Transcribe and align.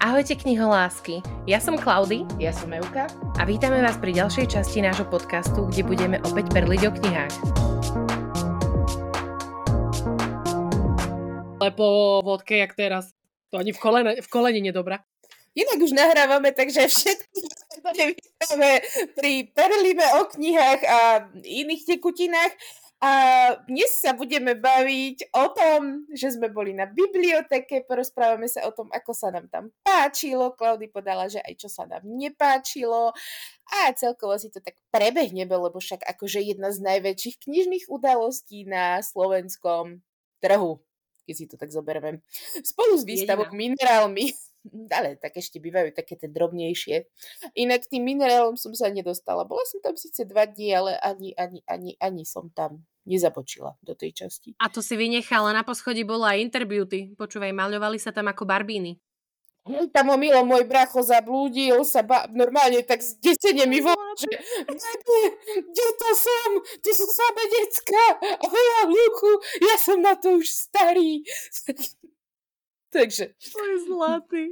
Ahojte 0.00 0.32
kniholásky, 0.32 1.20
ja 1.44 1.60
som 1.60 1.76
Klaudy 1.76 2.24
Ja 2.40 2.56
som 2.56 2.72
Euka. 2.72 3.04
a 3.36 3.44
vítame 3.44 3.84
vás 3.84 4.00
pri 4.00 4.16
ďalšej 4.16 4.48
časti 4.48 4.80
nášho 4.80 5.04
podcastu, 5.04 5.68
kde 5.68 5.84
budeme 5.84 6.16
opäť 6.24 6.48
perliť 6.56 6.82
o 6.88 6.92
knihách. 6.96 7.34
Ale 11.60 11.70
po 11.76 12.24
vodke, 12.24 12.64
jak 12.64 12.72
teraz. 12.72 13.12
To 13.52 13.60
ani 13.60 13.76
v 13.76 13.80
kolene, 13.84 14.12
v 14.24 14.28
kolene 14.32 14.64
nedobrá. 14.64 15.04
Inak 15.52 15.76
už 15.84 15.92
nahrávame, 15.92 16.56
takže 16.56 16.88
všetkých 16.88 17.52
vítame 18.24 18.80
pri 19.12 19.52
Perlime 19.52 20.06
o 20.16 20.32
knihách 20.32 20.80
a 20.88 21.28
iných 21.44 21.84
tekutinách. 21.84 22.56
A 23.00 23.12
dnes 23.64 23.96
sa 23.96 24.12
budeme 24.12 24.52
baviť 24.52 25.32
o 25.32 25.48
tom, 25.56 26.04
že 26.12 26.36
sme 26.36 26.52
boli 26.52 26.76
na 26.76 26.84
biblioteke, 26.84 27.88
porozprávame 27.88 28.44
sa 28.44 28.68
o 28.68 28.76
tom, 28.76 28.92
ako 28.92 29.16
sa 29.16 29.32
nám 29.32 29.48
tam 29.48 29.72
páčilo. 29.80 30.52
Klaudy 30.52 30.84
podala, 30.92 31.24
že 31.24 31.40
aj 31.40 31.64
čo 31.64 31.72
sa 31.72 31.88
nám 31.88 32.04
nepáčilo. 32.04 33.16
A 33.72 33.88
celkovo 33.96 34.36
si 34.36 34.52
to 34.52 34.60
tak 34.60 34.76
prebehneme, 34.92 35.48
lebo 35.48 35.80
však 35.80 36.04
akože 36.04 36.44
jedna 36.44 36.76
z 36.76 36.84
najväčších 36.84 37.40
knižných 37.48 37.88
udalostí 37.88 38.68
na 38.68 39.00
slovenskom 39.00 40.04
trhu, 40.44 40.84
keď 41.24 41.34
si 41.40 41.48
to 41.48 41.56
tak 41.56 41.72
zoberieme. 41.72 42.20
Spolu 42.60 43.00
s 43.00 43.08
výstavou 43.08 43.48
minerálmi 43.48 44.36
ale 44.92 45.16
tak 45.16 45.40
ešte 45.40 45.56
bývajú 45.56 45.96
také 45.96 46.20
tie 46.20 46.28
drobnejšie. 46.28 47.08
Inak 47.56 47.88
tým 47.88 48.04
minerálom 48.04 48.60
som 48.60 48.76
sa 48.76 48.92
nedostala. 48.92 49.48
Bola 49.48 49.64
som 49.64 49.80
tam 49.80 49.96
síce 49.96 50.28
dva 50.28 50.44
dní, 50.44 50.76
ale 50.76 50.92
ani, 51.00 51.32
ani, 51.36 51.60
ani, 51.64 51.96
ani 51.96 52.24
som 52.28 52.52
tam 52.52 52.84
nezapočila 53.08 53.80
do 53.80 53.96
tej 53.96 54.12
časti. 54.12 54.52
A 54.60 54.68
to 54.68 54.84
si 54.84 54.94
vynechala, 54.94 55.56
na 55.56 55.64
poschodí 55.64 56.04
bola 56.04 56.36
aj 56.36 56.44
interbeauty. 56.52 57.16
Počúvaj, 57.16 57.56
maľovali 57.56 57.96
sa 57.96 58.12
tam 58.12 58.28
ako 58.28 58.44
barbíny. 58.44 59.00
Tam 59.92 60.08
omilo 60.08 60.40
môj 60.40 60.64
bracho 60.64 61.04
zablúdil 61.04 61.84
sa 61.84 62.00
ba- 62.00 62.24
normálne 62.32 62.80
tak 62.80 63.04
zdesene 63.04 63.68
mi 63.68 63.84
volá, 63.84 64.08
že 64.16 64.32
kde, 64.64 65.20
kde 65.68 65.86
to 66.00 66.10
som? 66.16 66.50
Tu 66.80 66.90
sú 66.96 67.04
samé 67.04 67.44
decka 67.44 68.04
a 68.40 68.44
veľa 68.48 68.80
ja 69.60 69.76
som 69.76 70.00
na 70.00 70.16
to 70.16 70.40
už 70.40 70.48
starý. 70.48 71.20
Takže, 72.96 73.24
To 73.38 73.60
je 73.62 73.76
zlatý. 73.86 74.42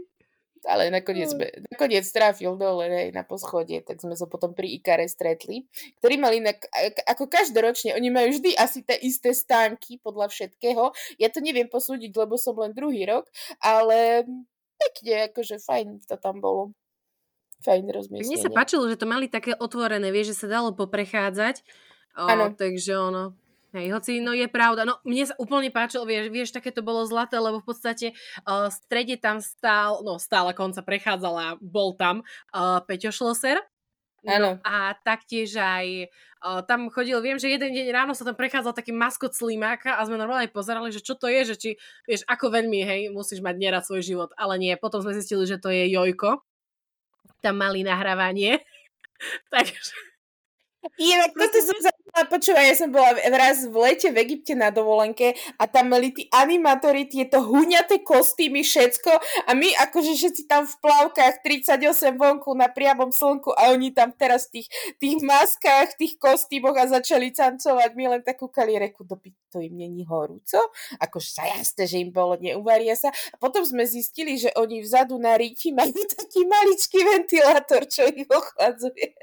ale 0.67 0.91
nakoniec, 0.91 1.31
nakoniec 1.71 2.05
trafil 2.11 2.59
dole 2.59 2.87
hej, 2.87 3.09
na 3.11 3.23
poschodie, 3.23 3.81
tak 3.81 3.99
sme 3.99 4.19
sa 4.19 4.27
potom 4.27 4.53
pri 4.53 4.75
Ikare 4.75 5.07
stretli, 5.07 5.65
ktorí 5.99 6.19
mali 6.19 6.43
inak, 6.43 6.67
ak- 6.71 7.07
ako 7.09 7.25
každoročne, 7.31 7.95
oni 7.95 8.09
majú 8.11 8.35
vždy 8.35 8.59
asi 8.59 8.83
tie 8.83 8.99
isté 9.01 9.31
stánky 9.33 10.03
podľa 10.03 10.29
všetkého. 10.29 10.91
Ja 11.17 11.31
to 11.31 11.39
neviem 11.39 11.71
posúdiť, 11.71 12.11
lebo 12.13 12.35
som 12.35 12.59
len 12.59 12.75
druhý 12.75 13.07
rok, 13.07 13.31
ale 13.63 14.27
pekne, 14.79 15.31
akože 15.31 15.59
fajn 15.63 16.07
to 16.07 16.19
tam 16.19 16.39
bolo. 16.43 16.75
Fajn 17.67 17.83
Mne 17.83 17.91
sa 17.91 17.99
rozmiestnenie. 17.99 18.55
páčilo, 18.55 18.87
že 18.87 18.95
to 18.95 19.07
mali 19.11 19.27
také 19.27 19.51
otvorené, 19.55 20.15
vieš, 20.15 20.35
že 20.35 20.47
sa 20.47 20.63
dalo 20.63 20.71
poprechádzať. 20.79 21.67
O, 22.19 22.27
takže 22.55 22.95
ono, 22.99 23.35
Hej, 23.77 23.93
hoci, 23.93 24.25
no 24.25 24.33
je 24.33 24.49
pravda. 24.49 24.89
No, 24.89 24.97
mne 25.05 25.29
sa 25.29 25.37
úplne 25.37 25.69
páčilo, 25.69 26.09
vieš, 26.09 26.33
vieš, 26.33 26.57
také 26.57 26.73
to 26.73 26.81
bolo 26.81 27.05
zlaté, 27.05 27.37
lebo 27.37 27.61
v 27.61 27.69
podstate 27.69 28.07
uh, 28.49 28.73
v 28.73 28.75
strede 28.75 29.21
tam 29.21 29.45
stál, 29.45 30.01
no 30.01 30.17
stále 30.17 30.57
konca 30.57 30.81
prechádzala, 30.81 31.61
bol 31.61 31.93
tam 31.93 32.25
uh, 32.57 32.81
Peťo 32.89 33.13
Šloser. 33.13 33.61
Áno. 34.25 34.57
No, 34.57 34.65
a 34.65 34.97
taktiež 34.97 35.53
aj 35.61 36.09
uh, 36.43 36.65
tam 36.65 36.89
chodil, 36.89 37.21
viem, 37.21 37.37
že 37.37 37.53
jeden 37.53 37.71
deň 37.77 37.93
ráno 37.93 38.13
sa 38.17 38.25
tam 38.25 38.41
prechádzal 38.41 38.73
taký 38.73 38.91
maskot 38.91 39.37
slimáka 39.37 40.01
a 40.01 40.05
sme 40.09 40.17
normálne 40.17 40.49
pozerali, 40.49 40.89
že 40.89 41.05
čo 41.05 41.15
to 41.15 41.29
je, 41.29 41.53
že 41.53 41.55
či, 41.61 41.71
vieš, 42.09 42.25
ako 42.25 42.49
veľmi, 42.49 42.81
hej, 42.83 43.01
musíš 43.13 43.45
mať 43.45 43.55
nerad 43.61 43.85
svoj 43.85 44.01
život, 44.01 44.31
ale 44.41 44.57
nie. 44.57 44.73
Potom 44.81 45.05
sme 45.05 45.13
zistili, 45.13 45.45
že 45.45 45.61
to 45.61 45.69
je 45.69 45.93
Jojko. 45.93 46.41
Tam 47.45 47.61
mali 47.61 47.85
nahrávanie. 47.85 48.65
Takže 49.53 50.09
Inak 50.99 51.35
toto 51.35 51.59
som 51.63 51.79
začala 51.79 51.98
počúvať, 52.27 52.65
ja 52.67 52.75
som 52.75 52.91
bola 52.91 53.15
raz 53.31 53.63
v 53.63 53.77
lete 53.79 54.11
v 54.11 54.19
Egypte 54.27 54.59
na 54.59 54.75
dovolenke 54.75 55.39
a 55.55 55.71
tam 55.71 55.95
mali 55.95 56.11
tí 56.11 56.27
animátori 56.35 57.07
tieto 57.07 57.45
huňaté 57.45 58.03
kostýmy, 58.03 58.67
všetko 58.67 59.13
a 59.47 59.51
my 59.55 59.71
akože 59.87 60.17
všetci 60.19 60.51
tam 60.51 60.67
v 60.67 60.75
plavkách 60.83 61.45
38 61.47 62.19
vonku 62.19 62.51
na 62.59 62.67
priamom 62.67 63.15
slnku 63.15 63.55
a 63.55 63.71
oni 63.71 63.95
tam 63.95 64.11
teraz 64.17 64.51
v 64.51 64.59
tých, 64.59 64.69
tých 64.99 65.19
maskách, 65.23 65.95
tých 65.95 66.19
kostýmoch 66.19 66.75
a 66.75 66.91
začali 66.91 67.31
tancovať. 67.31 67.91
My 67.95 68.19
len 68.19 68.23
tak 68.27 68.43
kúkali 68.43 68.75
reku, 68.81 69.07
doby 69.07 69.31
to 69.49 69.61
im 69.65 69.81
není 69.81 70.05
horúco? 70.05 70.61
Akože 71.01 71.31
sa 71.33 71.45
jasné, 71.49 71.89
že 71.89 72.01
im 72.01 72.13
bolo, 72.13 72.37
neuvaria 72.37 72.95
sa. 72.95 73.09
A 73.33 73.37
potom 73.41 73.65
sme 73.65 73.89
zistili, 73.89 74.37
že 74.37 74.53
oni 74.57 74.85
vzadu 74.85 75.17
na 75.17 75.37
ríti 75.37 75.73
majú 75.73 75.97
taký 76.19 76.45
maličký 76.45 76.99
ventilátor, 77.05 77.89
čo 77.89 78.07
ich 78.09 78.29
ochladzuje. 78.29 79.17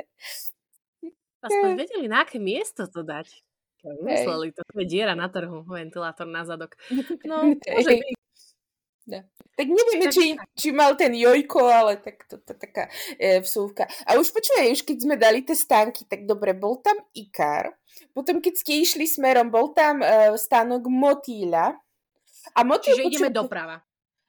Aspoň 1.45 1.69
vedeli, 1.77 2.05
na 2.09 2.25
aké 2.25 2.41
miesto 2.41 2.89
to 2.89 3.05
dať. 3.05 3.29
Mysleli, 3.85 4.49
to 4.49 4.65
je 4.73 4.85
diera 4.89 5.13
na 5.13 5.29
trhu, 5.29 5.61
ventilátor 5.61 6.25
na 6.25 6.41
zadok. 6.41 6.73
No, 7.29 7.45
môže 7.53 7.93
byť. 8.01 8.17
No. 9.05 9.21
Tak 9.53 9.67
nevieme, 9.69 10.09
či, 10.09 10.33
či 10.57 10.73
mal 10.73 10.97
ten 10.97 11.13
Jojko, 11.13 11.61
ale 11.69 12.01
tak 12.01 12.25
to, 12.25 12.41
to 12.41 12.57
taká 12.57 12.89
e, 13.21 13.37
vsúvka. 13.45 13.85
A 14.09 14.17
už 14.17 14.33
počúvaj, 14.33 14.73
už 14.73 14.81
keď 14.81 14.97
sme 14.97 15.15
dali 15.15 15.45
tie 15.45 15.53
stánky, 15.53 16.09
tak 16.09 16.25
dobre, 16.25 16.57
bol 16.57 16.81
tam 16.81 16.97
Ikar, 17.13 17.77
potom 18.11 18.41
keď 18.41 18.53
ste 18.57 18.81
išli 18.81 19.05
smerom, 19.05 19.53
bol 19.53 19.71
tam 19.77 20.01
e, 20.01 20.33
stánok 20.35 20.89
Motýľa. 20.89 21.77
A 22.57 22.59
Motýľ, 22.65 22.97
Čiže 22.97 23.03
ideme 23.05 23.29
počúvaj, 23.29 23.37
doprava. 23.37 23.75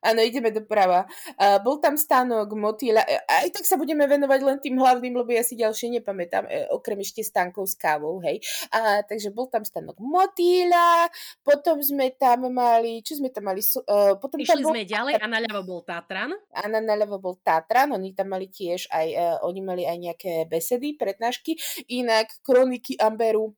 Áno, 0.05 0.21
ideme 0.21 0.53
doprava. 0.53 1.09
Uh, 1.41 1.57
bol 1.65 1.81
tam 1.81 1.97
stánok 1.97 2.53
Motýľa. 2.53 3.03
E, 3.09 3.17
Aj 3.27 3.49
tak 3.49 3.65
sa 3.65 3.81
budeme 3.81 4.05
venovať 4.05 4.41
len 4.45 4.59
tým 4.61 4.77
hlavným, 4.77 5.17
lebo 5.17 5.33
ja 5.33 5.41
si 5.41 5.57
ďalšie 5.57 5.99
nepamätám, 5.99 6.45
e, 6.47 6.69
okrem 6.69 7.01
ešte 7.01 7.25
stánkov 7.25 7.67
s 7.67 7.75
kávou, 7.75 8.21
hej. 8.21 8.39
A, 8.71 9.01
takže 9.03 9.33
bol 9.33 9.49
tam 9.49 9.65
stánok 9.65 9.97
Motýľa, 9.99 11.09
potom 11.41 11.81
sme 11.81 12.12
tam 12.15 12.53
mali, 12.53 13.01
čo 13.01 13.17
sme 13.17 13.33
tam 13.33 13.49
mali? 13.49 13.65
Uh, 13.89 14.15
potom 14.21 14.37
Išli 14.39 14.62
tam 14.62 14.69
bol, 14.69 14.73
sme 14.77 14.83
ďalej 14.85 15.15
a 15.17 15.27
naľavo 15.27 15.62
bol 15.65 15.81
Tatran. 15.83 16.31
a 16.53 16.62
na 16.69 16.79
naľavo 16.79 17.17
bol 17.19 17.35
Tatran, 17.41 17.91
oni 17.97 18.12
tam 18.12 18.37
mali 18.37 18.53
tiež 18.53 18.93
aj, 18.93 19.09
uh, 19.17 19.37
oni 19.49 19.61
mali 19.65 19.83
aj 19.89 19.99
nejaké 19.99 20.33
besedy, 20.47 20.95
prednášky, 20.95 21.56
inak 21.89 22.31
kroniky 22.45 23.01
Amberu, 23.01 23.56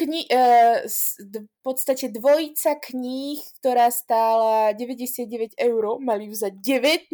Kni- 0.00 0.32
d- 1.20 1.44
v 1.44 1.58
podstate 1.60 2.08
dvojica 2.08 2.80
kníh, 2.80 3.36
ktorá 3.60 3.92
stála 3.92 4.72
99 4.72 5.52
eur, 5.60 6.00
mali 6.00 6.32
ju 6.32 6.40
za 6.40 6.48
19, 6.48 7.12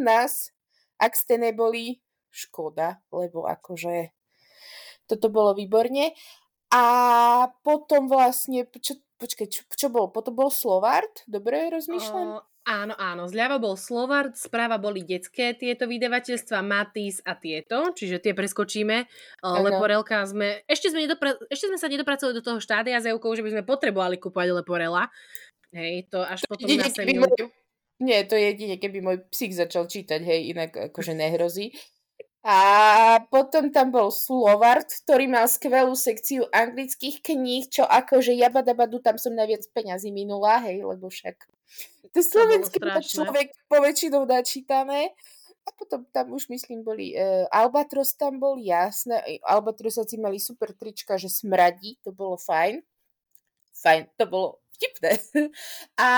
ak 0.94 1.12
ste 1.18 1.34
neboli, 1.34 1.98
škoda, 2.30 3.02
lebo 3.10 3.42
akože 3.42 4.14
toto 5.10 5.26
bolo 5.34 5.50
výborne. 5.58 6.14
A 6.72 6.82
potom 7.62 8.10
vlastne, 8.10 8.66
čo, 8.82 8.98
počkaj, 9.22 9.46
čo, 9.46 9.62
čo 9.70 9.86
bol? 9.86 10.10
Potom 10.10 10.34
bol 10.34 10.50
Slovart, 10.50 11.22
dobre 11.30 11.70
rozmýšľam? 11.70 12.26
O, 12.26 12.42
áno, 12.66 12.94
áno. 12.98 13.30
Zľava 13.30 13.62
bol 13.62 13.78
Slovard, 13.78 14.34
správa 14.34 14.76
boli 14.76 15.06
detské 15.06 15.54
tieto 15.54 15.86
vydavateľstva, 15.86 16.66
Matis 16.66 17.22
a 17.22 17.38
tieto, 17.38 17.94
čiže 17.94 18.18
tie 18.18 18.34
preskočíme. 18.34 19.06
Áno. 19.46 19.62
Leporelka 19.62 20.26
sme... 20.26 20.66
Ešte 20.66 20.90
sme, 20.90 21.06
nedopra- 21.06 21.38
ešte 21.46 21.70
sme 21.70 21.78
sa 21.78 21.86
nedopracovali 21.86 22.34
do 22.34 22.42
toho 22.42 22.58
štádia 22.58 22.98
s 22.98 23.06
Eukou, 23.06 23.30
že 23.38 23.46
by 23.46 23.50
sme 23.54 23.62
potrebovali 23.62 24.18
kúpať 24.18 24.50
Leporela. 24.50 25.06
Hej, 25.70 26.10
to 26.10 26.22
až 26.22 26.42
potom 26.50 26.66
na 26.66 26.88
môj, 27.26 27.50
nie, 27.96 28.20
to 28.28 28.36
je 28.36 28.52
jedine, 28.52 28.76
keby 28.76 29.00
môj 29.00 29.16
psík 29.32 29.56
začal 29.56 29.88
čítať, 29.88 30.20
hej, 30.20 30.52
inak 30.52 30.92
akože 30.92 31.16
nehrozí. 31.16 31.72
A 32.46 32.58
potom 33.26 33.74
tam 33.74 33.90
bol 33.90 34.14
Slovart, 34.14 34.86
ktorý 35.02 35.26
mal 35.26 35.50
skvelú 35.50 35.98
sekciu 35.98 36.46
anglických 36.54 37.18
kníh, 37.18 37.66
čo 37.66 37.82
akože 37.82 38.38
jabadabadu, 38.38 39.02
tam 39.02 39.18
som 39.18 39.34
najviac 39.34 39.66
peňazí 39.74 40.14
minula, 40.14 40.62
hej, 40.62 40.86
lebo 40.86 41.10
však 41.10 41.42
to 42.14 42.22
slovenské 42.22 42.78
človek 43.02 43.50
poväčšinou 43.66 44.30
načítané. 44.30 45.10
A 45.66 45.74
potom 45.74 46.06
tam 46.14 46.30
už 46.30 46.46
myslím 46.54 46.86
boli, 46.86 47.18
uh, 47.18 47.50
Albatros 47.50 48.14
tam 48.14 48.38
bol, 48.38 48.54
jasné, 48.62 49.18
aj 49.18 49.34
Albatrosáci 49.42 50.14
mali 50.14 50.38
super 50.38 50.70
trička, 50.70 51.18
že 51.18 51.26
smradí, 51.26 51.98
to 52.06 52.14
bolo 52.14 52.38
fajn. 52.38 52.78
Fajn, 53.74 54.06
to 54.14 54.24
bolo 54.30 54.62
vtipné. 54.76 55.18
A 55.96 56.10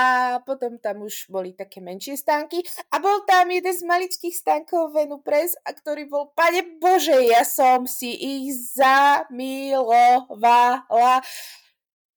potom 0.43 0.75
tam 0.77 1.07
už 1.07 1.31
boli 1.31 1.55
také 1.55 1.79
menšie 1.79 2.19
stánky 2.19 2.59
a 2.91 2.99
bol 2.99 3.23
tam 3.23 3.47
jeden 3.47 3.71
z 3.71 3.87
maličkých 3.87 4.35
stánkov 4.35 4.91
Venu 4.91 5.23
Press, 5.23 5.55
a 5.63 5.71
ktorý 5.71 6.05
bol, 6.11 6.35
pane 6.35 6.77
Bože, 6.77 7.15
ja 7.23 7.47
som 7.47 7.87
si 7.87 8.11
ich 8.11 8.51
zamilovala. 8.75 10.43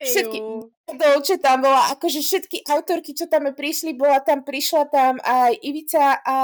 Všetky. 0.02 0.38
Dolče 0.92 1.38
tam 1.38 1.62
bola, 1.62 1.94
akože 1.94 2.20
všetky 2.20 2.68
autorky, 2.68 3.14
čo 3.16 3.30
tam 3.30 3.48
prišli, 3.48 3.96
bola 3.96 4.18
tam, 4.20 4.44
prišla 4.44 4.90
tam 4.92 5.16
aj 5.22 5.56
Ivica, 5.62 6.20
a, 6.20 6.36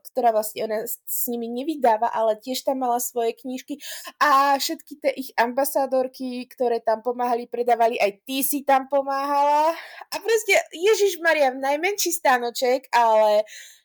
ktorá 0.00 0.30
vlastne 0.32 0.64
ona 0.64 0.86
s, 0.86 1.26
nimi 1.28 1.50
nevydáva, 1.50 2.08
ale 2.08 2.38
tiež 2.40 2.64
tam 2.64 2.80
mala 2.80 3.02
svoje 3.02 3.36
knižky 3.36 3.82
a 4.22 4.56
všetky 4.56 4.92
tie 5.04 5.12
ich 5.20 5.30
ambasádorky, 5.36 6.48
ktoré 6.48 6.80
tam 6.80 7.02
pomáhali, 7.04 7.50
predávali, 7.50 8.00
aj 8.00 8.24
ty 8.24 8.40
si 8.46 8.62
tam 8.64 8.88
pomáhala 8.88 9.74
a 10.06 10.14
proste, 10.22 10.54
Ježiš 10.70 11.20
Maria, 11.20 11.52
najmenší 11.52 12.14
stánoček, 12.14 12.88
ale 12.94 13.44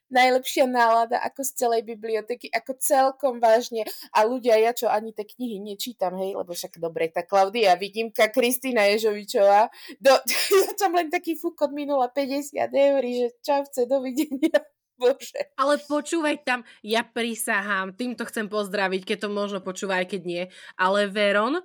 najlepšia 0.10 0.70
nálada 0.70 1.18
ako 1.22 1.42
z 1.42 1.52
celej 1.56 1.82
biblioteky, 1.86 2.50
ako 2.54 2.78
celkom 2.78 3.42
vážne. 3.42 3.86
A 4.14 4.26
ľudia, 4.26 4.58
ja 4.58 4.72
čo 4.72 4.90
ani 4.90 5.12
tie 5.12 5.26
knihy 5.26 5.62
nečítam, 5.62 6.16
hej, 6.22 6.38
lebo 6.38 6.54
však 6.54 6.78
dobre, 6.78 7.10
tá 7.10 7.26
Klaudia 7.26 7.74
Vidímka, 7.78 8.30
Kristýna 8.30 8.86
Ježovičová, 8.94 9.70
do, 9.98 10.14
ja 10.66 10.72
tam 10.78 10.94
len 10.96 11.10
taký 11.10 11.38
fúkot 11.38 11.74
minula 11.74 12.10
50 12.12 12.56
eur, 12.70 13.02
že 13.02 13.28
čau, 13.42 13.64
dovidenia. 13.86 14.62
Bože. 14.96 15.52
Ale 15.60 15.76
počúvaj 15.84 16.48
tam, 16.48 16.64
ja 16.80 17.04
prisahám, 17.04 17.92
týmto 18.00 18.24
chcem 18.32 18.48
pozdraviť, 18.48 19.04
keď 19.04 19.28
to 19.28 19.30
možno 19.30 19.60
počúva, 19.60 20.00
aj 20.00 20.08
keď 20.08 20.22
nie, 20.24 20.44
ale 20.80 21.12
Veron, 21.12 21.60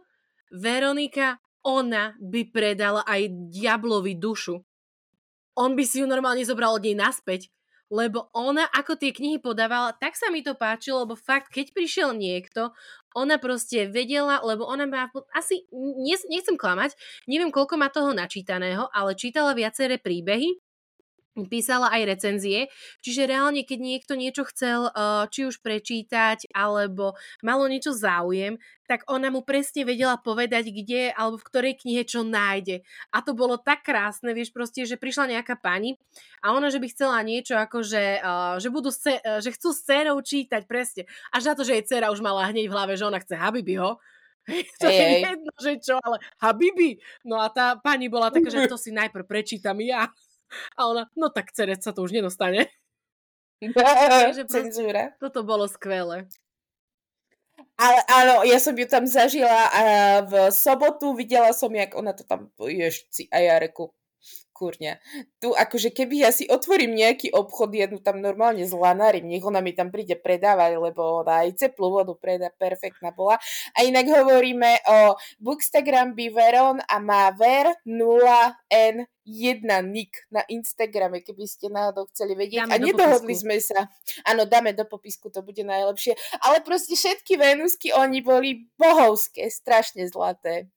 Veronika, 0.50 1.38
ona 1.62 2.18
by 2.18 2.50
predala 2.50 3.06
aj 3.06 3.30
diablovi 3.54 4.18
dušu. 4.18 4.58
On 5.54 5.78
by 5.78 5.84
si 5.86 6.02
ju 6.02 6.10
normálne 6.10 6.42
zobral 6.42 6.74
od 6.74 6.82
nej 6.82 6.98
naspäť, 6.98 7.52
lebo 7.90 8.30
ona, 8.30 8.70
ako 8.70 8.94
tie 8.94 9.10
knihy 9.10 9.42
podávala, 9.42 9.90
tak 9.98 10.14
sa 10.14 10.30
mi 10.30 10.46
to 10.46 10.54
páčilo, 10.54 11.02
lebo 11.02 11.18
fakt, 11.18 11.50
keď 11.50 11.74
prišiel 11.74 12.10
niekto, 12.14 12.70
ona 13.18 13.42
proste 13.42 13.90
vedela, 13.90 14.38
lebo 14.46 14.62
ona 14.62 14.86
má, 14.86 15.10
asi, 15.34 15.66
nechcem 16.30 16.54
klamať, 16.54 16.94
neviem, 17.26 17.50
koľko 17.50 17.74
má 17.74 17.90
toho 17.90 18.14
načítaného, 18.14 18.86
ale 18.94 19.18
čítala 19.18 19.50
viaceré 19.58 19.98
príbehy 19.98 20.69
písala 21.46 21.92
aj 21.92 22.02
recenzie, 22.08 22.72
čiže 23.04 23.28
reálne, 23.28 23.62
keď 23.62 23.78
niekto 23.78 24.12
niečo 24.18 24.48
chcel 24.48 24.90
uh, 24.90 25.28
či 25.30 25.46
už 25.46 25.62
prečítať, 25.62 26.50
alebo 26.52 27.14
malo 27.40 27.70
niečo 27.70 27.94
záujem, 27.94 28.58
tak 28.90 29.06
ona 29.06 29.30
mu 29.30 29.46
presne 29.46 29.86
vedela 29.86 30.18
povedať, 30.18 30.74
kde 30.74 31.14
alebo 31.14 31.38
v 31.38 31.46
ktorej 31.46 31.74
knihe 31.78 32.02
čo 32.02 32.26
nájde. 32.26 32.82
A 33.14 33.22
to 33.22 33.38
bolo 33.38 33.54
tak 33.54 33.86
krásne, 33.86 34.34
vieš 34.34 34.50
proste, 34.50 34.82
že 34.82 34.98
prišla 34.98 35.38
nejaká 35.38 35.54
pani 35.54 35.94
a 36.42 36.50
ona, 36.50 36.74
že 36.74 36.82
by 36.82 36.90
chcela 36.90 37.22
niečo 37.22 37.54
ako, 37.54 37.86
že, 37.86 38.18
uh, 38.18 38.58
že, 38.58 38.68
budú 38.68 38.90
uh, 38.90 39.38
že 39.38 39.54
chcú 39.54 39.70
s 39.70 39.86
dcerou 39.86 40.18
čítať, 40.18 40.66
presne. 40.66 41.06
Až 41.30 41.52
na 41.52 41.54
to, 41.54 41.62
že 41.62 41.78
jej 41.78 41.84
dcera 41.86 42.10
už 42.10 42.18
mala 42.18 42.50
hneď 42.50 42.66
v 42.66 42.74
hlave, 42.74 42.98
že 42.98 43.06
ona 43.06 43.22
chce 43.22 43.38
Habibiho, 43.38 44.02
to 44.80 44.88
hey, 44.88 44.96
je 44.96 45.06
jedno, 45.30 45.52
že 45.60 45.72
čo, 45.80 45.94
ale 46.00 46.16
Habibi. 46.40 46.98
No 47.26 47.38
a 47.38 47.52
tá 47.52 47.76
pani 47.78 48.08
bola 48.08 48.32
taká, 48.32 48.48
že 48.48 48.70
to 48.70 48.80
si 48.80 48.90
najprv 48.90 49.24
prečítam 49.26 49.78
ja. 49.80 50.08
A 50.78 50.86
ona, 50.90 51.06
no 51.14 51.30
tak 51.30 51.54
cerec 51.54 51.82
sa 51.82 51.94
to 51.94 52.02
už 52.02 52.14
nedostane. 52.14 52.68
Takže 54.24 54.48
Cenzúra. 54.48 55.12
Toto 55.20 55.44
bolo 55.44 55.68
skvelé. 55.68 56.26
Ale 57.76 57.98
áno, 58.08 58.34
ja 58.44 58.56
som 58.56 58.72
ju 58.72 58.88
tam 58.88 59.04
zažila 59.04 59.68
a 59.68 59.82
v 60.24 60.32
sobotu 60.48 61.12
videla 61.12 61.52
som, 61.52 61.68
jak 61.72 61.92
ona 61.92 62.16
to 62.16 62.24
tam, 62.24 62.48
ježci, 62.56 63.28
a 63.28 63.36
ja 63.40 63.54
reku, 63.60 63.92
kurňa. 64.60 65.00
Tu 65.40 65.48
akože 65.48 65.88
keby 65.88 66.28
ja 66.28 66.30
si 66.36 66.44
otvorím 66.44 66.92
nejaký 66.92 67.32
obchod, 67.32 67.72
jednu 67.72 68.04
tam 68.04 68.20
normálne 68.20 68.68
zlanarím, 68.68 69.32
nech 69.32 69.40
ona 69.40 69.64
mi 69.64 69.72
tam 69.72 69.88
príde 69.88 70.20
predávať, 70.20 70.76
lebo 70.76 71.24
ona 71.24 71.48
aj 71.48 71.56
teplú 71.56 71.96
vodu 71.96 72.12
predá, 72.12 72.52
perfektná 72.52 73.16
bola. 73.16 73.40
A 73.72 73.88
inak 73.88 74.04
hovoríme 74.04 74.84
o 74.84 75.16
Bookstagram 75.40 76.12
Biveron 76.12 76.84
a 76.84 77.00
má 77.00 77.32
ver 77.32 77.72
0N 77.88 79.08
jedna 79.24 79.80
nick 79.80 80.26
na 80.28 80.42
Instagrame, 80.50 81.22
keby 81.22 81.46
ste 81.46 81.72
náhodou 81.72 82.10
chceli 82.12 82.34
vedieť. 82.34 82.66
Dáme 82.66 82.74
a 82.74 82.82
nedohodli 82.82 83.32
sme 83.38 83.62
sa. 83.62 83.88
Áno, 84.26 84.44
dáme 84.44 84.74
do 84.74 84.84
popisku, 84.84 85.30
to 85.30 85.40
bude 85.40 85.62
najlepšie. 85.62 86.18
Ale 86.44 86.60
proste 86.60 86.98
všetky 86.98 87.38
Venusky, 87.38 87.94
oni 87.94 88.20
boli 88.20 88.68
bohovské, 88.76 89.48
strašne 89.48 90.04
zlaté. 90.10 90.68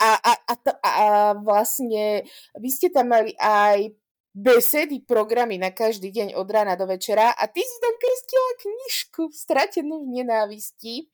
A, 0.00 0.16
a, 0.18 0.32
a, 0.34 0.54
a, 0.54 0.92
vlastne 1.40 2.24
vy 2.56 2.68
ste 2.68 2.88
tam 2.92 3.12
mali 3.12 3.32
aj 3.38 3.92
besedy, 4.38 5.02
programy 5.02 5.58
na 5.58 5.74
každý 5.74 6.14
deň 6.14 6.38
od 6.38 6.46
rána 6.46 6.78
do 6.78 6.86
večera 6.86 7.34
a 7.34 7.44
ty 7.50 7.58
si 7.58 7.76
tam 7.82 7.94
krstila 7.98 8.50
knižku 8.62 9.22
Stratenú 9.34 10.06
v 10.06 10.22
nenávisti. 10.22 11.10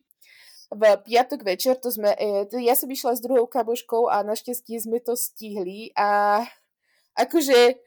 V 0.75 0.83
piatok 1.07 1.47
večer, 1.47 1.79
to 1.79 1.93
sme, 1.93 2.17
e, 2.19 2.51
ja 2.65 2.75
som 2.75 2.91
išla 2.91 3.15
s 3.15 3.23
druhou 3.23 3.47
kaboškou 3.47 4.11
a 4.11 4.27
našťastie 4.27 4.81
sme 4.83 4.99
to 4.99 5.15
stihli 5.15 5.95
a 5.95 6.43
akože 7.19 7.79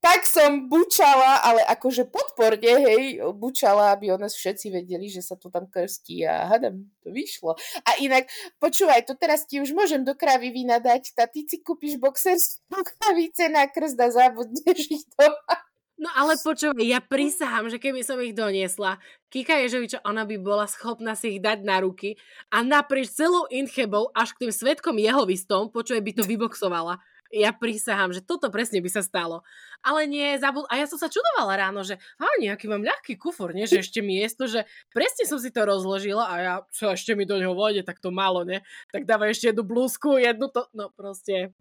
tak 0.00 0.24
som 0.24 0.72
bučala, 0.72 1.44
ale 1.44 1.60
akože 1.68 2.08
podporne, 2.08 2.72
hej, 2.80 3.20
bučala, 3.36 3.92
aby 3.92 4.16
o 4.16 4.16
nás 4.16 4.32
všetci 4.32 4.72
vedeli, 4.72 5.12
že 5.12 5.20
sa 5.20 5.36
to 5.36 5.52
tam 5.52 5.68
krstí 5.68 6.24
a 6.24 6.48
hadam, 6.48 6.88
to 7.04 7.12
vyšlo. 7.12 7.52
A 7.84 8.00
inak, 8.00 8.24
počúvaj, 8.56 9.04
to 9.04 9.12
teraz 9.12 9.44
ti 9.44 9.60
už 9.60 9.76
môžem 9.76 10.00
do 10.00 10.16
kravy 10.16 10.56
vynadať, 10.56 11.12
tá 11.12 11.28
ty 11.28 11.44
si 11.44 11.60
kúpiš 11.60 12.00
boxerskú 12.00 12.80
kravice 12.96 13.52
na 13.52 13.68
krst 13.68 14.00
a 14.00 14.08
zabudneš 14.08 14.88
ich 14.88 15.04
doma. 15.20 15.54
No 16.00 16.08
ale 16.16 16.40
počúvaj, 16.40 16.80
ja 16.80 17.04
prisahám, 17.04 17.68
že 17.68 17.76
keby 17.76 18.00
som 18.00 18.16
ich 18.24 18.32
doniesla, 18.32 18.96
Kika 19.28 19.60
Ježoviča, 19.60 20.00
ona 20.00 20.24
by 20.24 20.40
bola 20.40 20.64
schopná 20.64 21.12
si 21.12 21.36
ich 21.36 21.44
dať 21.44 21.60
na 21.60 21.76
ruky 21.84 22.16
a 22.48 22.64
naprieč 22.64 23.12
celou 23.12 23.44
Inchebou 23.52 24.08
až 24.16 24.32
k 24.32 24.48
tým 24.48 24.52
svetkom 24.56 24.96
jehovistom, 24.96 25.68
počúvaj, 25.68 26.00
by 26.00 26.12
to 26.16 26.24
vyboxovala 26.24 27.04
ja 27.30 27.54
prisahám, 27.54 28.10
že 28.10 28.20
toto 28.20 28.50
presne 28.50 28.82
by 28.82 28.90
sa 28.90 29.06
stalo. 29.06 29.46
Ale 29.80 30.04
nie, 30.10 30.34
zabud... 30.36 30.66
A 30.66 30.82
ja 30.82 30.86
som 30.90 30.98
sa 30.98 31.06
čudovala 31.06 31.56
ráno, 31.56 31.86
že 31.86 31.96
a 32.18 32.26
nejaký 32.42 32.66
mám 32.66 32.82
ľahký 32.82 33.16
kufor, 33.16 33.54
nie, 33.54 33.70
že 33.70 33.80
ešte 33.86 34.02
miesto, 34.02 34.50
že 34.50 34.66
presne 34.90 35.24
som 35.24 35.38
si 35.38 35.54
to 35.54 35.62
rozložila 35.62 36.26
a 36.26 36.34
ja, 36.42 36.54
čo 36.74 36.90
ešte 36.90 37.14
mi 37.14 37.24
do 37.24 37.38
neho 37.38 37.54
vojde, 37.54 37.86
tak 37.86 38.02
to 38.02 38.10
malo, 38.10 38.42
ne? 38.42 38.66
Tak 38.90 39.06
dávaj 39.06 39.32
ešte 39.32 39.54
jednu 39.54 39.62
blúzku, 39.62 40.18
jednu 40.18 40.50
to, 40.50 40.66
no 40.74 40.90
proste. 40.92 41.54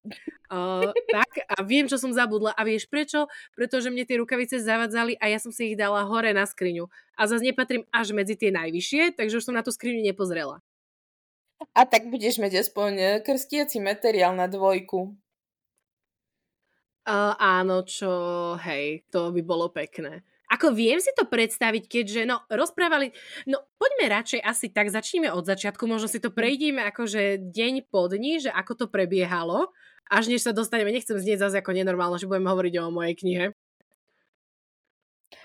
Uh, 0.50 0.90
tak 1.14 1.46
a 1.46 1.62
viem, 1.62 1.86
čo 1.86 2.02
som 2.02 2.10
zabudla. 2.10 2.58
A 2.58 2.66
vieš 2.66 2.90
prečo? 2.90 3.30
Pretože 3.54 3.94
mne 3.94 4.04
tie 4.10 4.18
rukavice 4.18 4.58
zavadzali 4.58 5.16
a 5.22 5.30
ja 5.30 5.38
som 5.38 5.54
si 5.54 5.74
ich 5.74 5.78
dala 5.78 6.02
hore 6.10 6.34
na 6.34 6.50
skriňu. 6.50 6.90
A 7.14 7.30
zase 7.30 7.46
nepatrím 7.46 7.86
až 7.94 8.18
medzi 8.18 8.34
tie 8.34 8.50
najvyššie, 8.50 9.14
takže 9.14 9.38
už 9.38 9.46
som 9.46 9.56
na 9.56 9.62
tú 9.62 9.70
skriňu 9.70 10.02
nepozrela. 10.02 10.66
A 11.76 11.84
tak 11.84 12.08
budeš 12.08 12.40
mať 12.40 12.64
aspoň 12.64 12.92
eh, 12.96 13.12
krstiaci 13.20 13.84
materiál 13.84 14.32
na 14.32 14.48
dvojku. 14.48 15.12
Uh, 17.08 17.34
áno, 17.40 17.88
čo, 17.88 18.12
hej, 18.60 19.08
to 19.10 19.32
by 19.32 19.42
bolo 19.42 19.72
pekné. 19.72 20.22
Ako 20.50 20.74
viem 20.74 20.98
si 20.98 21.14
to 21.14 21.30
predstaviť, 21.30 21.86
keďže, 21.86 22.22
no, 22.26 22.42
rozprávali, 22.50 23.14
no, 23.46 23.62
poďme 23.78 24.10
radšej 24.10 24.42
asi 24.42 24.74
tak, 24.74 24.90
začneme 24.90 25.30
od 25.30 25.46
začiatku, 25.46 25.86
možno 25.86 26.10
si 26.10 26.18
to 26.18 26.34
prejdeme 26.34 26.82
akože 26.90 27.54
deň 27.54 27.88
po 27.90 28.10
dni, 28.10 28.42
že 28.44 28.50
ako 28.50 28.74
to 28.74 28.86
prebiehalo, 28.90 29.70
až 30.10 30.34
než 30.34 30.42
sa 30.42 30.52
dostaneme, 30.52 30.90
nechcem 30.90 31.18
znieť 31.18 31.50
zase 31.50 31.62
ako 31.62 31.78
nenormálne, 31.78 32.18
že 32.18 32.26
budeme 32.26 32.50
hovoriť 32.50 32.74
o 32.82 32.90
mojej 32.90 33.16
knihe. 33.16 33.46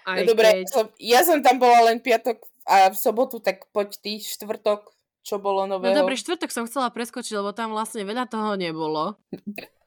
Aj 0.08 0.20
no 0.20 0.32
dobre, 0.32 0.64
keď... 0.64 0.96
ja 1.00 1.20
som 1.20 1.44
tam 1.44 1.60
bola 1.60 1.92
len 1.92 2.00
piatok 2.00 2.40
a 2.64 2.88
v 2.88 2.96
sobotu, 2.96 3.44
tak 3.44 3.68
poď 3.76 4.00
ty, 4.00 4.16
štvrtok, 4.24 4.88
čo 5.20 5.36
bolo 5.36 5.68
no 5.68 5.76
nového. 5.76 5.92
No 5.92 6.04
dobre, 6.04 6.16
štvrtok 6.16 6.48
som 6.48 6.64
chcela 6.64 6.88
preskočiť, 6.88 7.36
lebo 7.36 7.52
tam 7.52 7.76
vlastne 7.76 8.08
veľa 8.08 8.24
toho 8.24 8.56
nebolo. 8.56 9.20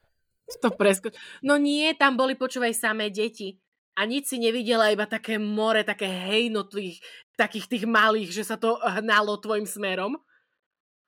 To 0.63 0.71
presko... 0.71 1.11
No 1.43 1.59
nie, 1.59 1.91
tam 1.99 2.15
boli, 2.15 2.39
počúvaj, 2.39 2.71
samé 2.71 3.11
deti. 3.11 3.59
A 3.97 4.05
nič 4.05 4.29
si 4.29 4.37
nevidela, 4.37 4.93
iba 4.93 5.09
také 5.09 5.41
more, 5.41 5.81
také 5.81 6.05
hejno 6.05 6.63
tých, 6.69 7.01
takých 7.33 7.65
tých 7.65 7.85
malých, 7.89 8.29
že 8.29 8.43
sa 8.45 8.55
to 8.55 8.77
hnalo 8.77 9.41
tvojim 9.41 9.65
smerom. 9.65 10.21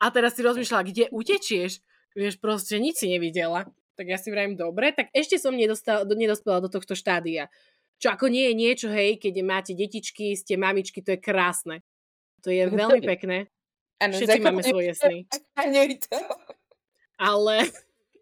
A 0.02 0.10
teraz 0.10 0.34
si 0.34 0.42
rozmýšľala, 0.42 0.84
kde 0.90 1.06
utečieš? 1.14 1.86
Vieš, 2.18 2.42
proste 2.42 2.82
nič 2.82 3.00
si 3.00 3.08
nevidela. 3.08 3.70
Tak 3.94 4.06
ja 4.08 4.18
si 4.18 4.32
vrajím, 4.32 4.56
dobre, 4.56 4.96
tak 4.96 5.12
ešte 5.12 5.36
som 5.38 5.54
nedostal, 5.54 6.08
nedospela 6.08 6.64
do 6.64 6.72
tohto 6.72 6.98
štádia. 6.98 7.52
Čo 8.00 8.16
ako 8.16 8.32
nie 8.32 8.48
je 8.48 8.54
niečo, 8.56 8.88
hej, 8.88 9.20
keď 9.20 9.44
máte 9.44 9.76
detičky, 9.76 10.34
ste 10.34 10.56
mamičky, 10.56 11.04
to 11.04 11.14
je 11.14 11.20
krásne. 11.20 11.84
To 12.42 12.50
je 12.50 12.64
veľmi 12.72 13.04
pekné. 13.16 13.52
Ano, 14.00 14.16
Všetci 14.16 14.40
máme 14.40 14.64
svoje 14.64 14.96
sny. 15.00 15.28
Ale 17.20 17.68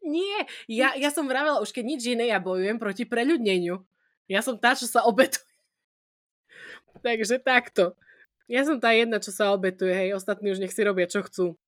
nie, 0.08 0.38
ja, 0.72 0.96
ja 0.96 1.12
som 1.12 1.28
vravela 1.28 1.60
už 1.60 1.76
keď 1.76 1.84
nič 1.84 2.02
iné, 2.08 2.32
ja 2.32 2.40
bojujem 2.40 2.80
proti 2.80 3.04
preľudneniu. 3.04 3.84
Ja 4.28 4.40
som 4.44 4.56
tá, 4.56 4.76
čo 4.76 4.88
sa 4.88 5.04
obetuje. 5.04 5.44
Takže 7.06 7.44
takto. 7.44 7.94
Ja 8.48 8.64
som 8.64 8.80
tá 8.80 8.96
jedna, 8.96 9.20
čo 9.20 9.36
sa 9.36 9.52
obetuje, 9.52 9.92
hej, 9.92 10.16
ostatní 10.16 10.56
už 10.56 10.64
nech 10.64 10.72
si 10.72 10.82
robia, 10.84 11.08
čo 11.12 11.24
chcú. 11.24 11.60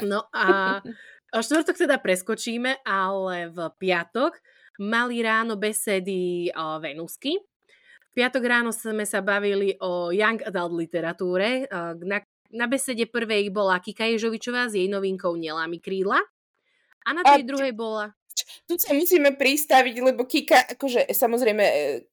No 0.00 0.26
a 0.32 0.80
štvrtok 1.44 1.76
teda 1.76 2.00
preskočíme, 2.00 2.82
ale 2.82 3.52
v 3.52 3.58
piatok 3.76 4.40
mali 4.80 5.20
ráno 5.20 5.60
besedy 5.60 6.48
o 6.52 6.80
Venusky. 6.80 7.36
V 7.36 8.12
piatok 8.16 8.44
ráno 8.48 8.72
sme 8.72 9.04
sa 9.04 9.20
bavili 9.20 9.76
o 9.80 10.08
young 10.08 10.40
adult 10.40 10.72
literatúre. 10.72 11.68
Na, 12.00 12.18
na 12.48 12.66
besede 12.68 13.04
prvej 13.04 13.52
bola 13.52 13.76
Kika 13.76 14.08
Ježovičová 14.08 14.72
s 14.72 14.76
jej 14.76 14.88
novinkou 14.88 15.36
Nelami 15.36 15.80
krídla. 15.80 16.24
A 17.06 17.14
na 17.14 17.22
tej 17.22 17.42
a, 17.42 17.48
druhej 17.48 17.72
bola... 17.72 18.12
Tu 18.68 18.76
sa 18.76 18.92
musíme 18.92 19.32
pristaviť, 19.38 19.94
lebo 20.02 20.28
Kika, 20.28 20.76
akože 20.76 21.08
samozrejme 21.08 21.64
e, 21.64 22.04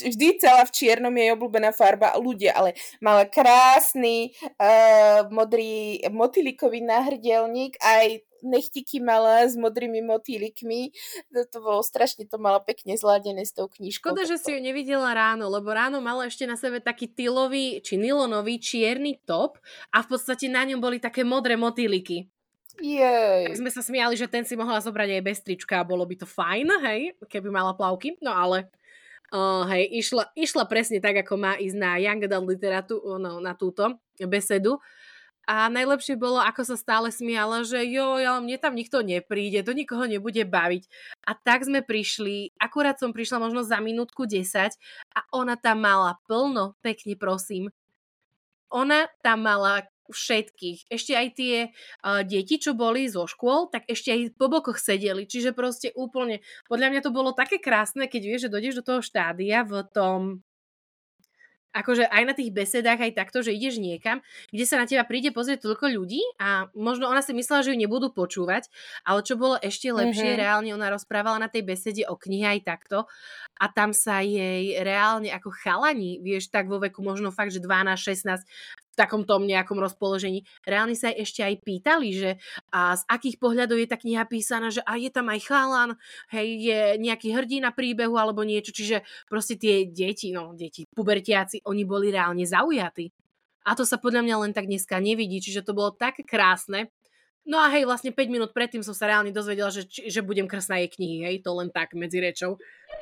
vždy 0.00 0.38
celá 0.40 0.62
v 0.64 0.74
čiernom 0.74 1.12
je 1.12 1.34
obľúbená 1.34 1.74
farba 1.74 2.16
ľudia, 2.16 2.56
ale 2.56 2.72
mala 3.04 3.28
krásny 3.28 4.32
uh, 4.40 5.28
modrý 5.28 6.00
motýlikový 6.08 6.80
náhrdelník 6.80 7.76
aj 7.76 8.24
nechtiky 8.42 8.98
mala 8.98 9.46
s 9.46 9.54
modrými 9.54 10.02
motýlikmi. 10.02 10.90
To, 11.30 11.40
to 11.46 11.58
bolo 11.62 11.80
strašne, 11.84 12.26
to 12.26 12.40
mala 12.42 12.58
pekne 12.58 12.98
zladené 12.98 13.46
s 13.46 13.54
tou 13.54 13.70
knižkou. 13.70 14.10
Škoda, 14.12 14.26
že 14.26 14.40
si 14.40 14.50
ju 14.50 14.58
nevidela 14.58 15.14
ráno, 15.14 15.46
lebo 15.46 15.70
ráno 15.70 16.02
mala 16.02 16.26
ešte 16.26 16.48
na 16.48 16.58
sebe 16.58 16.82
taký 16.82 17.06
tylový, 17.06 17.78
či 17.84 17.94
nylonový 17.94 18.58
čierny 18.58 19.22
top 19.22 19.62
a 19.94 20.02
v 20.02 20.10
podstate 20.10 20.50
na 20.50 20.66
ňom 20.66 20.82
boli 20.82 20.98
také 20.98 21.22
modré 21.22 21.54
motýliky. 21.54 22.26
Jej. 22.80 23.52
Tak 23.52 23.60
sme 23.60 23.70
sa 23.72 23.82
smiali, 23.84 24.14
že 24.16 24.30
ten 24.30 24.48
si 24.48 24.56
mohla 24.56 24.80
zobrať 24.80 25.20
aj 25.20 25.22
bez 25.26 25.38
trička 25.44 25.82
a 25.82 25.88
bolo 25.88 26.08
by 26.08 26.16
to 26.16 26.26
fajn, 26.28 26.68
hej, 26.88 27.00
keby 27.28 27.52
mala 27.52 27.76
plavky. 27.76 28.16
No 28.24 28.32
ale 28.32 28.72
uh, 29.34 29.68
hej, 29.68 29.88
išla, 29.92 30.32
išla 30.32 30.64
presne 30.64 31.02
tak, 31.02 31.20
ako 31.20 31.36
má 31.36 31.52
ísť 31.60 31.76
na 31.76 32.00
Young 32.00 32.24
Adult 32.24 32.48
literatú, 32.48 32.96
no, 33.20 33.44
na 33.44 33.52
túto 33.52 34.00
besedu. 34.16 34.80
A 35.42 35.66
najlepšie 35.66 36.14
bolo, 36.14 36.38
ako 36.38 36.62
sa 36.62 36.76
stále 36.78 37.10
smiala, 37.10 37.66
že 37.66 37.82
jo, 37.90 38.14
ja, 38.22 38.38
mne 38.38 38.62
tam 38.62 38.78
nikto 38.78 39.02
nepríde, 39.02 39.66
to 39.66 39.74
nikoho 39.74 40.06
nebude 40.06 40.46
baviť. 40.46 40.86
A 41.26 41.34
tak 41.34 41.66
sme 41.66 41.82
prišli, 41.82 42.54
akurát 42.62 43.02
som 43.02 43.10
prišla 43.10 43.42
možno 43.42 43.66
za 43.66 43.82
minútku 43.82 44.22
10 44.22 44.70
a 45.18 45.20
ona 45.34 45.58
tam 45.58 45.82
mala 45.82 46.14
plno, 46.30 46.78
pekne 46.78 47.18
prosím. 47.18 47.74
Ona 48.70 49.10
tam 49.20 49.42
mala 49.42 49.82
všetkých. 50.12 50.92
Ešte 50.92 51.12
aj 51.16 51.28
tie 51.34 51.54
uh, 51.72 52.22
deti, 52.22 52.60
čo 52.60 52.76
boli 52.76 53.08
zo 53.08 53.24
škôl, 53.26 53.72
tak 53.72 53.88
ešte 53.88 54.12
aj 54.12 54.20
po 54.36 54.52
bokoch 54.52 54.78
sedeli. 54.78 55.26
Čiže 55.26 55.56
proste 55.56 55.90
úplne, 55.96 56.44
podľa 56.68 56.88
mňa 56.92 57.00
to 57.02 57.10
bolo 57.10 57.32
také 57.32 57.58
krásne, 57.58 58.06
keď 58.06 58.22
vieš, 58.22 58.40
že 58.48 58.52
dojdeš 58.52 58.74
do 58.80 58.86
toho 58.86 59.00
štádia 59.00 59.64
v 59.64 59.82
tom 59.90 60.44
akože 61.72 62.04
aj 62.06 62.22
na 62.28 62.34
tých 62.36 62.52
besedách, 62.52 63.00
aj 63.00 63.16
takto, 63.16 63.40
že 63.40 63.56
ideš 63.56 63.80
niekam, 63.80 64.20
kde 64.52 64.64
sa 64.68 64.76
na 64.76 64.84
teba 64.84 65.08
príde 65.08 65.32
pozrieť 65.32 65.64
toľko 65.64 65.88
ľudí 65.88 66.20
a 66.36 66.68
možno 66.76 67.08
ona 67.08 67.24
si 67.24 67.32
myslela, 67.32 67.64
že 67.64 67.72
ju 67.72 67.80
nebudú 67.80 68.12
počúvať, 68.12 68.68
ale 69.08 69.24
čo 69.24 69.40
bolo 69.40 69.56
ešte 69.56 69.88
lepšie, 69.88 70.36
mm-hmm. 70.36 70.42
reálne 70.44 70.70
ona 70.76 70.92
rozprávala 70.92 71.40
na 71.40 71.48
tej 71.48 71.64
besede 71.64 72.04
o 72.04 72.14
knihe 72.14 72.60
aj 72.60 72.60
takto 72.68 73.08
a 73.56 73.64
tam 73.72 73.96
sa 73.96 74.20
jej 74.20 74.76
reálne 74.84 75.32
ako 75.32 75.48
chalani, 75.64 76.20
vieš, 76.20 76.52
tak 76.52 76.68
vo 76.68 76.76
veku 76.76 77.00
možno 77.00 77.32
fakt, 77.32 77.56
že 77.56 77.64
12, 77.64 77.96
16, 77.96 78.44
v 78.92 78.96
takom 79.00 79.24
tom 79.24 79.48
nejakom 79.48 79.80
rozpoložení. 79.80 80.44
Reálne 80.68 80.92
sa 80.92 81.08
aj 81.08 81.16
ešte 81.24 81.40
aj 81.40 81.54
pýtali, 81.64 82.08
že 82.12 82.30
a 82.68 82.94
z 83.00 83.02
akých 83.08 83.40
pohľadov 83.40 83.80
je 83.80 83.88
tá 83.88 83.96
kniha 83.96 84.28
písaná, 84.28 84.68
že 84.68 84.84
a 84.84 85.00
je 85.00 85.08
tam 85.08 85.32
aj 85.32 85.40
chalan, 85.48 85.90
hej, 86.28 86.48
je 86.60 86.80
nejaký 87.00 87.32
hrdina 87.32 87.72
príbehu 87.72 88.20
alebo 88.20 88.44
niečo, 88.44 88.76
čiže 88.76 89.00
proste 89.32 89.56
tie 89.56 89.88
deti, 89.88 90.30
no 90.30 90.52
deti, 90.52 90.84
pubertiaci, 90.92 91.64
oni 91.64 91.82
boli 91.88 92.12
reálne 92.12 92.44
zaujatí. 92.44 93.08
A 93.62 93.78
to 93.78 93.86
sa 93.86 93.96
podľa 93.96 94.26
mňa 94.26 94.36
len 94.44 94.52
tak 94.52 94.66
dneska 94.66 94.98
nevidí, 94.98 95.38
čiže 95.40 95.62
to 95.64 95.72
bolo 95.72 95.94
tak 95.94 96.20
krásne. 96.26 96.90
No 97.42 97.58
a 97.58 97.66
hej, 97.74 97.86
vlastne 97.86 98.14
5 98.14 98.30
minút 98.30 98.50
predtým 98.54 98.86
som 98.86 98.94
sa 98.94 99.10
reálne 99.10 99.34
dozvedela, 99.34 99.70
že, 99.74 99.86
že 99.90 100.22
budem 100.22 100.46
krsná 100.46 100.78
jej 100.82 100.90
knihy, 100.94 101.26
hej, 101.26 101.36
to 101.42 101.50
len 101.58 101.74
tak 101.74 101.90
medzi 101.98 102.22
rečou. 102.22 102.58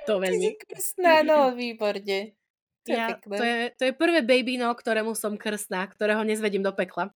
To 0.09 0.17
veľmi. 0.17 0.57
Krsná, 0.65 1.21
no, 1.29 1.53
výborne. 1.53 2.40
To, 2.89 2.91
ja, 2.97 3.13
je 3.13 3.15
to, 3.21 3.45
je, 3.45 3.57
to 3.77 3.83
je 3.91 3.93
prvé 3.93 4.25
babino, 4.25 4.73
ktorému 4.73 5.13
som 5.13 5.37
krstná, 5.37 5.85
ktorého 5.85 6.25
nezvedím 6.25 6.65
do 6.65 6.73
pekla. 6.73 7.13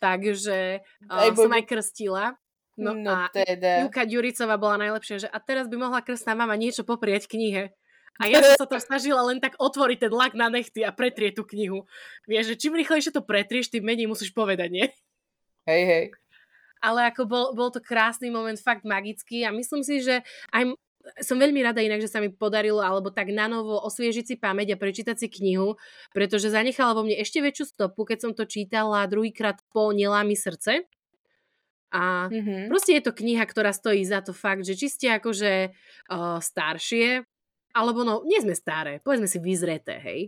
Takže 0.00 0.84
uh, 1.08 1.20
aj 1.24 1.28
som 1.36 1.52
aj 1.52 1.64
krstila. 1.64 2.24
No, 2.80 2.96
no 2.96 3.12
a 3.12 3.28
teda. 3.28 3.84
Juka 3.84 4.08
Ďuricová 4.08 4.56
bola 4.56 4.80
najlepšia, 4.80 5.26
že 5.26 5.28
a 5.28 5.36
teraz 5.40 5.68
by 5.68 5.76
mohla 5.76 6.00
krstná 6.00 6.32
mama 6.32 6.56
niečo 6.56 6.84
poprieť 6.84 7.28
knihe. 7.28 7.72
A 8.20 8.28
ja 8.28 8.44
som 8.44 8.64
sa 8.64 8.68
to 8.68 8.76
snažila 8.92 9.24
len 9.24 9.40
tak 9.40 9.56
otvoriť 9.56 10.08
ten 10.08 10.12
lak 10.12 10.32
na 10.36 10.52
nechty 10.52 10.84
a 10.84 10.92
pretrieť 10.92 11.40
tú 11.40 11.44
knihu. 11.48 11.88
Vieš, 12.28 12.56
že 12.56 12.60
čím 12.60 12.76
rýchlejšie 12.76 13.12
to 13.12 13.24
pretrieš, 13.24 13.72
tým 13.72 13.84
menej 13.84 14.08
musíš 14.08 14.32
povedať, 14.36 14.68
nie? 14.68 14.86
Hej, 15.64 15.82
hej. 15.88 16.04
Ale 16.80 17.12
ako 17.12 17.28
bol, 17.28 17.46
bol 17.52 17.68
to 17.68 17.80
krásny 17.84 18.32
moment, 18.32 18.56
fakt 18.56 18.88
magický 18.88 19.44
a 19.44 19.52
myslím 19.52 19.84
si, 19.84 20.00
že 20.00 20.24
aj 20.48 20.72
som 21.20 21.40
veľmi 21.40 21.60
rada 21.64 21.80
inak, 21.80 22.04
že 22.04 22.12
sa 22.12 22.20
mi 22.20 22.28
podarilo 22.28 22.84
alebo 22.84 23.08
tak 23.08 23.32
na 23.32 23.48
novo 23.48 23.80
osviežiť 23.80 24.24
si 24.24 24.34
pamäť 24.36 24.76
a 24.76 24.80
prečítať 24.80 25.16
si 25.16 25.26
knihu, 25.32 25.80
pretože 26.12 26.52
zanechala 26.52 26.92
vo 26.92 27.04
mne 27.04 27.16
ešte 27.20 27.40
väčšiu 27.40 27.64
stopu, 27.72 28.04
keď 28.04 28.18
som 28.20 28.32
to 28.36 28.44
čítala 28.44 29.08
druhýkrát 29.08 29.60
po 29.72 29.92
Nelá 29.96 30.22
mi 30.22 30.36
srdce. 30.36 30.84
A 31.90 32.30
mm-hmm. 32.30 32.70
proste 32.70 32.94
je 32.94 33.02
to 33.02 33.10
kniha, 33.10 33.42
ktorá 33.42 33.74
stojí 33.74 34.06
za 34.06 34.22
to 34.22 34.30
fakt, 34.30 34.62
že 34.62 34.78
či 34.78 34.86
ste 34.86 35.06
akože 35.18 35.74
uh, 35.74 36.38
staršie, 36.38 37.26
alebo 37.74 38.06
no, 38.06 38.22
nie 38.22 38.38
sme 38.38 38.54
staré, 38.54 39.02
povedzme 39.02 39.26
si 39.26 39.42
vyzreté, 39.42 39.98
hej, 39.98 40.20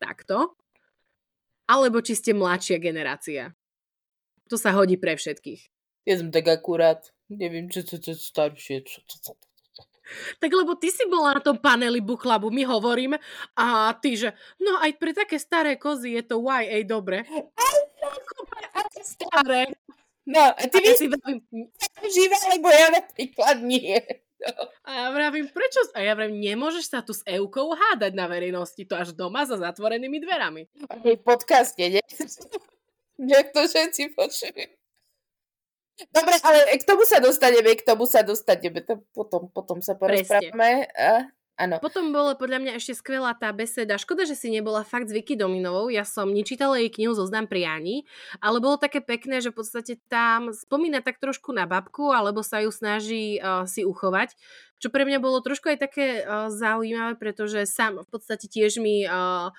takto. 0.00 0.56
Alebo 1.68 2.00
či 2.00 2.16
ste 2.16 2.32
mladšia 2.32 2.80
generácia. 2.80 3.52
To 4.48 4.56
sa 4.56 4.72
hodí 4.72 4.96
pre 4.96 5.16
všetkých. 5.16 5.68
Ja 6.08 6.16
som 6.16 6.32
tak 6.32 6.48
akurát, 6.48 7.12
neviem, 7.28 7.68
čo 7.68 7.84
to 7.84 8.00
staršie, 8.00 8.82
čo, 8.88 9.04
čo, 9.04 9.36
tak 10.38 10.50
lebo 10.52 10.74
ty 10.78 10.90
si 10.90 11.04
bola 11.08 11.38
na 11.38 11.42
tom 11.42 11.58
paneli 11.58 12.02
book 12.02 12.22
clubu, 12.22 12.50
my 12.50 12.62
hovoríme 12.66 13.16
a 13.58 13.92
ty, 13.98 14.14
že 14.18 14.34
no 14.62 14.78
aj 14.78 14.92
pre 14.98 15.12
také 15.14 15.36
staré 15.38 15.78
kozy 15.78 16.18
je 16.20 16.22
to 16.22 16.38
YA 16.42 16.82
dobre. 16.86 17.26
Staré. 19.02 19.74
No, 20.22 20.54
a 20.54 20.62
ty 20.70 20.78
a 20.86 20.94
si 20.94 21.10
vravím, 21.10 21.42
živé, 22.06 22.38
lebo 22.54 22.70
ja 22.70 22.94
napríklad 22.94 23.58
nie. 23.58 23.98
A 24.86 24.90
ja 24.90 25.06
vravím, 25.14 25.46
prečo? 25.50 25.82
A 25.94 26.02
ja 26.02 26.14
vravím, 26.18 26.42
nemôžeš 26.42 26.90
sa 26.90 26.98
tu 27.02 27.14
s 27.14 27.22
Eukou 27.26 27.74
hádať 27.74 28.14
na 28.14 28.26
verejnosti, 28.26 28.82
to 28.86 28.94
až 28.98 29.14
doma 29.14 29.46
za 29.46 29.58
zatvorenými 29.58 30.18
dverami. 30.18 30.66
v 31.02 31.18
podcaste, 31.22 31.78
nie? 31.78 32.02
Nech 33.22 33.54
to 33.54 33.66
všetci 33.66 34.18
počujú. 34.18 34.81
Dobre, 36.00 36.34
ale 36.40 36.58
k 36.80 36.84
tomu 36.88 37.04
sa 37.04 37.20
dostaneme, 37.20 37.76
k 37.76 37.84
tomu 37.84 38.08
sa 38.08 38.24
dostaneme, 38.24 38.80
to 38.80 39.04
potom, 39.12 39.52
potom 39.52 39.84
sa 39.84 39.92
porozprávame. 39.92 40.88
áno. 41.60 41.76
Potom 41.84 42.10
bola 42.10 42.32
podľa 42.32 42.58
mňa 42.64 42.72
ešte 42.80 42.96
skvelá 42.96 43.36
tá 43.36 43.52
beseda. 43.52 44.00
Škoda, 44.00 44.24
že 44.24 44.32
si 44.32 44.48
nebola 44.48 44.82
fakt 44.88 45.12
s 45.12 45.14
Vicky 45.14 45.36
Dominovou. 45.36 45.92
Ja 45.92 46.02
som 46.08 46.32
nečítala 46.32 46.80
jej 46.80 46.88
knihu 46.88 47.12
Zoznam 47.12 47.44
prianí, 47.44 48.08
ale 48.40 48.58
bolo 48.58 48.80
také 48.80 49.04
pekné, 49.04 49.44
že 49.44 49.52
v 49.52 49.62
podstate 49.62 50.00
tam 50.08 50.50
spomína 50.56 51.04
tak 51.04 51.20
trošku 51.20 51.52
na 51.52 51.68
babku, 51.68 52.10
alebo 52.10 52.40
sa 52.40 52.64
ju 52.64 52.72
snaží 52.72 53.36
uh, 53.38 53.68
si 53.68 53.84
uchovať. 53.84 54.32
Čo 54.80 54.90
pre 54.90 55.04
mňa 55.06 55.22
bolo 55.22 55.44
trošku 55.44 55.70
aj 55.70 55.78
také 55.78 56.24
uh, 56.24 56.48
zaujímavé, 56.48 57.20
pretože 57.20 57.68
sám 57.68 58.02
v 58.02 58.08
podstate 58.08 58.48
tiež 58.48 58.80
mi 58.82 59.04
uh, 59.04 59.52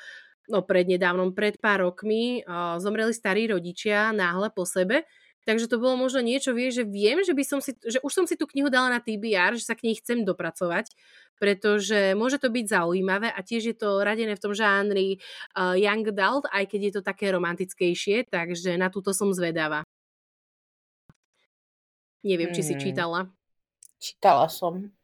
no 0.49 0.59
prednedávnom, 0.65 1.31
pred 1.31 1.61
pár 1.61 1.87
rokmi 1.87 2.43
uh, 2.43 2.81
zomreli 2.81 3.15
starí 3.15 3.47
rodičia 3.47 4.11
náhle 4.11 4.51
po 4.51 4.67
sebe 4.67 5.07
Takže 5.43 5.67
to 5.67 5.75
bolo 5.75 6.00
možno 6.00 6.23
niečo, 6.23 6.55
vie, 6.55 6.71
že 6.71 6.88
viem, 6.88 7.19
že, 7.19 7.35
by 7.35 7.43
som 7.43 7.59
si, 7.59 7.75
že 7.83 8.00
už 8.00 8.12
som 8.15 8.23
si 8.23 8.39
tú 8.39 8.47
knihu 8.47 8.71
dala 8.71 8.88
na 8.88 9.03
TBR, 9.03 9.59
že 9.59 9.67
sa 9.67 9.75
k 9.75 9.91
nej 9.91 10.00
chcem 10.00 10.23
dopracovať, 10.23 10.88
pretože 11.35 12.15
môže 12.15 12.39
to 12.39 12.47
byť 12.47 12.65
zaujímavé 12.71 13.27
a 13.27 13.39
tiež 13.43 13.63
je 13.71 13.75
to 13.75 14.00
radené 14.00 14.39
v 14.39 14.43
tom 14.43 14.55
žánri 14.55 15.19
uh, 15.59 15.75
young 15.75 16.07
adult, 16.07 16.47
aj 16.47 16.63
keď 16.71 16.79
je 16.79 16.93
to 16.95 17.01
také 17.03 17.35
romantickejšie, 17.35 18.31
takže 18.31 18.79
na 18.79 18.88
túto 18.88 19.12
som 19.12 19.35
zvedavá. 19.35 19.83
Neviem, 22.23 22.55
hmm. 22.55 22.55
či 22.55 22.63
si 22.63 22.73
hmm. 22.79 22.83
čítala. 22.88 23.19
Čítala 24.00 24.47
som. 24.47 24.95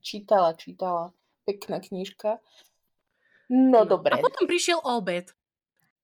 Čítala, 0.00 0.56
čítala. 0.56 1.12
Pekná 1.44 1.76
knižka. 1.76 2.40
No, 3.52 3.84
no 3.84 3.88
dobre. 3.88 4.16
A 4.16 4.24
potom 4.24 4.48
prišiel 4.48 4.80
obed. 4.80 5.28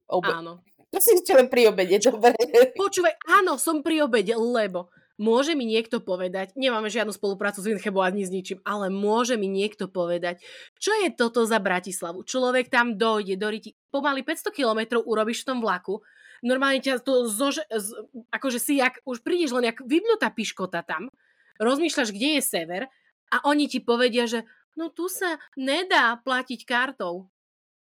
Obed. 0.05 0.37
Áno. 0.37 0.61
To 0.91 0.99
si 0.99 1.15
ešte 1.15 1.33
len 1.39 1.47
pri 1.47 1.71
obede, 1.71 2.03
dobre. 2.03 2.35
Počúvaj, 2.75 3.15
áno, 3.31 3.55
som 3.63 3.79
pri 3.87 4.03
obede, 4.03 4.35
lebo 4.35 4.91
môže 5.21 5.53
mi 5.53 5.69
niekto 5.69 6.01
povedať, 6.01 6.57
nemáme 6.57 6.89
žiadnu 6.89 7.13
spoluprácu 7.13 7.61
s 7.61 7.69
Winchebou 7.69 8.01
ani 8.01 8.25
s 8.25 8.33
ničím, 8.33 8.59
ale 8.65 8.89
môže 8.89 9.37
mi 9.37 9.47
niekto 9.47 9.87
povedať, 9.87 10.41
čo 10.81 10.91
je 11.05 11.13
toto 11.13 11.45
za 11.45 11.61
Bratislavu. 11.61 12.25
Človek 12.25 12.73
tam 12.73 12.97
dojde 12.97 13.37
do 13.37 13.53
Riti, 13.53 13.77
pomaly 13.93 14.25
500 14.25 14.51
kilometrov 14.51 15.05
urobíš 15.05 15.45
v 15.45 15.49
tom 15.53 15.59
vlaku, 15.61 16.01
normálne 16.41 16.81
ťa 16.81 17.05
to 17.05 17.29
zože, 17.29 17.69
z, 17.69 17.93
akože 18.33 18.59
si 18.59 18.81
jak, 18.81 18.99
už 19.05 19.21
prídeš 19.21 19.53
len 19.53 19.69
jak 19.69 19.85
vybnutá 19.85 20.33
piškota 20.33 20.81
tam, 20.83 21.13
rozmýšľaš, 21.61 22.17
kde 22.17 22.41
je 22.41 22.43
sever 22.43 22.83
a 23.29 23.37
oni 23.45 23.69
ti 23.69 23.85
povedia, 23.85 24.25
že 24.25 24.49
no 24.75 24.89
tu 24.89 25.07
sa 25.13 25.37
nedá 25.55 26.17
platiť 26.17 26.65
kartou. 26.65 27.29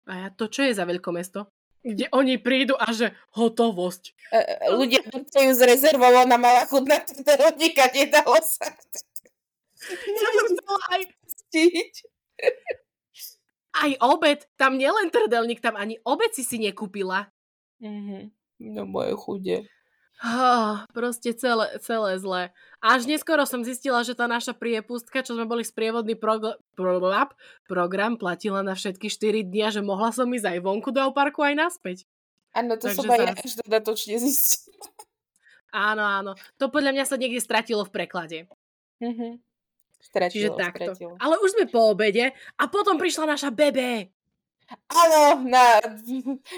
A 0.08 0.14
ja, 0.16 0.28
to 0.32 0.48
čo 0.48 0.64
je 0.64 0.72
za 0.72 0.88
veľkomesto? 0.88 1.57
Kde 1.88 2.06
oni 2.12 2.36
prídu 2.36 2.76
a 2.76 2.92
že 2.92 3.16
hotovosť. 3.32 4.04
E, 4.36 4.40
e 4.40 4.76
ľudia 4.76 5.00
ju 5.08 5.54
zrezervovalo 5.56 6.28
na 6.28 6.36
malá 6.36 6.68
chudná 6.68 7.00
trderodníka, 7.00 7.88
nedalo 7.96 8.36
sa. 8.44 8.68
Ja 9.88 10.30
som 10.36 10.46
chcela 10.52 10.82
aj 11.00 11.02
stiť. 11.48 11.94
Aj 13.78 13.92
obed, 14.04 14.44
tam 14.58 14.76
nielen 14.76 15.14
trdelník, 15.14 15.64
tam 15.64 15.78
ani 15.78 16.02
obed 16.04 16.34
si 16.34 16.44
si 16.44 16.58
nekúpila. 16.60 17.30
Mm-hmm. 17.80 18.24
No 18.74 18.90
moje 18.90 19.14
chude. 19.16 19.58
Oh, 20.18 20.82
proste 20.98 21.30
celé, 21.38 21.78
celé 21.78 22.18
zlé. 22.18 22.50
Až 22.82 23.06
neskoro 23.06 23.46
som 23.46 23.62
zistila, 23.62 24.02
že 24.02 24.18
tá 24.18 24.26
naša 24.26 24.58
priepustka, 24.58 25.22
čo 25.22 25.38
sme 25.38 25.46
boli 25.46 25.62
sprievodný 25.62 26.18
prog- 26.18 26.58
pro- 26.74 27.30
program, 27.70 28.18
platila 28.18 28.66
na 28.66 28.74
všetky 28.74 29.14
4 29.14 29.46
dni 29.46 29.62
a 29.66 29.70
že 29.70 29.86
mohla 29.86 30.10
som 30.10 30.26
ísť 30.26 30.58
aj 30.58 30.60
vonku 30.66 30.90
do 30.90 31.06
parku 31.14 31.46
aj 31.46 31.54
naspäť. 31.54 32.10
Áno, 32.58 32.74
to 32.82 32.90
Takže 32.90 32.98
som 32.98 33.06
aj 33.14 33.20
ja 33.22 33.34
až 33.38 33.54
dodatočne 33.62 34.16
zistila. 34.18 34.90
Áno, 35.70 36.02
áno. 36.02 36.32
To 36.58 36.74
podľa 36.74 36.98
mňa 36.98 37.06
sa 37.06 37.20
niekde 37.22 37.38
stratilo 37.38 37.86
v 37.86 37.94
preklade. 37.94 38.40
Mhm. 38.98 39.38
Čiže 39.98 40.08
Stratilo, 40.08 40.56
takto. 40.58 40.94
stratilo. 40.94 41.14
Ale 41.18 41.42
už 41.42 41.58
sme 41.58 41.66
po 41.70 41.94
obede 41.94 42.30
a 42.58 42.64
potom 42.70 43.02
prišla 43.02 43.34
naša 43.34 43.50
bebe. 43.50 44.14
Áno, 44.68 45.48
na, 45.48 45.80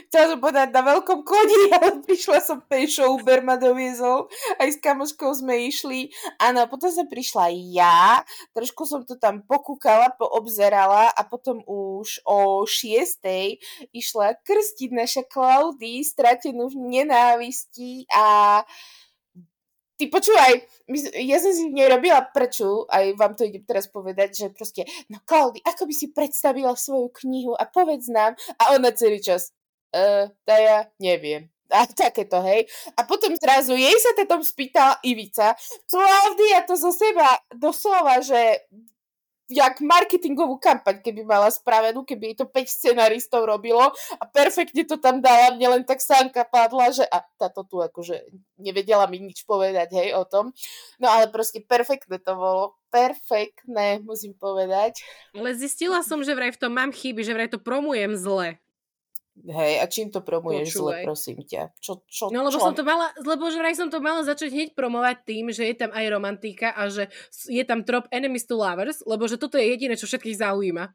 chcela 0.10 0.34
som 0.34 0.40
povedať 0.42 0.74
na 0.74 0.82
veľkom 0.82 1.22
koni, 1.22 1.70
ale 1.78 2.02
prišla 2.02 2.42
som 2.42 2.58
pešo, 2.66 3.14
Uber 3.14 3.46
ma 3.46 3.54
doviezol, 3.54 4.26
aj 4.58 4.70
s 4.74 4.78
kamoškou 4.82 5.30
sme 5.38 5.70
išli. 5.70 6.10
Áno, 6.42 6.66
potom 6.66 6.90
som 6.90 7.06
prišla 7.06 7.54
ja, 7.70 8.26
trošku 8.58 8.90
som 8.90 9.06
to 9.06 9.14
tam 9.22 9.46
pokúkala, 9.46 10.10
poobzerala 10.18 11.14
a 11.14 11.22
potom 11.22 11.62
už 11.70 12.26
o 12.26 12.66
šiestej 12.66 13.62
išla 13.94 14.42
krstiť 14.42 14.90
naša 14.90 15.24
Klaudy, 15.30 16.02
stratenú 16.02 16.74
v 16.74 16.82
nenávisti 16.90 18.10
a 18.10 18.62
Ty 20.00 20.08
počúvaj, 20.08 20.64
ja 21.28 21.38
som 21.44 21.52
si 21.52 21.68
nerobila 21.76 22.24
preču, 22.32 22.88
aj 22.88 23.20
vám 23.20 23.36
to 23.36 23.44
idem 23.44 23.68
teraz 23.68 23.92
povedať, 23.92 24.32
že 24.32 24.48
proste, 24.48 24.88
no 25.12 25.20
Klaudy, 25.28 25.60
ako 25.60 25.84
by 25.84 25.94
si 25.94 26.08
predstavila 26.16 26.72
svoju 26.72 27.12
knihu 27.20 27.52
a 27.52 27.68
povedz 27.68 28.08
nám. 28.08 28.40
A 28.64 28.80
ona 28.80 28.96
celý 28.96 29.20
čas, 29.20 29.52
uh, 29.92 30.32
tá 30.48 30.56
ja 30.56 30.88
neviem. 31.04 31.52
A 31.68 31.84
takéto, 31.84 32.40
hej. 32.48 32.64
A 32.96 33.04
potom 33.04 33.36
zrazu 33.36 33.76
jej 33.76 33.94
sa 34.00 34.16
potom 34.16 34.40
spýtala 34.40 35.04
Ivica, 35.04 35.52
Klaudia 35.92 36.64
to 36.64 36.80
zo 36.80 36.96
seba 36.96 37.36
doslova, 37.52 38.24
že 38.24 38.40
jak 39.50 39.82
marketingovú 39.82 40.62
kampaň, 40.62 41.02
keby 41.02 41.26
mala 41.26 41.50
spravenú, 41.50 42.06
keby 42.06 42.32
jej 42.32 42.36
to 42.38 42.46
5 42.46 42.70
scenaristov 42.70 43.50
robilo 43.50 43.90
a 44.22 44.24
perfektne 44.30 44.86
to 44.86 45.02
tam 45.02 45.20
dala, 45.20 45.58
mne 45.58 45.82
len 45.82 45.84
tak 45.84 46.00
sánka 46.00 46.46
padla, 46.46 46.94
že 46.94 47.04
a 47.10 47.26
táto 47.42 47.66
tu 47.66 47.82
akože 47.82 48.30
nevedela 48.62 49.10
mi 49.10 49.18
nič 49.18 49.44
povedať, 49.50 49.90
hej, 49.98 50.14
o 50.14 50.24
tom. 50.24 50.54
No 51.02 51.10
ale 51.10 51.34
proste 51.34 51.66
perfektné 51.66 52.22
to 52.22 52.38
bolo. 52.38 52.78
Perfektné, 52.90 54.02
musím 54.02 54.34
povedať. 54.34 55.02
Ale 55.34 55.54
zistila 55.54 56.02
som, 56.02 56.26
že 56.26 56.34
vraj 56.34 56.54
v 56.54 56.62
tom 56.62 56.74
mám 56.74 56.90
chyby, 56.90 57.22
že 57.22 57.38
vraj 57.38 57.50
to 57.50 57.62
promujem 57.62 58.18
zle. 58.18 58.58
Hej, 59.40 59.74
a 59.80 59.86
čím 59.88 60.12
to 60.12 60.20
promuješ 60.20 60.76
zle, 60.76 61.00
Počúvaj. 61.00 61.04
prosím 61.04 61.40
ťa? 61.42 61.72
Čo, 61.80 62.04
čo, 62.04 62.28
No 62.28 62.44
lebo 62.44 62.60
čo? 62.60 62.66
som 62.66 62.76
to 62.76 62.84
mala, 62.84 63.08
lebo 63.18 63.48
že 63.48 63.56
vraj 63.56 63.72
som 63.72 63.88
to 63.88 64.00
mala 64.00 64.20
začať 64.22 64.52
hneď 64.52 64.70
promovať 64.74 65.24
tým, 65.24 65.48
že 65.50 65.64
je 65.64 65.76
tam 65.78 65.92
aj 65.92 66.06
romantika 66.10 66.76
a 66.76 66.92
že 66.92 67.08
je 67.48 67.64
tam 67.64 67.88
trop 67.88 68.04
enemies 68.12 68.44
to 68.44 68.60
lovers, 68.60 69.00
lebo 69.08 69.24
že 69.26 69.40
toto 69.40 69.56
je 69.56 69.64
jediné, 69.64 69.96
čo 69.96 70.06
všetkých 70.06 70.44
zaujíma. 70.44 70.92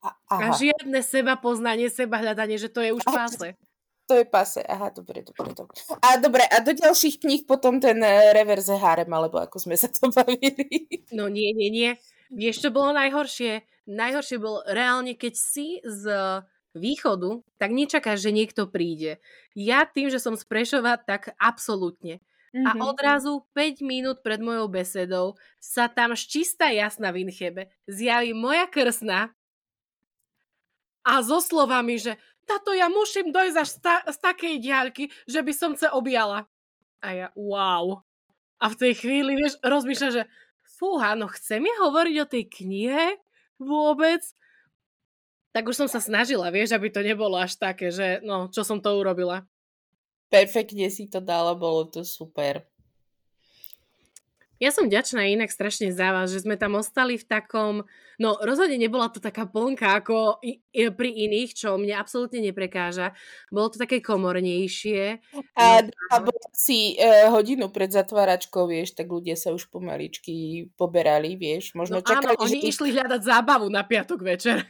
A, 0.00 0.08
A 0.32 0.34
aha, 0.48 0.56
žiadne 0.56 1.00
seba 1.00 1.36
poznanie, 1.36 1.88
seba 1.88 2.20
hľadanie, 2.20 2.56
že 2.56 2.72
to 2.72 2.80
je 2.80 2.92
už 2.92 3.04
Aha, 3.04 3.16
páse. 3.28 3.52
to 4.04 4.16
je 4.16 4.24
pase. 4.24 4.60
Aha, 4.64 4.88
dobre, 4.88 5.20
dobre, 5.20 5.52
dobre. 5.52 5.76
A 6.00 6.16
dobre, 6.16 6.44
a 6.48 6.60
do 6.60 6.72
ďalších 6.72 7.20
kníh 7.20 7.42
potom 7.44 7.76
ten 7.78 8.00
eh, 8.00 8.32
reverze 8.32 8.72
harem, 8.72 9.08
alebo 9.08 9.36
ako 9.38 9.60
sme 9.60 9.76
sa 9.76 9.92
to 9.92 10.08
bavili. 10.16 11.04
No 11.12 11.28
nie, 11.28 11.52
nie, 11.52 11.68
nie. 11.68 11.90
Vieš, 12.32 12.64
čo 12.64 12.68
bolo 12.72 12.92
najhoršie? 12.92 13.60
Najhoršie 13.88 14.36
bolo 14.38 14.62
reálne, 14.64 15.18
keď 15.18 15.34
si 15.34 15.82
z 15.82 16.04
východu, 16.74 17.42
tak 17.58 17.70
nečakáš, 17.74 18.22
že 18.22 18.30
niekto 18.34 18.66
príde. 18.70 19.18
Ja 19.54 19.84
tým, 19.86 20.08
že 20.10 20.22
som 20.22 20.36
z 20.38 20.44
Prešova, 20.46 20.96
tak 21.00 21.34
absolútne. 21.40 22.20
A 22.66 22.74
Mhm. 22.74 22.82
odrazu 22.82 23.46
5 23.54 23.80
minút 23.80 24.20
pred 24.26 24.42
mojou 24.42 24.68
besedou 24.68 25.38
sa 25.62 25.86
tam 25.88 26.12
čistá 26.18 26.68
jasná 26.74 27.08
Vinchebe 27.14 27.70
zjaví 27.88 28.34
moja 28.36 28.66
krsna 28.68 29.32
a 31.04 31.24
so 31.24 31.40
slovami, 31.40 31.96
že 31.96 32.16
táto 32.44 32.74
ja 32.76 32.90
musím 32.90 33.30
dojsť 33.32 33.56
až 33.56 33.68
z, 33.68 33.78
ta- 33.80 34.04
z 34.04 34.16
takej 34.20 34.54
diaľky, 34.60 35.04
že 35.24 35.40
by 35.40 35.52
som 35.54 35.72
sa 35.78 35.94
objala. 35.96 36.44
A 37.00 37.08
ja, 37.14 37.28
wow. 37.36 38.02
A 38.60 38.66
v 38.72 38.76
tej 38.78 38.92
chvíli, 39.04 39.36
vieš, 39.38 39.58
rozmýšľa, 39.62 40.10
že 40.12 40.22
fúha, 40.80 41.14
no 41.16 41.28
chce 41.30 41.60
mi 41.60 41.70
hovoriť 41.72 42.16
o 42.22 42.30
tej 42.30 42.44
knihe 42.48 43.06
vôbec? 43.60 44.22
Tak 45.50 45.66
už 45.66 45.74
som 45.74 45.88
sa 45.90 45.98
snažila, 45.98 46.50
vieš, 46.54 46.74
aby 46.74 46.94
to 46.94 47.02
nebolo 47.02 47.34
až 47.34 47.58
také, 47.58 47.90
že 47.90 48.22
no, 48.22 48.46
čo 48.50 48.62
som 48.62 48.78
to 48.78 48.94
urobila. 48.94 49.42
Perfektne 50.30 50.86
si 50.94 51.10
to 51.10 51.18
dala, 51.18 51.58
bolo 51.58 51.90
to 51.90 52.06
super. 52.06 52.62
Ja 54.60 54.68
som 54.68 54.92
vďačná 54.92 55.24
inak 55.24 55.48
strašne 55.48 55.88
za 55.88 56.12
vás, 56.12 56.28
že 56.28 56.44
sme 56.44 56.52
tam 56.60 56.76
ostali 56.76 57.16
v 57.16 57.24
takom, 57.24 57.88
no 58.20 58.36
rozhodne 58.44 58.76
nebola 58.76 59.08
to 59.08 59.16
taká 59.16 59.48
plnka 59.48 60.04
ako 60.04 60.36
i, 60.44 60.60
i, 60.76 60.92
pri 60.92 61.16
iných, 61.16 61.56
čo 61.56 61.80
mne 61.80 61.96
absolútne 61.96 62.44
neprekáža. 62.44 63.16
Bolo 63.48 63.72
to 63.72 63.80
také 63.80 64.04
komornejšie. 64.04 65.16
A, 65.56 65.80
No, 65.80 65.88
a 66.12 66.16
bola 66.20 66.48
si 66.52 67.00
uh, 67.00 67.32
hodinu 67.32 67.72
pred 67.72 67.88
zatváračkou, 67.88 68.68
vieš, 68.68 68.92
tak 68.92 69.08
ľudia 69.08 69.32
sa 69.32 69.56
už 69.56 69.72
pomaličky 69.72 70.68
poberali, 70.76 71.40
vieš. 71.40 71.72
No 71.72 71.80
Možno 71.80 72.04
áno, 72.04 72.12
čakali, 72.12 72.36
oni 72.36 72.60
že 72.60 72.68
išli 72.68 72.88
hľadať 72.92 73.20
zábavu 73.24 73.72
na 73.72 73.80
piatok 73.80 74.20
večer. 74.20 74.68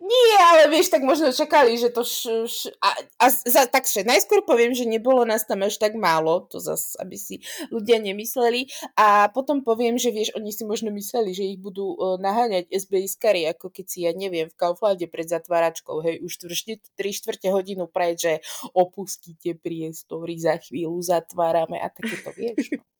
Nie, 0.00 0.36
ale 0.54 0.62
vieš, 0.72 0.90
tak 0.90 1.06
možno 1.06 1.30
čakali, 1.30 1.78
že 1.78 1.92
to... 1.92 2.02
Š, 2.02 2.20
š, 2.48 2.58
a, 2.82 2.94
a 3.20 3.24
za, 3.30 3.68
takže 3.68 4.02
najskôr 4.02 4.42
poviem, 4.42 4.74
že 4.74 4.88
nebolo 4.88 5.22
nás 5.22 5.46
tam 5.46 5.62
až 5.62 5.78
tak 5.78 5.94
málo, 5.94 6.46
to 6.50 6.58
zas, 6.58 6.98
aby 6.98 7.14
si 7.14 7.44
ľudia 7.70 8.00
nemysleli. 8.02 8.70
A 8.98 9.30
potom 9.30 9.62
poviem, 9.62 10.00
že 10.00 10.10
vieš, 10.10 10.34
oni 10.34 10.50
si 10.50 10.66
možno 10.66 10.90
mysleli, 10.94 11.36
že 11.36 11.44
ich 11.44 11.60
budú 11.60 11.94
uh, 11.94 12.16
naháňať 12.18 12.70
SBS-kary, 12.72 13.46
ako 13.52 13.70
keď 13.70 13.86
si, 13.86 13.98
ja 14.08 14.12
neviem, 14.16 14.50
v 14.50 14.58
Kauflande 14.58 15.06
pred 15.06 15.28
zatváračkou, 15.28 16.02
hej, 16.02 16.24
už 16.24 16.48
3 16.48 16.96
štvrte 16.96 17.48
hodinu 17.52 17.86
preč, 17.86 18.24
že 18.24 18.34
opustíte 18.72 19.54
priestory, 19.58 20.40
za 20.40 20.58
chvíľu 20.58 20.98
zatvárame 21.04 21.78
a 21.78 21.92
takéto, 21.92 22.32
vieš. 22.34 22.74
No. 22.74 22.93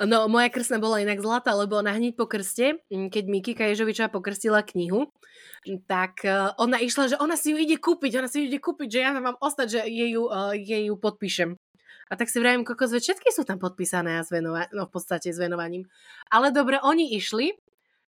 No, 0.00 0.28
moja 0.28 0.48
krstná 0.48 0.80
bola 0.80 1.00
inak 1.00 1.20
zlatá, 1.20 1.52
lebo 1.52 1.80
ona 1.80 1.92
hneď 1.92 2.16
po 2.16 2.28
krste, 2.28 2.80
keď 2.88 3.24
Miki 3.28 3.52
Kaježovičová 3.52 4.08
pokrstila 4.08 4.64
knihu, 4.64 5.12
tak 5.90 6.22
uh, 6.24 6.54
ona 6.56 6.78
išla, 6.80 7.12
že 7.12 7.16
ona 7.18 7.34
si 7.34 7.52
ju 7.52 7.58
ide 7.58 7.76
kúpiť, 7.76 8.22
ona 8.22 8.28
si 8.30 8.42
ju 8.42 8.44
ide 8.48 8.62
kúpiť, 8.62 8.88
že 8.88 9.00
ja 9.02 9.10
mám 9.16 9.36
ostať, 9.40 9.66
že 9.68 9.80
jej 9.84 10.10
ju, 10.14 10.30
uh, 10.30 10.54
jej 10.54 10.88
ju 10.88 10.94
podpíšem. 10.96 11.58
A 12.06 12.14
tak 12.14 12.30
si 12.30 12.38
vravím, 12.38 12.62
kokos, 12.62 12.94
všetky 12.94 13.34
sú 13.34 13.42
tam 13.42 13.58
podpísané 13.58 14.22
a 14.22 14.22
s 14.22 14.30
venova- 14.30 14.70
no 14.70 14.86
v 14.86 14.92
podstate 14.94 15.34
s 15.34 15.42
venovaním. 15.42 15.90
Ale 16.30 16.54
dobre, 16.54 16.78
oni 16.78 17.18
išli, 17.18 17.50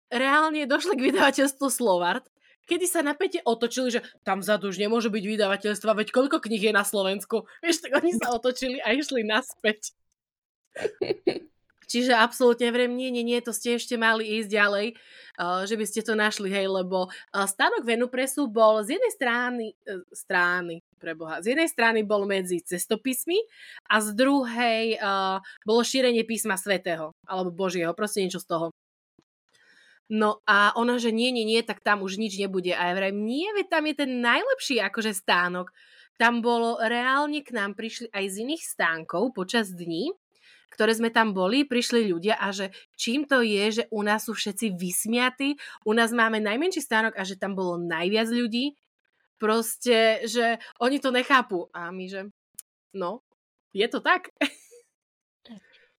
reálne 0.07 0.63
došli 0.63 0.95
k 0.95 1.11
vydavateľstvu 1.11 1.67
Slovart, 1.67 2.23
kedy 2.71 2.87
sa 2.87 3.03
napäte 3.03 3.43
otočili, 3.43 3.91
že 3.91 3.99
tam 4.23 4.39
vzadu 4.39 4.71
už 4.71 4.79
nemôže 4.79 5.11
byť 5.11 5.23
vydavateľstva, 5.27 5.91
veď 5.91 6.07
koľko 6.15 6.39
kníh 6.39 6.71
je 6.71 6.73
na 6.75 6.87
Slovensku. 6.87 7.43
Vieš, 7.59 7.83
tak 7.83 7.99
oni 7.99 8.15
sa 8.15 8.31
otočili 8.31 8.79
a 8.79 8.95
išli 8.95 9.27
naspäť. 9.27 9.91
Čiže 11.91 12.15
absolútne 12.15 12.71
vrem, 12.71 12.95
nie, 12.95 13.11
nie, 13.11 13.19
nie, 13.19 13.43
to 13.43 13.51
ste 13.51 13.75
ešte 13.75 13.99
mali 13.99 14.39
ísť 14.39 14.47
ďalej, 14.47 14.87
uh, 14.95 15.67
že 15.67 15.75
by 15.75 15.83
ste 15.83 15.99
to 16.07 16.15
našli, 16.15 16.47
hej, 16.47 16.71
lebo 16.71 17.11
uh, 17.11 17.43
stánok 17.43 17.83
Venupresu 17.83 18.47
bol 18.47 18.79
z 18.79 18.95
jednej 18.95 19.11
strany, 19.11 19.65
uh, 19.91 19.99
strany, 20.15 20.79
preboha, 20.95 21.43
z 21.43 21.51
jednej 21.51 21.67
strany 21.67 22.07
bol 22.07 22.23
medzi 22.23 22.63
cestopismi 22.63 23.43
a 23.91 23.99
z 23.99 24.15
druhej 24.15 25.03
uh, 25.03 25.43
bolo 25.67 25.83
šírenie 25.83 26.23
písma 26.23 26.55
svätého, 26.55 27.11
alebo 27.27 27.51
Božieho, 27.51 27.91
proste 27.91 28.23
niečo 28.23 28.39
z 28.39 28.47
toho. 28.47 28.65
No 30.11 30.43
a 30.47 30.75
ona, 30.75 30.99
že 30.99 31.11
nie, 31.11 31.31
nie, 31.31 31.43
nie, 31.47 31.63
tak 31.63 31.83
tam 31.83 32.03
už 32.03 32.19
nič 32.19 32.35
nebude. 32.35 32.75
A 32.75 32.91
ja 32.91 32.93
vrajím, 32.99 33.23
nie, 33.23 33.47
veď 33.55 33.67
tam 33.71 33.83
je 33.87 33.95
ten 33.95 34.11
najlepší 34.19 34.83
akože 34.83 35.15
stánok. 35.15 35.71
Tam 36.19 36.43
bolo, 36.43 36.79
reálne 36.83 37.39
k 37.39 37.55
nám 37.55 37.79
prišli 37.79 38.11
aj 38.11 38.25
z 38.27 38.35
iných 38.43 38.63
stánkov 38.63 39.31
počas 39.31 39.71
dní, 39.71 40.11
ktoré 40.71 40.95
sme 40.95 41.11
tam 41.11 41.35
boli, 41.35 41.67
prišli 41.67 42.07
ľudia 42.07 42.39
a 42.39 42.55
že 42.55 42.71
čím 42.95 43.27
to 43.27 43.43
je, 43.43 43.83
že 43.83 43.83
u 43.91 44.01
nás 44.01 44.25
sú 44.25 44.33
všetci 44.33 44.79
vysmiatí, 44.79 45.59
u 45.83 45.91
nás 45.91 46.15
máme 46.15 46.39
najmenší 46.39 46.79
stánok 46.79 47.19
a 47.19 47.27
že 47.27 47.35
tam 47.35 47.53
bolo 47.53 47.75
najviac 47.75 48.31
ľudí, 48.31 48.79
proste, 49.41 50.21
že 50.29 50.61
oni 50.77 51.01
to 51.01 51.09
nechápu. 51.09 51.65
A 51.73 51.89
my, 51.89 52.05
že 52.05 52.21
no, 52.93 53.25
je 53.73 53.89
to 53.89 53.99
tak. 53.99 54.29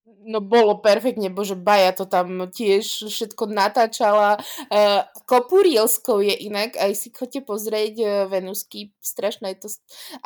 No 0.03 0.43
bolo 0.43 0.83
perfektne, 0.83 1.31
bože, 1.31 1.55
Baja 1.55 1.95
to 1.95 2.11
tam 2.11 2.51
tiež 2.51 3.07
všetko 3.07 3.47
natáčala. 3.47 4.35
Uh, 4.67 5.07
Kopurielskou 5.31 6.19
je 6.19 6.35
inak, 6.43 6.75
aj 6.75 6.91
si 6.99 7.15
chodte 7.15 7.39
pozrieť 7.39 7.95
uh, 8.03 8.11
Venusky, 8.27 8.91
strašné 8.99 9.55
je 9.55 9.59
to. 9.63 9.69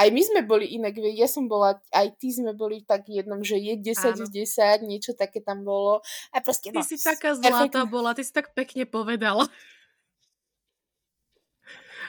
Aj 0.01 0.09
my 0.09 0.21
sme 0.25 0.41
boli 0.49 0.73
inak, 0.81 0.97
ja 0.97 1.29
som 1.29 1.45
bola, 1.45 1.77
aj 1.93 2.09
ty 2.17 2.33
sme 2.33 2.57
boli 2.57 2.89
tak 2.89 3.05
jednom, 3.09 3.45
že 3.45 3.61
je 3.61 3.77
10 3.77 4.17
Áno. 4.17 4.25
z 4.25 4.49
10, 4.49 4.89
niečo 4.89 5.12
také 5.12 5.45
tam 5.45 5.61
bolo. 5.61 6.01
A 6.33 6.41
proste, 6.41 6.73
Ty 6.73 6.81
no, 6.81 6.85
si 6.85 6.97
taká 6.97 7.37
perfektne. 7.37 7.69
zlatá 7.69 7.85
bola, 7.85 8.17
ty 8.17 8.25
si 8.25 8.33
tak 8.33 8.57
pekne 8.57 8.89
povedala. 8.89 9.45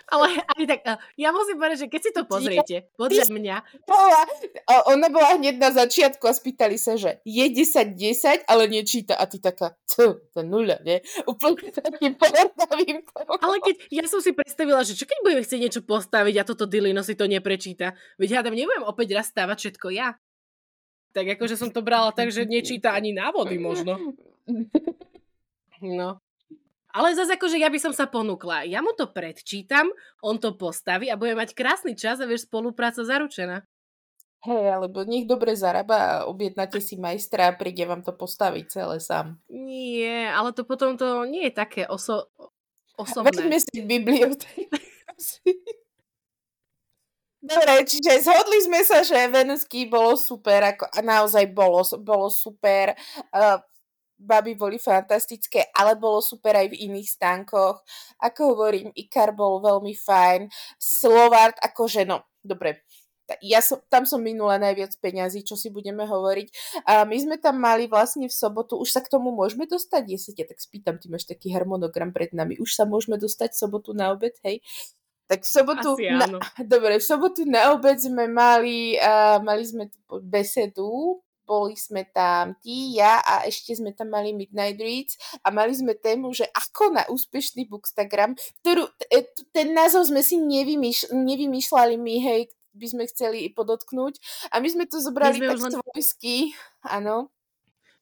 Ale 0.08 0.40
aj 0.40 0.64
tak, 0.64 0.80
eh, 0.88 0.98
ja 1.20 1.36
musím 1.36 1.60
povedať, 1.60 1.78
že 1.84 1.88
keď 1.92 2.02
si 2.02 2.12
to 2.16 2.22
pozriete, 2.24 2.76
podľa 2.96 3.28
mňa, 3.28 3.56
bola, 3.84 4.22
ona 4.88 5.08
bola 5.12 5.36
hneď 5.36 5.60
na 5.60 5.76
začiatku 5.76 6.24
a 6.24 6.32
spýtali 6.32 6.80
sa, 6.80 6.96
že 6.96 7.20
je 7.28 7.46
10-10, 7.52 8.48
ale 8.48 8.72
nečíta. 8.72 9.20
A 9.20 9.28
ty 9.28 9.44
taká, 9.44 9.76
to, 9.92 10.24
nula, 10.40 10.80
nie? 10.88 11.04
Úplne 11.28 11.72
takým 11.84 12.16
pohrdavým 12.16 13.04
ale 13.28 13.56
keď 13.60 13.76
ja 13.92 14.04
som 14.08 14.24
si 14.24 14.32
predstavila, 14.32 14.82
že 14.88 14.96
čo 14.96 15.04
keď 15.04 15.20
budeme 15.24 15.44
chcieť 15.44 15.60
niečo 15.60 15.82
postaviť 15.84 16.36
a 16.40 16.48
toto 16.48 16.64
Dilino 16.70 17.04
si 17.04 17.14
to 17.18 17.28
neprečíta, 17.28 17.94
veď 18.16 18.40
ja 18.40 18.42
tam 18.46 18.56
nebudem 18.56 18.88
opäť 18.88 19.18
raz 19.18 19.28
stávať 19.28 19.58
všetko 19.68 19.88
ja. 19.92 20.16
Tak 21.12 21.36
akože 21.40 21.58
som 21.58 21.74
to 21.74 21.82
brala 21.82 22.14
tak, 22.14 22.30
že 22.30 22.46
nečíta 22.46 22.94
ani 22.94 23.12
návody 23.12 23.60
možno. 23.60 23.98
No. 25.78 26.18
Ale 26.98 27.14
zase 27.14 27.38
akože 27.38 27.62
ja 27.62 27.70
by 27.70 27.78
som 27.78 27.94
sa 27.94 28.10
ponúkla. 28.10 28.66
Ja 28.66 28.82
mu 28.82 28.90
to 28.98 29.14
predčítam, 29.14 29.94
on 30.26 30.42
to 30.42 30.58
postaví 30.58 31.14
a 31.14 31.20
bude 31.20 31.38
mať 31.38 31.54
krásny 31.54 31.94
čas 31.94 32.18
a 32.18 32.26
vieš, 32.26 32.50
spolupráca 32.50 33.06
zaručená. 33.06 33.62
Hej, 34.42 34.66
alebo 34.82 35.06
nech 35.06 35.30
dobre 35.30 35.54
zarába 35.54 35.98
a 35.98 36.26
objednáte 36.26 36.82
si 36.82 36.98
majstra 36.98 37.54
a 37.54 37.58
príde 37.58 37.86
vám 37.86 38.02
to 38.02 38.18
postaviť 38.18 38.66
celé 38.70 38.98
sám. 38.98 39.38
Nie, 39.50 40.30
ale 40.34 40.58
to 40.58 40.66
potom 40.66 40.98
to 40.98 41.26
nie 41.30 41.50
je 41.50 41.54
také 41.54 41.86
oso- 41.86 42.34
osobné. 42.98 43.30
Veďme 43.30 43.58
si 43.62 43.78
bibliotéku. 43.86 44.78
Dobre, 47.38 47.86
čiže 47.86 48.26
zhodli 48.26 48.60
sme 48.66 48.82
sa, 48.82 49.06
že 49.06 49.30
Venusky 49.30 49.86
bolo 49.86 50.18
super, 50.18 50.74
ako, 50.74 50.90
a 50.90 51.00
naozaj 51.06 51.46
bolo, 51.54 51.86
bolo 52.02 52.28
super. 52.28 52.98
Uh, 53.30 53.62
baby 54.18 54.58
boli 54.58 54.82
fantastické, 54.82 55.70
ale 55.78 55.94
bolo 55.96 56.20
super 56.20 56.58
aj 56.58 56.74
v 56.74 56.90
iných 56.90 57.10
stánkoch. 57.18 57.86
Ako 58.22 58.58
hovorím, 58.58 58.90
Ikar 58.98 59.32
bol 59.38 59.62
veľmi 59.62 59.94
fajn. 59.94 60.50
Slovart, 60.82 61.62
akože 61.62 62.10
no, 62.10 62.26
dobre, 62.42 62.84
ja 63.44 63.60
som, 63.60 63.84
tam 63.92 64.08
som 64.08 64.24
minula 64.24 64.56
najviac 64.56 64.96
peňazí, 65.04 65.44
čo 65.44 65.60
si 65.60 65.68
budeme 65.68 66.08
hovoriť. 66.08 66.48
A 66.88 67.04
my 67.04 67.18
sme 67.20 67.36
tam 67.36 67.60
mali 67.60 67.92
vlastne 67.92 68.32
v 68.32 68.36
sobotu, 68.36 68.80
už 68.80 68.88
sa 68.88 69.04
k 69.04 69.12
tomu 69.12 69.36
môžeme 69.36 69.68
dostať, 69.68 70.04
ja 70.08 70.20
sa 70.20 70.32
ťa 70.32 70.46
tak 70.56 70.60
spýtam, 70.64 70.96
ty 70.96 71.12
máš 71.12 71.28
taký 71.28 71.52
harmonogram 71.52 72.16
pred 72.16 72.32
nami, 72.32 72.56
už 72.56 72.72
sa 72.72 72.88
môžeme 72.88 73.20
dostať 73.20 73.52
v 73.52 73.60
sobotu 73.60 73.92
na 73.92 74.16
obed, 74.16 74.32
hej? 74.48 74.64
Tak 75.28 75.44
v 75.44 75.50
sobotu, 75.50 75.90
Asi 76.00 76.08
na, 76.08 76.40
dobre, 76.74 77.04
v 77.04 77.06
sobotu 77.06 77.44
na 77.44 77.76
obed 77.76 78.00
sme 78.00 78.32
mali, 78.32 78.96
uh, 78.96 79.44
mali 79.44 79.64
sme 79.68 79.92
besedu, 80.24 81.20
boli 81.48 81.80
sme 81.80 82.04
tam 82.12 82.60
ty, 82.60 83.00
ja 83.00 83.24
a 83.24 83.48
ešte 83.48 83.72
sme 83.80 83.96
tam 83.96 84.12
mali 84.12 84.36
Midnight 84.36 84.76
Reads 84.76 85.16
a 85.42 85.48
mali 85.48 85.72
sme 85.72 85.96
tému, 85.96 86.36
že 86.36 86.44
ako 86.52 86.92
na 86.92 87.04
úspešný 87.08 87.72
Bookstagram, 87.72 88.36
ktorú, 88.62 88.92
t- 89.00 89.48
ten 89.56 89.72
názov 89.72 90.12
sme 90.12 90.20
si 90.20 90.36
nevymýš, 90.36 91.16
nevymýšľali 91.16 91.96
my, 91.96 92.16
hej, 92.20 92.42
by 92.76 92.88
sme 92.92 93.04
chceli 93.10 93.50
podotknúť. 93.56 94.20
A 94.54 94.60
my 94.60 94.68
sme 94.68 94.86
to 94.86 95.00
zobrali 95.00 95.40
sme 95.40 95.56
tak 95.56 95.64
len- 95.64 95.76
svojsky, 95.80 96.36
áno. 96.86 97.32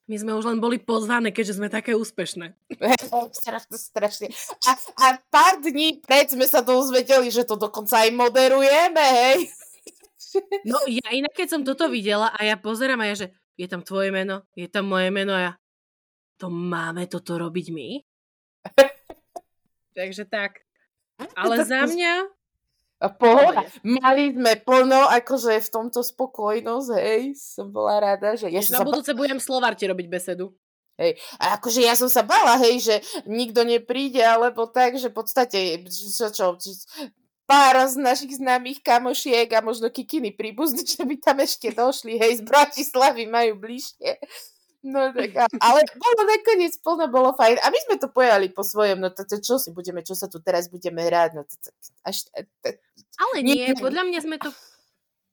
My 0.06 0.22
sme 0.22 0.38
už 0.38 0.46
len 0.46 0.62
boli 0.62 0.78
pozvané, 0.78 1.34
keďže 1.34 1.58
sme 1.58 1.66
také 1.66 1.98
úspešné. 1.98 2.54
strašne, 3.42 3.74
strašne. 3.74 4.28
A, 4.70 4.72
a 5.02 5.06
pár 5.34 5.58
dní 5.66 5.98
pred 5.98 6.30
sme 6.30 6.46
sa 6.46 6.62
dozvedeli, 6.62 7.34
že 7.34 7.42
to 7.42 7.58
dokonca 7.58 8.06
aj 8.06 8.14
moderujeme, 8.14 9.02
hej. 9.02 9.50
No 10.66 10.78
ja 10.90 11.08
inak, 11.14 11.34
keď 11.34 11.48
som 11.48 11.62
toto 11.62 11.88
videla 11.88 12.32
a 12.34 12.40
ja 12.44 12.56
pozerám 12.58 13.02
a 13.02 13.10
ja, 13.12 13.16
že 13.26 13.28
je 13.56 13.68
tam 13.70 13.82
tvoje 13.82 14.12
meno, 14.12 14.44
je 14.58 14.68
tam 14.68 14.90
moje 14.90 15.08
meno 15.12 15.32
a 15.32 15.42
ja, 15.42 15.52
to 16.36 16.52
máme 16.52 17.08
toto 17.08 17.40
robiť 17.40 17.68
my? 17.72 17.90
Takže 19.98 20.28
tak. 20.28 20.60
Ale 21.40 21.64
za 21.64 21.88
mňa, 21.88 22.28
A 23.00 23.08
pohoda. 23.12 23.64
Mali 23.84 24.36
sme 24.36 24.56
plno, 24.60 25.08
akože 25.08 25.60
v 25.60 25.70
tomto 25.72 26.04
spokojnosť, 26.04 26.90
hej. 27.00 27.22
Som 27.36 27.72
bola 27.72 28.00
rada, 28.00 28.36
že 28.36 28.52
ja 28.52 28.60
na 28.60 28.68
sa 28.68 28.84
ba- 28.84 28.92
budúce 28.92 29.16
budem 29.16 29.40
Slovarte 29.40 29.84
robiť 29.88 30.08
besedu. 30.12 30.52
a 31.40 31.60
akože 31.60 31.84
ja 31.84 31.92
som 31.96 32.08
sa 32.08 32.24
bala, 32.24 32.56
hej, 32.64 32.80
že 32.80 32.96
nikto 33.28 33.68
nepríde, 33.68 34.24
alebo 34.24 34.68
tak, 34.72 34.96
že 34.96 35.12
v 35.12 35.16
podstate, 35.16 35.60
čo, 35.88 36.32
čo, 36.32 36.56
čo 36.56 36.72
pár 37.46 37.78
z 37.86 38.02
našich 38.02 38.42
známych 38.42 38.82
kamošiek 38.82 39.50
a 39.54 39.62
možno 39.62 39.94
kikiny 39.94 40.34
príbuzní, 40.34 40.82
že 40.86 41.06
by 41.06 41.16
tam 41.22 41.38
ešte 41.42 41.70
došli, 41.72 42.18
hej, 42.18 42.42
z 42.42 42.44
Bratislavy 42.44 43.30
majú 43.30 43.62
bližšie. 43.62 44.18
No 44.86 45.10
tak, 45.18 45.50
ale 45.58 45.82
bolo 45.98 46.22
nakoniec 46.30 46.78
plno, 46.78 47.10
bolo 47.10 47.34
fajn. 47.34 47.58
A 47.58 47.74
my 47.74 47.80
sme 47.90 47.96
to 47.98 48.06
pojali 48.06 48.54
po 48.54 48.62
svojom, 48.62 49.02
no 49.02 49.10
to, 49.10 49.26
to 49.26 49.42
čo 49.42 49.58
si 49.58 49.74
budeme, 49.74 50.06
čo 50.06 50.14
sa 50.14 50.30
tu 50.30 50.38
teraz 50.38 50.70
budeme 50.70 51.02
hrať, 51.02 51.30
no 51.34 51.42
to, 51.42 51.58
to, 51.58 51.70
až, 52.06 52.30
to, 52.62 52.70
Ale 53.18 53.42
Nie. 53.42 53.74
nie, 53.74 53.82
podľa 53.82 54.06
mňa 54.06 54.20
sme 54.22 54.38
to... 54.38 54.54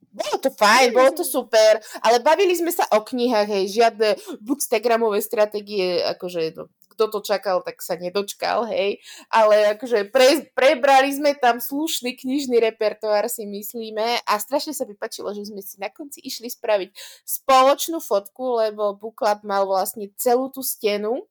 bolo 0.08 0.36
to 0.40 0.48
fajn, 0.56 0.88
bolo 0.96 1.12
to 1.12 1.24
super, 1.24 1.84
ale 2.00 2.24
bavili 2.24 2.56
sme 2.56 2.72
sa 2.72 2.88
o 2.96 3.04
knihách, 3.04 3.48
hej, 3.52 3.64
žiadne 3.76 4.16
bookstagramové 4.40 5.20
stratégie, 5.20 6.00
akože 6.00 6.56
no, 6.56 6.72
kto 6.92 7.08
to 7.08 7.18
čakal, 7.24 7.64
tak 7.64 7.80
sa 7.80 7.96
nedočkal, 7.96 8.68
hej, 8.68 9.00
ale 9.32 9.74
akože 9.74 10.12
pre, 10.12 10.52
prebrali 10.52 11.10
sme 11.10 11.32
tam 11.40 11.58
slušný 11.58 12.14
knižný 12.14 12.60
repertoár, 12.60 13.26
si 13.32 13.48
myslíme, 13.48 14.22
a 14.22 14.32
strašne 14.36 14.76
sa 14.76 14.84
mi 14.84 14.92
páčilo, 14.92 15.32
že 15.32 15.48
sme 15.48 15.64
si 15.64 15.80
na 15.80 15.88
konci 15.88 16.20
išli 16.20 16.52
spraviť 16.52 16.92
spoločnú 17.24 17.98
fotku, 17.98 18.60
lebo 18.60 18.92
Booklab 18.94 19.42
mal 19.42 19.64
vlastne 19.64 20.12
celú 20.20 20.52
tú 20.52 20.60
stenu, 20.60 21.24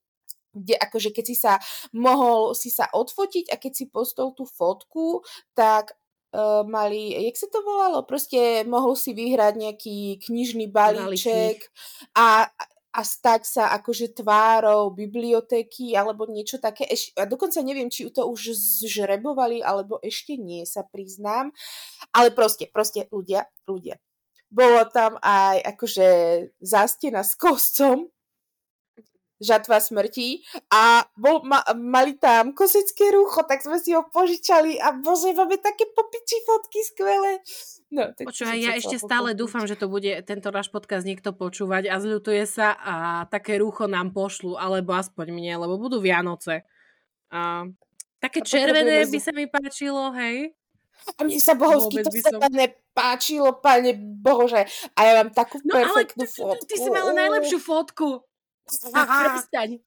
kde 0.51 0.75
akože 0.75 1.15
keď 1.15 1.25
si 1.25 1.35
sa 1.39 1.55
mohol 1.95 2.51
si 2.51 2.67
sa 2.67 2.91
odfotiť 2.91 3.51
a 3.51 3.55
keď 3.55 3.71
si 3.71 3.85
postol 3.87 4.35
tú 4.35 4.43
fotku, 4.43 5.23
tak 5.55 5.95
uh, 6.35 6.63
mali, 6.67 7.15
jak 7.15 7.35
sa 7.39 7.47
to 7.47 7.63
volalo, 7.63 8.03
proste 8.03 8.67
mohol 8.67 8.95
si 8.95 9.15
vyhrať 9.15 9.53
nejaký 9.55 9.97
knižný 10.27 10.67
balíček. 10.71 11.71
a, 12.15 12.47
a 12.47 12.63
stať 12.99 13.41
sa 13.47 13.63
akože 13.79 14.11
tvárou 14.19 14.91
bibliotéky 14.91 15.95
alebo 15.95 16.27
niečo 16.27 16.59
také. 16.59 16.83
Eš, 16.83 17.15
a 17.15 17.23
dokonca 17.23 17.63
neviem, 17.63 17.87
či 17.87 18.11
to 18.11 18.27
už 18.27 18.51
zžrebovali, 18.83 19.63
alebo 19.63 20.03
ešte 20.03 20.35
nie, 20.35 20.67
sa 20.67 20.83
priznám. 20.83 21.55
Ale 22.11 22.35
proste, 22.35 22.67
proste 22.67 23.07
ľudia, 23.07 23.47
ľudia. 23.63 23.95
Bolo 24.51 24.83
tam 24.91 25.15
aj 25.23 25.63
akože 25.63 26.07
zástena 26.59 27.23
s 27.23 27.39
kostom, 27.39 28.11
žatva 29.41 29.81
smrti 29.81 30.45
a 30.69 31.01
bol, 31.17 31.41
ma, 31.41 31.65
mali 31.73 32.15
tam 32.15 32.53
kosecké 32.53 33.09
rúcho, 33.09 33.41
tak 33.43 33.65
sme 33.65 33.81
si 33.81 33.91
ho 33.97 34.05
požičali 34.05 34.77
a 34.77 34.93
bože, 34.93 35.33
máme 35.33 35.57
také 35.57 35.89
popiči 35.89 36.37
fotky 36.45 36.79
skvelé. 36.85 37.41
No, 37.91 38.13
tak 38.13 38.29
Počúvaj, 38.29 38.57
ja 38.61 38.71
ešte 38.77 39.01
stále 39.01 39.33
dúfam, 39.35 39.65
že 39.65 39.75
to 39.75 39.89
bude 39.89 40.07
tento 40.23 40.47
náš 40.53 40.69
podcast 40.69 41.03
niekto 41.03 41.33
počúvať 41.35 41.89
a 41.91 41.99
zľutuje 41.99 42.45
sa 42.47 42.71
a 42.77 42.95
také 43.27 43.59
rúcho 43.59 43.89
nám 43.89 44.13
pošlu, 44.15 44.55
alebo 44.55 44.93
aspoň 44.95 45.27
mne, 45.33 45.53
lebo 45.67 45.75
budú 45.81 45.99
Vianoce. 45.99 46.63
A 47.33 47.65
také 48.21 48.39
A 48.39 48.47
červené 48.47 49.03
by 49.09 49.19
sa 49.19 49.33
mi 49.33 49.49
páčilo, 49.49 50.13
hej? 50.15 50.53
A 51.17 51.25
mne 51.25 51.41
sa 51.41 51.57
bohovsky 51.57 52.05
to 52.05 52.13
som- 52.21 52.37
tam 52.37 52.53
nepáčilo, 52.53 53.57
pane 53.57 53.97
Bože. 53.97 54.69
A 54.93 54.99
ja 55.01 55.11
mám 55.17 55.33
takú 55.33 55.57
No 55.65 55.73
ale 55.73 56.05
perfektnú 56.05 56.25
ty, 56.29 56.37
fotku. 56.37 56.63
ty 56.69 56.75
si 56.77 56.89
mala 56.93 57.11
najlepšiu 57.11 57.57
fotku. 57.57 58.21
Prestaň. 59.27 59.79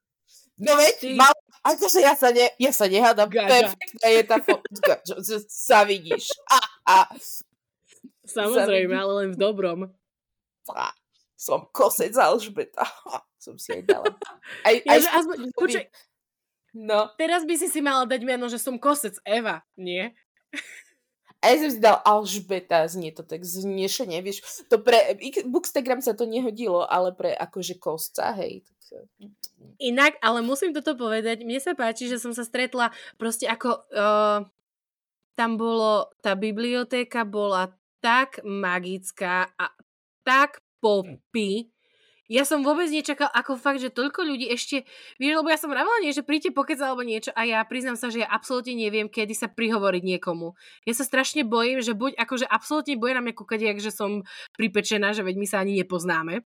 No 0.55 0.79
veď, 0.79 0.94
Ty. 1.03 1.09
mal, 1.18 1.35
akože 1.66 1.99
ja 1.99 2.14
sa, 2.14 2.31
ne, 2.31 2.47
ja 2.62 2.70
sa 2.70 2.87
nehádam, 2.87 3.27
perfektná 3.27 4.07
je 4.07 4.23
tá 4.23 4.38
fotka, 4.38 4.92
čo, 5.03 5.14
čo 5.18 5.37
sa 5.51 5.83
vidíš. 5.83 6.31
A, 6.47 6.59
a, 6.87 6.97
Samozrejme, 8.25 8.94
Zavidí. 8.94 9.03
ale 9.03 9.12
len 9.18 9.29
v 9.35 9.38
dobrom. 9.38 9.81
a, 10.70 10.94
som 11.35 11.66
kosec 11.75 12.14
Alžbeta. 12.16 12.87
Som 13.37 13.61
si 13.61 13.77
aj 13.77 13.83
dala. 13.85 14.09
Aj, 14.66 14.75
Ja, 14.81 14.97
aj 14.97 15.01
že 15.05 15.09
aspoň, 15.12 15.37
počuj, 15.53 15.85
No, 16.75 17.07
teraz 17.14 17.47
by 17.47 17.55
si 17.55 17.70
si 17.70 17.79
mala 17.79 18.03
dať 18.03 18.27
meno, 18.27 18.51
že 18.51 18.59
som 18.59 18.75
kosec 18.83 19.14
Eva, 19.23 19.62
nie? 19.79 20.11
A 21.44 21.52
ja 21.52 21.57
som 21.61 21.70
si 21.70 21.80
dal 21.85 22.00
Alžbeta, 22.00 22.88
znie 22.88 23.12
to 23.12 23.20
tak 23.20 23.44
znešenie, 23.44 24.24
vieš. 24.24 24.40
To 24.72 24.80
pre, 24.80 25.20
Bookstagram 25.44 26.00
sa 26.00 26.16
to 26.16 26.24
nehodilo, 26.24 26.88
ale 26.88 27.12
pre 27.12 27.37
akože 27.37 27.76
kosca, 27.76 28.33
hej. 28.40 28.64
Inak, 29.76 30.16
ale 30.24 30.40
musím 30.40 30.72
toto 30.72 30.96
povedať, 30.96 31.44
mne 31.44 31.61
sa 31.61 31.76
páči, 31.76 32.09
že 32.09 32.16
som 32.16 32.33
sa 32.33 32.48
stretla 32.48 32.96
proste 33.20 33.44
ako... 33.44 33.85
Uh, 33.92 34.48
tam 35.35 35.59
bolo, 35.59 36.14
tá 36.22 36.38
bibliotéka 36.38 37.26
bola 37.26 37.74
tak 37.98 38.38
magická 38.46 39.50
a 39.59 39.74
tak 40.22 40.62
popy. 40.78 41.73
Ja 42.24 42.48
som 42.48 42.64
vôbec 42.64 42.88
nečakal, 42.88 43.28
ako 43.28 43.60
fakt, 43.60 43.84
že 43.84 43.92
toľko 43.92 44.24
ľudí 44.24 44.48
ešte, 44.48 44.88
vieš, 45.20 45.44
lebo 45.44 45.52
ja 45.52 45.60
som 45.60 45.68
vravela 45.68 46.00
nie, 46.00 46.16
že 46.16 46.24
príďte 46.24 46.56
pokec 46.56 46.80
alebo 46.80 47.04
niečo 47.04 47.28
a 47.37 47.44
ja 47.44 47.60
priznám 47.68 48.00
sa, 48.00 48.08
že 48.08 48.24
ja 48.24 48.28
absolútne 48.32 48.72
neviem, 48.72 49.12
kedy 49.12 49.37
sa 49.37 49.52
prihovoriť 49.52 50.00
niekomu. 50.00 50.56
Ja 50.88 50.96
sa 50.96 51.04
strašne 51.04 51.44
bojím, 51.44 51.84
že 51.84 51.92
buď 51.92 52.16
akože 52.16 52.48
absolútne 52.48 52.96
bude 52.96 53.12
na 53.12 53.20
mňa 53.20 53.34
kúkať, 53.37 53.76
že 53.76 53.92
som 53.92 54.24
pripečená, 54.56 55.12
že 55.12 55.20
veď 55.20 55.37
my 55.37 55.46
sa 55.48 55.60
ani 55.60 55.84
nepoznáme. 55.84 56.48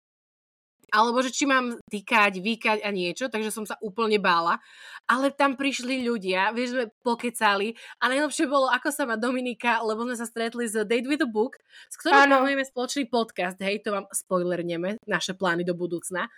Alebo 0.90 1.22
že 1.24 1.30
či 1.32 1.44
mám 1.48 1.78
týkať, 1.88 2.42
vykať 2.42 2.78
a 2.84 2.90
niečo, 2.92 3.30
takže 3.32 3.54
som 3.54 3.64
sa 3.64 3.78
úplne 3.80 4.20
bála. 4.20 4.60
Ale 5.08 5.32
tam 5.32 5.56
prišli 5.56 6.04
ľudia, 6.04 6.52
vieš, 6.56 6.76
sme 6.76 6.84
pokecali 7.04 7.76
a 8.00 8.08
najlepšie 8.08 8.48
bolo, 8.48 8.72
ako 8.72 8.88
sa 8.88 9.04
má 9.04 9.20
Dominika, 9.20 9.84
lebo 9.84 10.04
sme 10.08 10.16
sa 10.16 10.24
stretli 10.24 10.64
z 10.64 10.84
Date 10.88 11.08
with 11.08 11.24
a 11.24 11.28
Book, 11.28 11.60
s 11.92 11.96
Áno. 12.08 12.40
plánujeme 12.40 12.64
spoločný 12.64 13.04
podcast, 13.12 13.60
hej, 13.60 13.84
to 13.84 13.92
vám 13.92 14.08
spoilerneme, 14.10 14.96
naše 15.04 15.36
plány 15.36 15.62
do 15.62 15.76
budúcna. 15.76 16.32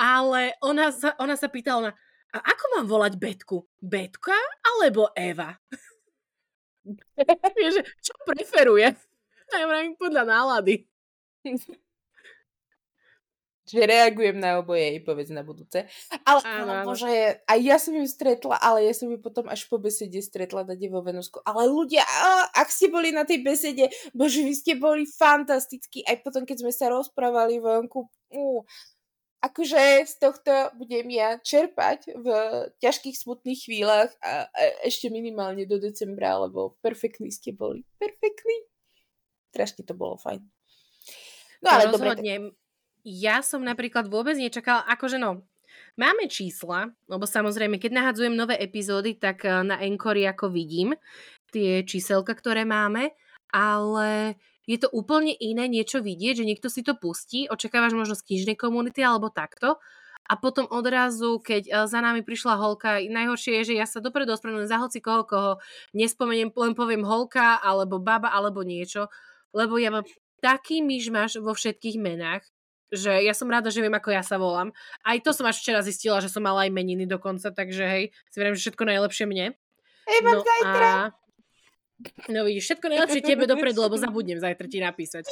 Ale 0.00 0.56
ona 0.64 0.88
sa, 0.90 1.12
ona 1.20 1.36
sa 1.36 1.52
pýtala, 1.52 1.76
ona, 1.88 1.92
a 2.30 2.38
ako 2.38 2.64
mám 2.78 2.86
volať 2.86 3.18
Betku? 3.18 3.66
Betka 3.82 4.38
alebo 4.62 5.10
Eva? 5.18 5.50
Vieš, 7.58 7.82
čo 8.00 8.14
preferuje? 8.22 8.94
A 9.50 9.54
ja 9.58 9.66
podľa 9.98 10.24
nálady. 10.24 10.86
že 13.70 13.86
reagujem 13.86 14.36
na 14.36 14.58
oboje, 14.58 14.98
povedz 15.06 15.30
na 15.30 15.46
budúce. 15.46 15.86
Ale, 16.26 16.40
áno, 16.42 16.72
áno. 16.82 16.86
bože, 16.90 17.38
aj 17.46 17.58
ja 17.62 17.76
som 17.78 17.94
ju 17.94 18.02
stretla, 18.10 18.58
ale 18.58 18.90
ja 18.90 18.94
som 18.94 19.06
ju 19.06 19.18
potom 19.22 19.46
až 19.46 19.70
po 19.70 19.78
besede 19.78 20.18
stretla 20.18 20.66
na 20.66 20.74
vo 20.74 21.00
Venusku. 21.06 21.38
Ale 21.46 21.70
ľudia, 21.70 22.02
ak 22.50 22.66
ste 22.66 22.90
boli 22.90 23.14
na 23.14 23.22
tej 23.22 23.46
besede, 23.46 23.86
bože, 24.10 24.42
vy 24.42 24.54
ste 24.58 24.74
boli 24.74 25.06
fantastickí. 25.06 26.02
Aj 26.02 26.18
potom, 26.18 26.42
keď 26.42 26.66
sme 26.66 26.72
sa 26.74 26.90
rozprávali 26.90 27.62
vonku, 27.62 28.10
uh, 28.34 28.60
akože 29.40 30.04
z 30.04 30.14
tohto 30.20 30.52
budem 30.76 31.08
ja 31.14 31.40
čerpať 31.40 32.12
v 32.12 32.28
ťažkých 32.82 33.16
smutných 33.16 33.60
chvíľach 33.64 34.12
a, 34.20 34.50
a 34.52 34.62
ešte 34.84 35.08
minimálne 35.08 35.64
do 35.64 35.80
decembra, 35.80 36.36
lebo 36.44 36.76
perfektní 36.84 37.32
ste 37.32 37.56
boli. 37.56 37.86
Perfektní. 37.96 38.68
Strašne 39.50 39.82
to 39.88 39.96
bolo 39.96 40.20
fajn. 40.20 40.44
No 41.60 41.68
ale 41.68 41.92
dobre 41.92 42.16
ja 43.04 43.40
som 43.40 43.64
napríklad 43.64 44.08
vôbec 44.08 44.36
nečakala, 44.36 44.84
akože 44.88 45.16
no, 45.16 45.44
máme 45.96 46.26
čísla, 46.28 46.92
lebo 47.06 47.24
samozrejme, 47.24 47.76
keď 47.76 47.90
nahadzujem 47.92 48.34
nové 48.34 48.58
epizódy, 48.58 49.16
tak 49.16 49.44
eh, 49.44 49.62
na 49.64 49.80
Encory 49.82 50.26
ako 50.28 50.52
vidím 50.52 50.96
tie 51.50 51.82
číselka, 51.82 52.32
ktoré 52.32 52.62
máme, 52.62 53.10
ale 53.50 54.38
je 54.70 54.78
to 54.78 54.86
úplne 54.94 55.34
iné 55.34 55.66
niečo 55.66 55.98
vidieť, 55.98 56.44
že 56.44 56.48
niekto 56.48 56.70
si 56.70 56.86
to 56.86 56.94
pustí, 56.94 57.50
očakávaš 57.50 57.98
možno 57.98 58.14
z 58.14 58.22
knižnej 58.22 58.54
komunity 58.54 59.02
alebo 59.02 59.34
takto, 59.34 59.82
a 60.30 60.38
potom 60.38 60.70
odrazu, 60.70 61.42
keď 61.42 61.62
eh, 61.66 61.74
za 61.90 61.98
nami 61.98 62.22
prišla 62.22 62.54
holka, 62.54 63.02
najhoršie 63.02 63.60
je, 63.62 63.74
že 63.74 63.78
ja 63.78 63.86
sa 63.86 63.98
dopredu 63.98 64.38
ospravedlňujem 64.38 64.70
za 64.70 64.78
hoci 64.78 64.98
koho, 65.02 65.26
koho 65.26 65.52
nespomeniem, 65.90 66.54
len 66.54 66.72
poviem 66.78 67.02
holka, 67.02 67.58
alebo 67.58 67.98
baba, 67.98 68.30
alebo 68.30 68.62
niečo, 68.62 69.10
lebo 69.50 69.74
ja 69.76 69.90
mám 69.90 70.06
taký 70.38 70.80
myšmaš 70.80 71.42
vo 71.42 71.52
všetkých 71.52 71.98
menách, 72.00 72.46
že 72.90 73.22
ja 73.22 73.34
som 73.34 73.46
rada, 73.46 73.70
že 73.70 73.80
viem, 73.80 73.94
ako 73.94 74.10
ja 74.10 74.22
sa 74.26 74.36
volám. 74.36 74.74
Aj 75.06 75.18
to 75.22 75.30
som 75.30 75.46
až 75.46 75.62
včera 75.62 75.80
zistila, 75.80 76.18
že 76.18 76.30
som 76.30 76.42
mala 76.42 76.66
aj 76.66 76.74
meniny 76.74 77.06
dokonca, 77.06 77.54
takže 77.54 77.84
hej, 77.86 78.04
si 78.28 78.36
verím, 78.36 78.58
že 78.58 78.70
všetko 78.70 78.84
najlepšie 78.86 79.24
mne. 79.30 79.46
Hej, 80.10 80.18
no 80.26 80.42
zajtra. 80.42 80.90
A... 80.90 81.00
No 82.32 82.48
vidíš, 82.48 82.64
všetko 82.66 82.86
najlepšie 82.90 83.22
tebe 83.22 83.44
dopredu, 83.44 83.84
lebo 83.84 83.94
zabudnem 84.00 84.40
zajtra 84.40 84.66
ti 84.66 84.78
napísať. 84.80 85.24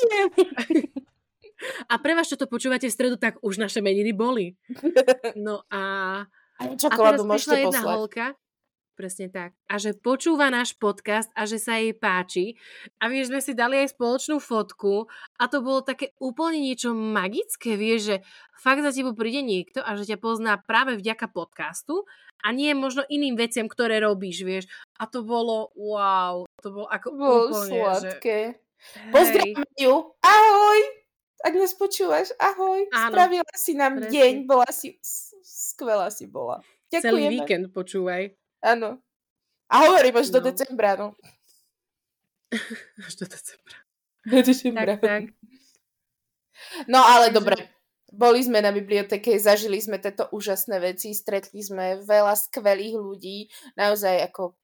A 1.91 1.99
pre 1.99 2.15
vás, 2.15 2.31
čo 2.31 2.39
to 2.39 2.47
počúvate 2.47 2.87
v 2.87 2.95
stredu, 2.95 3.17
tak 3.19 3.43
už 3.43 3.59
naše 3.59 3.83
meniny 3.83 4.15
boli. 4.15 4.55
No 5.35 5.67
a... 5.71 5.83
A, 6.59 6.63
a 6.75 6.75
teraz 6.75 7.23
prišla 7.23 7.71
jedna 7.71 7.81
poslať. 7.83 7.95
holka, 7.95 8.27
Presne 8.99 9.31
tak. 9.31 9.55
A 9.71 9.79
že 9.79 9.95
počúva 9.95 10.51
náš 10.51 10.75
podcast 10.75 11.31
a 11.39 11.47
že 11.47 11.63
sa 11.63 11.79
jej 11.79 11.95
páči. 11.95 12.59
A 12.99 13.07
vieš, 13.07 13.31
sme 13.31 13.39
si 13.39 13.55
dali 13.55 13.79
aj 13.79 13.95
spoločnú 13.95 14.43
fotku 14.43 15.07
a 15.39 15.47
to 15.47 15.63
bolo 15.63 15.87
také 15.87 16.19
úplne 16.19 16.59
niečo 16.59 16.91
magické, 16.91 17.79
vieš, 17.79 18.01
že 18.11 18.17
fakt 18.59 18.83
za 18.83 18.91
tebou 18.91 19.15
príde 19.15 19.39
niekto 19.47 19.87
a 19.87 19.95
že 19.95 20.03
ťa 20.03 20.19
pozná 20.19 20.59
práve 20.59 20.99
vďaka 20.99 21.31
podcastu 21.31 22.11
a 22.43 22.51
nie 22.51 22.75
možno 22.75 23.07
iným 23.07 23.39
veciam, 23.39 23.71
ktoré 23.71 24.03
robíš, 24.03 24.43
vieš. 24.43 24.67
A 24.99 25.07
to 25.07 25.23
bolo 25.23 25.71
wow, 25.79 26.43
to 26.59 26.75
bolo 26.75 26.91
ako 26.91 27.09
bolo 27.15 27.55
úplne, 27.55 27.79
sladké. 27.79 28.39
Že... 28.59 29.11
Pozdravím 29.15 29.63
ju. 29.79 29.95
Ahoj! 30.27 30.81
Ak 31.39 31.55
nás 31.55 31.71
počúvaš, 31.79 32.35
ahoj. 32.35 32.91
Áno, 32.91 33.15
Spravila 33.15 33.55
si 33.55 33.79
nám 33.79 34.03
presne. 34.03 34.11
deň, 34.11 34.35
bola 34.43 34.67
si 34.75 34.99
skvelá 35.47 36.11
si 36.11 36.27
bola. 36.27 36.59
Ďakujeme. 36.91 37.07
Celý 37.07 37.23
víkend 37.31 37.71
počúvaj. 37.71 38.48
Áno. 38.63 38.99
A 39.69 39.75
hovorím 39.85 40.17
až 40.19 40.33
no. 40.33 40.35
do 40.41 40.41
decembra, 40.51 40.97
no. 40.97 41.09
až 43.07 43.15
do 43.21 43.27
decembra. 43.29 43.79
Do 44.25 44.39
decembra. 44.41 44.95
Tak, 44.97 45.01
tak. 45.05 45.23
No 46.89 47.05
ale 47.05 47.31
dobre. 47.31 47.57
Boli 48.09 48.41
sme 48.41 48.65
na 48.65 48.73
biblioteke, 48.73 49.37
zažili 49.37 49.77
sme 49.85 50.01
tieto 50.01 50.33
úžasné 50.33 50.81
veci, 50.81 51.13
stretli 51.13 51.61
sme 51.61 52.01
veľa 52.01 52.33
skvelých 52.41 52.97
ľudí, 52.97 53.53
naozaj 53.77 54.33
ako 54.33 54.57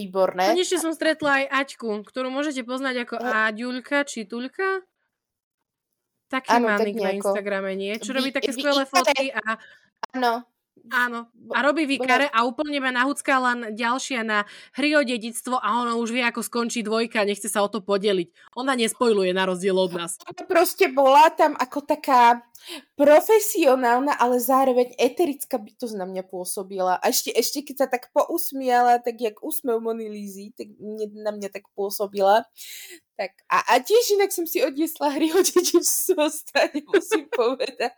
výborné. 0.00 0.56
Konečne 0.56 0.80
som 0.80 0.96
stretla 0.96 1.44
aj 1.44 1.46
Aťku, 1.52 2.00
ktorú 2.08 2.32
môžete 2.32 2.64
poznať 2.64 3.04
ako. 3.04 3.14
Aďuľka 3.20 4.08
či 4.08 4.24
Tuľka. 4.24 4.80
Taký 6.32 6.56
ano, 6.56 6.66
má 6.72 6.80
tak 6.80 6.94
na 6.96 7.10
Instagrame, 7.12 7.76
nie? 7.76 7.92
Čo 8.00 8.16
robí 8.16 8.32
také 8.32 8.54
skvelé 8.54 8.88
fotky 8.88 9.34
a... 9.34 9.60
Áno, 10.16 10.48
Áno. 10.88 11.28
A 11.52 11.60
robí 11.60 11.84
výkare 11.84 12.32
a 12.32 12.48
úplne 12.48 12.80
ma 12.80 12.88
nahúcka 12.88 13.36
len 13.36 13.76
ďalšia 13.76 14.24
na 14.24 14.48
hry 14.72 14.96
o 14.96 15.04
dedictvo 15.04 15.60
a 15.60 15.84
ona 15.84 15.94
už 16.00 16.16
vie, 16.16 16.24
ako 16.24 16.40
skončí 16.40 16.80
dvojka, 16.80 17.28
nechce 17.28 17.52
sa 17.52 17.60
o 17.60 17.68
to 17.68 17.84
podeliť. 17.84 18.56
Ona 18.56 18.72
nespojluje 18.74 19.36
na 19.36 19.44
rozdiel 19.44 19.76
od 19.76 19.92
nás. 19.92 20.16
Ona 20.24 20.42
proste 20.48 20.88
bola 20.88 21.28
tam 21.34 21.54
ako 21.60 21.84
taká 21.84 22.42
profesionálna, 22.94 24.20
ale 24.20 24.36
zároveň 24.36 24.92
eterická 25.00 25.56
bytosť 25.56 25.96
na 25.96 26.04
mňa 26.04 26.28
pôsobila. 26.28 27.00
A 27.00 27.08
ešte, 27.08 27.32
ešte 27.32 27.64
keď 27.64 27.76
sa 27.76 27.86
tak 27.88 28.12
pousmiala, 28.12 29.00
tak 29.00 29.16
jak 29.16 29.40
úsmev 29.40 29.80
Mony 29.80 30.12
Lízy, 30.12 30.52
tak 30.52 30.68
na 31.16 31.32
mňa 31.32 31.48
tak 31.48 31.64
pôsobila. 31.72 32.44
Tak, 33.20 33.36
a, 33.52 33.76
a 33.76 33.84
tiež 33.84 34.16
inak 34.16 34.32
som 34.32 34.48
si 34.48 34.64
odniesla 34.64 35.12
hry 35.12 35.28
o 35.36 35.44
dedičstvo, 35.44 36.24
stane, 36.32 36.80
musím 36.88 37.28
povedať. 37.36 37.92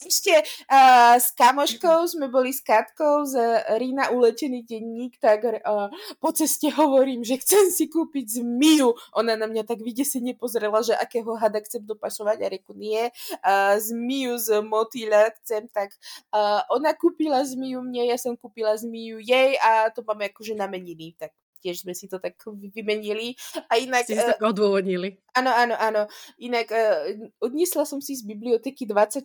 Ešte 0.00 0.40
uh, 0.40 1.20
s 1.20 1.36
kamoškou 1.36 2.08
sme 2.08 2.32
boli 2.32 2.48
s 2.48 2.64
Katkou 2.64 3.28
z 3.28 3.60
Rína 3.76 4.08
uletený 4.08 4.64
denník, 4.64 5.20
tak 5.20 5.44
uh, 5.44 5.92
po 6.16 6.32
ceste 6.32 6.72
hovorím, 6.72 7.28
že 7.28 7.44
chcem 7.44 7.68
si 7.68 7.92
kúpiť 7.92 8.40
zmiju. 8.40 8.96
Ona 9.20 9.36
na 9.36 9.44
mňa 9.44 9.68
tak 9.68 9.84
vydesene 9.84 10.32
pozrela, 10.32 10.80
že 10.80 10.96
akého 10.96 11.36
hada 11.36 11.60
chcem 11.60 11.84
dopašovať 11.84 12.38
a 12.40 12.48
reku 12.48 12.72
nie. 12.72 13.12
Uh, 13.44 13.76
zmiju 13.76 14.40
z 14.40 14.64
motýľa 14.64 15.36
chcem, 15.44 15.68
tak 15.68 15.92
uh, 16.32 16.64
ona 16.72 16.96
kúpila 16.96 17.44
zmiju 17.44 17.84
mne, 17.84 18.08
ja 18.08 18.16
som 18.16 18.32
kúpila 18.32 18.72
zmiju 18.80 19.20
jej 19.20 19.60
a 19.60 19.92
to 19.92 20.00
máme 20.08 20.32
akože 20.32 20.56
na 20.56 20.64
meniny, 20.72 21.12
tak 21.20 21.36
tiež 21.64 21.88
sme 21.88 21.96
si 21.96 22.04
to 22.12 22.20
tak 22.20 22.36
vymenili. 22.76 23.32
A 23.72 23.80
inak... 23.80 24.04
Si 24.04 24.12
uh, 24.12 24.36
tak 24.36 24.44
odôvodnili. 24.44 25.16
Áno, 25.32 25.48
áno, 25.48 25.74
áno. 25.80 26.02
Inak 26.36 26.68
uh, 26.68 27.32
odniesla 27.40 27.88
som 27.88 28.04
si 28.04 28.12
z 28.12 28.28
biblioteky 28.28 28.84
24 28.84 29.24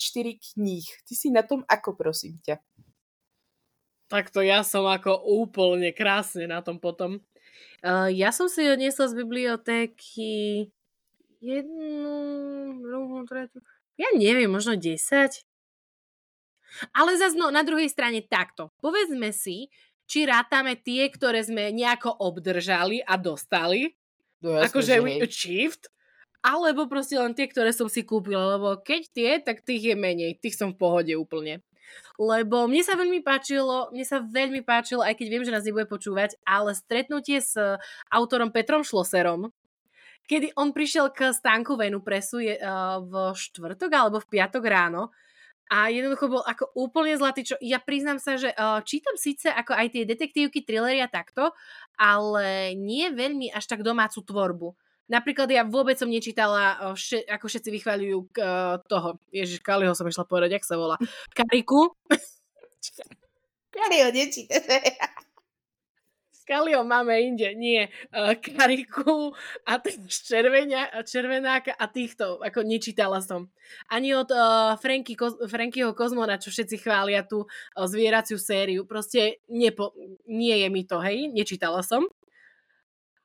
kníh. 0.55 0.87
Ty 1.03 1.13
si 1.13 1.27
na 1.27 1.43
tom 1.43 1.67
ako, 1.67 1.99
prosím 1.99 2.39
ťa? 2.47 2.63
Tak 4.07 4.31
to 4.31 4.39
ja 4.39 4.63
som 4.63 4.87
ako 4.87 5.19
úplne 5.21 5.91
krásne 5.91 6.47
na 6.47 6.63
tom 6.63 6.79
potom. 6.79 7.19
Uh, 7.83 8.07
ja 8.07 8.31
som 8.31 8.47
si 8.47 8.63
odniesla 8.63 9.11
z 9.11 9.13
bibliotéky 9.19 10.31
jednu, 11.43 12.15
druhú, 12.83 13.23
tretiu, 13.27 13.63
ja 13.99 14.09
neviem, 14.15 14.47
možno 14.47 14.79
10. 14.79 15.03
Ale 16.95 17.11
zase 17.17 17.35
no, 17.35 17.51
na 17.51 17.65
druhej 17.65 17.89
strane 17.89 18.23
takto. 18.23 18.71
Povedzme 18.79 19.33
si, 19.35 19.67
či 20.09 20.25
rátame 20.25 20.73
tie, 20.73 21.05
ktoré 21.13 21.45
sme 21.45 21.69
nejako 21.69 22.09
obdržali 22.17 23.05
a 23.05 23.13
dostali. 23.13 23.93
No, 24.41 24.57
akože 24.57 24.97
we 25.05 25.21
achieved. 25.21 25.85
Alebo 26.41 26.89
proste 26.89 27.19
len 27.19 27.37
tie, 27.37 27.45
ktoré 27.45 27.69
som 27.69 27.85
si 27.85 28.01
kúpila. 28.01 28.57
Lebo 28.57 28.81
keď 28.81 29.01
tie, 29.13 29.31
tak 29.37 29.61
tých 29.61 29.93
je 29.93 29.95
menej. 29.95 30.41
Tých 30.41 30.57
som 30.57 30.73
v 30.73 30.81
pohode 30.81 31.13
úplne. 31.13 31.61
Lebo 32.17 32.65
mne 32.65 32.81
sa 32.81 32.97
veľmi 32.97 33.21
páčilo, 33.21 33.93
mne 33.93 34.05
sa 34.05 34.21
veľmi 34.21 34.61
páčilo, 34.65 35.01
aj 35.05 35.17
keď 35.17 35.27
viem, 35.29 35.43
že 35.45 35.53
nás 35.53 35.65
nebude 35.65 35.89
počúvať, 35.89 36.37
ale 36.45 36.77
stretnutie 36.77 37.41
s 37.41 37.57
autorom 38.13 38.53
Petrom 38.53 38.85
Šloserom, 38.85 39.49
kedy 40.29 40.53
on 40.53 40.69
prišiel 40.69 41.09
k 41.09 41.33
stánku 41.33 41.73
Venu 41.73 42.05
Presu 42.05 42.45
je, 42.45 42.61
uh, 42.61 43.01
v 43.01 43.33
štvrtok 43.33 43.89
alebo 43.89 44.21
v 44.21 44.29
piatok 44.29 44.63
ráno 44.69 45.09
a 45.69 45.93
jednoducho 45.93 46.25
bol 46.27 46.41
ako 46.41 46.73
úplne 46.73 47.13
zlatý, 47.13 47.45
čo 47.45 47.55
ja 47.61 47.77
priznám 47.77 48.17
sa, 48.17 48.41
že 48.41 48.49
uh, 48.57 48.81
čítam 48.81 49.13
síce 49.13 49.53
ako 49.53 49.77
aj 49.77 49.93
tie 49.93 50.03
detektívky, 50.03 50.65
trillery 50.65 50.97
a 50.99 51.09
takto, 51.09 51.53
ale 51.93 52.73
nie 52.73 53.13
veľmi 53.13 53.53
až 53.53 53.69
tak 53.69 53.85
domácu 53.85 54.25
tvorbu. 54.25 54.73
Napríklad 55.09 55.49
ja 55.49 55.65
vôbec 55.65 55.97
som 55.97 56.09
nečítala, 56.09 56.93
vše, 56.93 57.25
ako 57.25 57.45
všetci 57.49 57.69
vychváľujú 57.69 58.17
uh, 58.41 58.77
toho, 58.85 59.17
Ježiš, 59.29 59.61
Kaliho 59.61 59.93
som 59.93 60.05
išla 60.05 60.25
povedať, 60.25 60.57
jak 60.57 60.65
sa 60.65 60.77
volá, 60.77 60.97
Kariku. 61.33 61.93
Kaliho 63.73 64.09
nečítate. 64.09 64.97
Kalio 66.49 66.81
máme 66.81 67.13
inde, 67.21 67.53
nie. 67.53 67.85
Uh, 68.09 68.33
Kariku 68.33 69.37
a 69.69 69.77
červenia, 70.09 70.89
Červenáka 71.05 71.77
a 71.77 71.85
týchto, 71.85 72.41
ako 72.41 72.65
nečítala 72.65 73.21
som. 73.21 73.53
Ani 73.85 74.17
od 74.17 74.33
uh, 74.33 74.73
Franky, 74.81 75.13
Frankyho 75.45 75.93
Kozmona, 75.93 76.41
čo 76.41 76.49
všetci 76.49 76.81
chvália 76.81 77.21
tú 77.21 77.45
uh, 77.45 77.85
zvieraciu 77.85 78.41
sériu. 78.41 78.89
Proste 78.89 79.45
nepo, 79.45 79.93
nie 80.25 80.57
je 80.65 80.67
mi 80.73 80.89
to, 80.89 80.97
hej, 81.05 81.29
nečítala 81.29 81.85
som. 81.85 82.09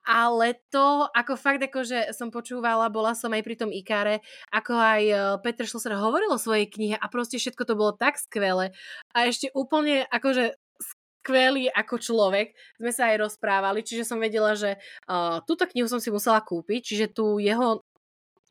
Ale 0.05 0.61
to, 0.69 1.09
ako 1.09 1.33
fakt, 1.33 1.65
akože 1.65 2.13
som 2.13 2.29
počúvala, 2.29 2.93
bola 2.93 3.17
som 3.17 3.33
aj 3.33 3.41
pri 3.41 3.57
tom 3.57 3.73
Ikare, 3.73 4.21
ako 4.53 4.77
aj 4.77 5.01
Petr 5.41 5.65
Šloser 5.65 5.97
hovoril 5.97 6.29
o 6.29 6.37
svojej 6.37 6.69
knihe 6.69 6.93
a 6.93 7.09
proste 7.09 7.41
všetko 7.41 7.65
to 7.65 7.73
bolo 7.73 7.89
tak 7.97 8.21
skvelé. 8.21 8.69
A 9.17 9.25
ešte 9.25 9.49
úplne, 9.57 10.05
akože 10.13 10.61
skvelý 11.25 11.73
ako 11.73 11.97
človek. 11.97 12.53
Sme 12.77 12.93
sa 12.93 13.09
aj 13.09 13.25
rozprávali, 13.25 13.81
čiže 13.81 14.05
som 14.05 14.21
vedela, 14.21 14.53
že 14.53 14.77
uh, 15.09 15.41
túto 15.49 15.65
knihu 15.65 15.89
som 15.89 15.97
si 15.97 16.13
musela 16.13 16.37
kúpiť, 16.45 16.93
čiže 16.93 17.17
tú 17.17 17.41
jeho 17.41 17.81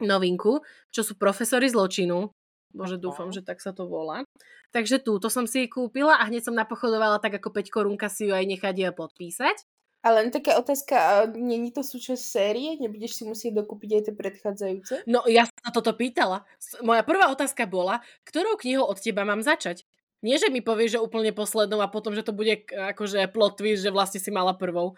novinku, 0.03 0.59
čo 0.91 1.07
sú 1.07 1.15
profesory 1.15 1.71
zločinu. 1.71 2.35
Bože, 2.75 2.99
dúfam, 2.99 3.31
že 3.31 3.47
tak 3.47 3.63
sa 3.63 3.71
to 3.71 3.87
volá. 3.87 4.27
Takže 4.75 4.99
túto 4.99 5.31
som 5.31 5.47
si 5.47 5.71
kúpila 5.71 6.19
a 6.19 6.27
hneď 6.27 6.51
som 6.51 6.59
napochodovala 6.59 7.23
tak 7.23 7.39
ako 7.39 7.55
5 7.55 7.71
korunka 7.71 8.11
si 8.11 8.27
ju 8.27 8.35
aj 8.35 8.43
nechať 8.43 8.91
podpísať. 8.91 9.63
A 10.05 10.13
len 10.13 10.29
taká 10.29 10.59
otázka, 10.59 11.31
není 11.33 11.73
to 11.73 11.81
súčasť 11.81 12.21
série? 12.21 12.77
Nebudeš 12.77 13.17
si 13.17 13.25
musieť 13.25 13.65
dokúpiť 13.65 13.91
aj 13.95 14.03
tie 14.05 14.15
predchádzajúce? 14.19 14.95
No, 15.09 15.25
ja 15.25 15.49
sa 15.49 15.73
toto 15.73 15.97
pýtala. 15.97 16.45
Moja 16.85 17.01
prvá 17.07 17.33
otázka 17.33 17.65
bola, 17.65 18.05
ktorou 18.29 18.61
knihou 18.61 18.85
od 18.85 19.01
teba 19.01 19.25
mám 19.25 19.41
začať? 19.41 19.87
Nie, 20.25 20.41
že 20.41 20.49
mi 20.49 20.65
povieš, 20.65 20.97
že 20.97 21.05
úplne 21.05 21.37
poslednou 21.37 21.85
a 21.85 21.93
potom, 21.93 22.17
že 22.17 22.25
to 22.25 22.33
bude 22.33 22.65
akože 22.73 23.29
plot 23.29 23.61
twist, 23.61 23.85
že 23.85 23.93
vlastne 23.93 24.17
si 24.17 24.33
mala 24.33 24.57
prvou. 24.57 24.97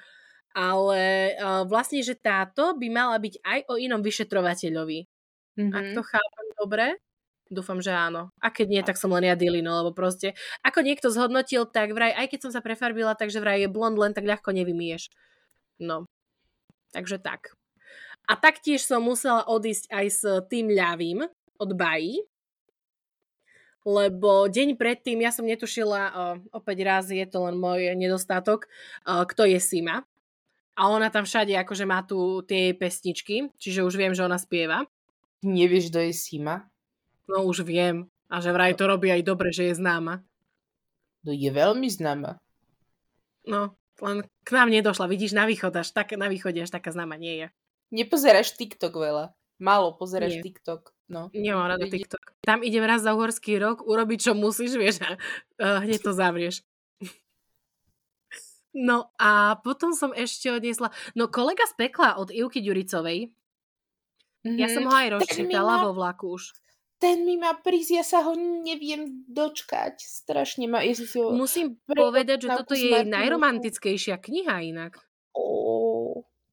Ale 0.54 1.34
uh, 1.34 1.66
vlastne, 1.66 1.98
že 2.00 2.14
táto 2.14 2.78
by 2.78 2.86
mala 2.86 3.18
byť 3.18 3.42
aj 3.42 3.60
o 3.66 3.74
inom 3.74 4.00
vyšetrovateľovi. 4.06 5.04
Mm-hmm. 5.58 5.74
Ak 5.74 5.84
to 5.98 6.02
chápem 6.06 6.46
dobre? 6.54 6.86
Dúfam, 7.50 7.82
že 7.82 7.90
áno. 7.90 8.30
A 8.38 8.54
keď 8.54 8.66
nie, 8.70 8.82
tak 8.86 8.98
som 8.98 9.10
len 9.14 9.26
ja 9.26 9.38
Dilino, 9.38 9.70
lebo 9.82 9.90
proste, 9.94 10.34
ako 10.62 10.82
niekto 10.82 11.10
zhodnotil, 11.10 11.66
tak 11.66 11.94
vraj, 11.94 12.14
aj 12.14 12.26
keď 12.30 12.40
som 12.46 12.52
sa 12.54 12.62
prefarbila, 12.62 13.18
takže 13.18 13.42
vraj 13.42 13.66
je 13.66 13.70
blond 13.70 13.94
len 13.98 14.14
tak 14.14 14.26
ľahko 14.26 14.54
nevymieš. 14.54 15.10
No. 15.82 16.06
Takže 16.90 17.18
tak. 17.18 17.54
A 18.26 18.34
taktiež 18.34 18.82
som 18.82 19.02
musela 19.02 19.46
odísť 19.46 19.86
aj 19.90 20.06
s 20.06 20.22
tým 20.50 20.74
ľavým 20.74 21.22
od 21.58 21.70
Bají, 21.78 22.26
lebo 23.86 24.50
deň 24.50 24.74
predtým 24.74 25.22
ja 25.22 25.30
som 25.30 25.46
netušila, 25.46 26.02
uh, 26.10 26.36
opäť 26.50 26.82
raz 26.82 27.06
je 27.06 27.22
to 27.22 27.46
len 27.46 27.54
môj 27.54 27.94
nedostatok, 27.94 28.66
uh, 29.06 29.22
kto 29.22 29.46
je 29.46 29.62
Sima. 29.62 30.02
A 30.76 30.90
ona 30.90 31.08
tam 31.08 31.24
všade 31.24 31.54
akože 31.54 31.86
má 31.86 32.02
tu 32.02 32.42
tie 32.44 32.74
pesničky, 32.74 33.48
čiže 33.56 33.86
už 33.86 33.94
viem, 33.94 34.12
že 34.12 34.26
ona 34.26 34.36
spieva. 34.36 34.84
Nevieš, 35.46 35.88
kto 35.94 36.02
je 36.02 36.12
Sima? 36.12 36.66
No 37.30 37.46
už 37.46 37.62
viem. 37.62 38.10
A 38.26 38.42
že 38.42 38.50
vraj 38.50 38.74
to 38.74 38.90
robí 38.90 39.06
aj 39.06 39.22
dobre, 39.22 39.54
že 39.54 39.70
je 39.70 39.78
známa. 39.78 40.26
No 41.22 41.30
je 41.30 41.46
veľmi 41.46 41.86
známa. 41.86 42.42
No, 43.46 43.78
len 44.02 44.26
k 44.42 44.48
nám 44.50 44.68
nedošla. 44.74 45.06
Vidíš, 45.06 45.38
na 45.38 45.46
východ 45.46 45.70
až 45.78 45.94
tak, 45.94 46.18
na 46.18 46.26
východe 46.26 46.58
až 46.58 46.74
taká 46.74 46.90
známa 46.90 47.14
nie 47.14 47.38
je. 47.38 47.46
Nepozeráš 47.94 48.58
TikTok 48.58 48.98
veľa. 48.98 49.30
Málo 49.62 49.94
pozeráš 49.94 50.42
nie. 50.42 50.42
TikTok. 50.42 50.95
No. 51.06 51.30
Nemám 51.30 51.70
rada 51.70 51.86
TikTok. 51.86 52.34
Tam 52.42 52.66
idem 52.66 52.82
raz 52.82 53.06
za 53.06 53.14
uhorský 53.14 53.62
rok 53.62 53.86
urobiť, 53.86 54.30
čo 54.30 54.32
musíš, 54.34 54.74
vieš, 54.74 54.98
a 55.06 55.14
uh, 55.14 55.78
hneď 55.86 56.02
to 56.02 56.10
zavrieš. 56.10 56.66
No 58.76 59.08
a 59.16 59.56
potom 59.64 59.96
som 59.96 60.12
ešte 60.12 60.52
odniesla, 60.52 60.92
no 61.16 61.32
kolega 61.32 61.64
z 61.64 61.74
pekla 61.80 62.20
od 62.20 62.28
Ivky 62.28 62.60
Ďuricovej, 62.60 63.32
mm-hmm. 63.32 64.58
ja 64.60 64.68
som 64.68 64.84
ho 64.84 64.92
aj 64.92 65.08
rozčítala 65.16 65.88
vo 65.88 65.96
vlaku 65.96 66.36
už 66.36 66.52
ten 66.96 67.28
mi 67.28 67.36
má 67.36 67.52
prísť, 67.52 67.90
ja 67.92 68.04
sa 68.04 68.18
ho 68.24 68.32
neviem 68.36 69.28
dočkať. 69.28 70.00
Strašne 70.00 70.64
ma... 70.64 70.80
Ja 70.80 70.96
ho 70.96 71.36
Musím 71.36 71.76
povedať, 71.84 72.48
že 72.48 72.56
toto 72.56 72.72
je 72.72 72.88
jej 72.88 73.04
najromantickejšia 73.04 74.16
kniha 74.16 74.64
inak. 74.64 74.96
Ó, 75.36 75.44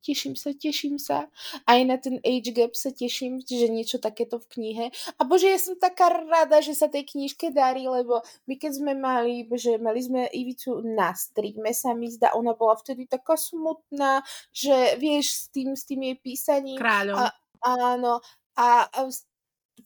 teším 0.04 0.36
sa, 0.36 0.52
teším 0.52 1.00
sa. 1.00 1.32
Aj 1.63 1.80
na 1.88 1.96
ten 1.96 2.20
age 2.22 2.52
gap 2.52 2.76
sa 2.76 2.92
teším, 2.92 3.39
že 3.39 3.72
niečo 3.72 4.04
takéto 4.04 4.38
v 4.44 4.48
knihe. 4.60 4.86
A 5.16 5.22
bože, 5.24 5.48
ja 5.48 5.56
som 5.56 5.80
taká 5.80 6.12
rada, 6.12 6.60
že 6.60 6.76
sa 6.76 6.92
tej 6.92 7.08
knižke 7.08 7.56
darí, 7.56 7.88
lebo 7.88 8.20
my 8.46 8.54
keď 8.60 8.72
sme 8.76 8.94
mali, 9.00 9.48
že 9.56 9.80
mali 9.80 10.04
sme 10.04 10.28
Ivicu 10.28 10.84
na 10.84 11.16
streame, 11.16 11.72
sa 11.72 11.96
mi 11.96 12.12
zdá, 12.12 12.36
ona 12.36 12.52
bola 12.52 12.76
vtedy 12.76 13.08
taká 13.08 13.39
smutná, 13.39 14.20
že 14.52 15.00
vieš, 15.00 15.32
s 15.32 15.44
tým, 15.56 15.80
s 15.80 15.88
tým 15.88 16.12
jej 16.12 16.18
písaním. 16.20 16.78
Kráľom. 16.78 17.16
A, 17.16 17.26
áno, 17.63 18.20
a, 18.60 18.86
a 18.92 19.00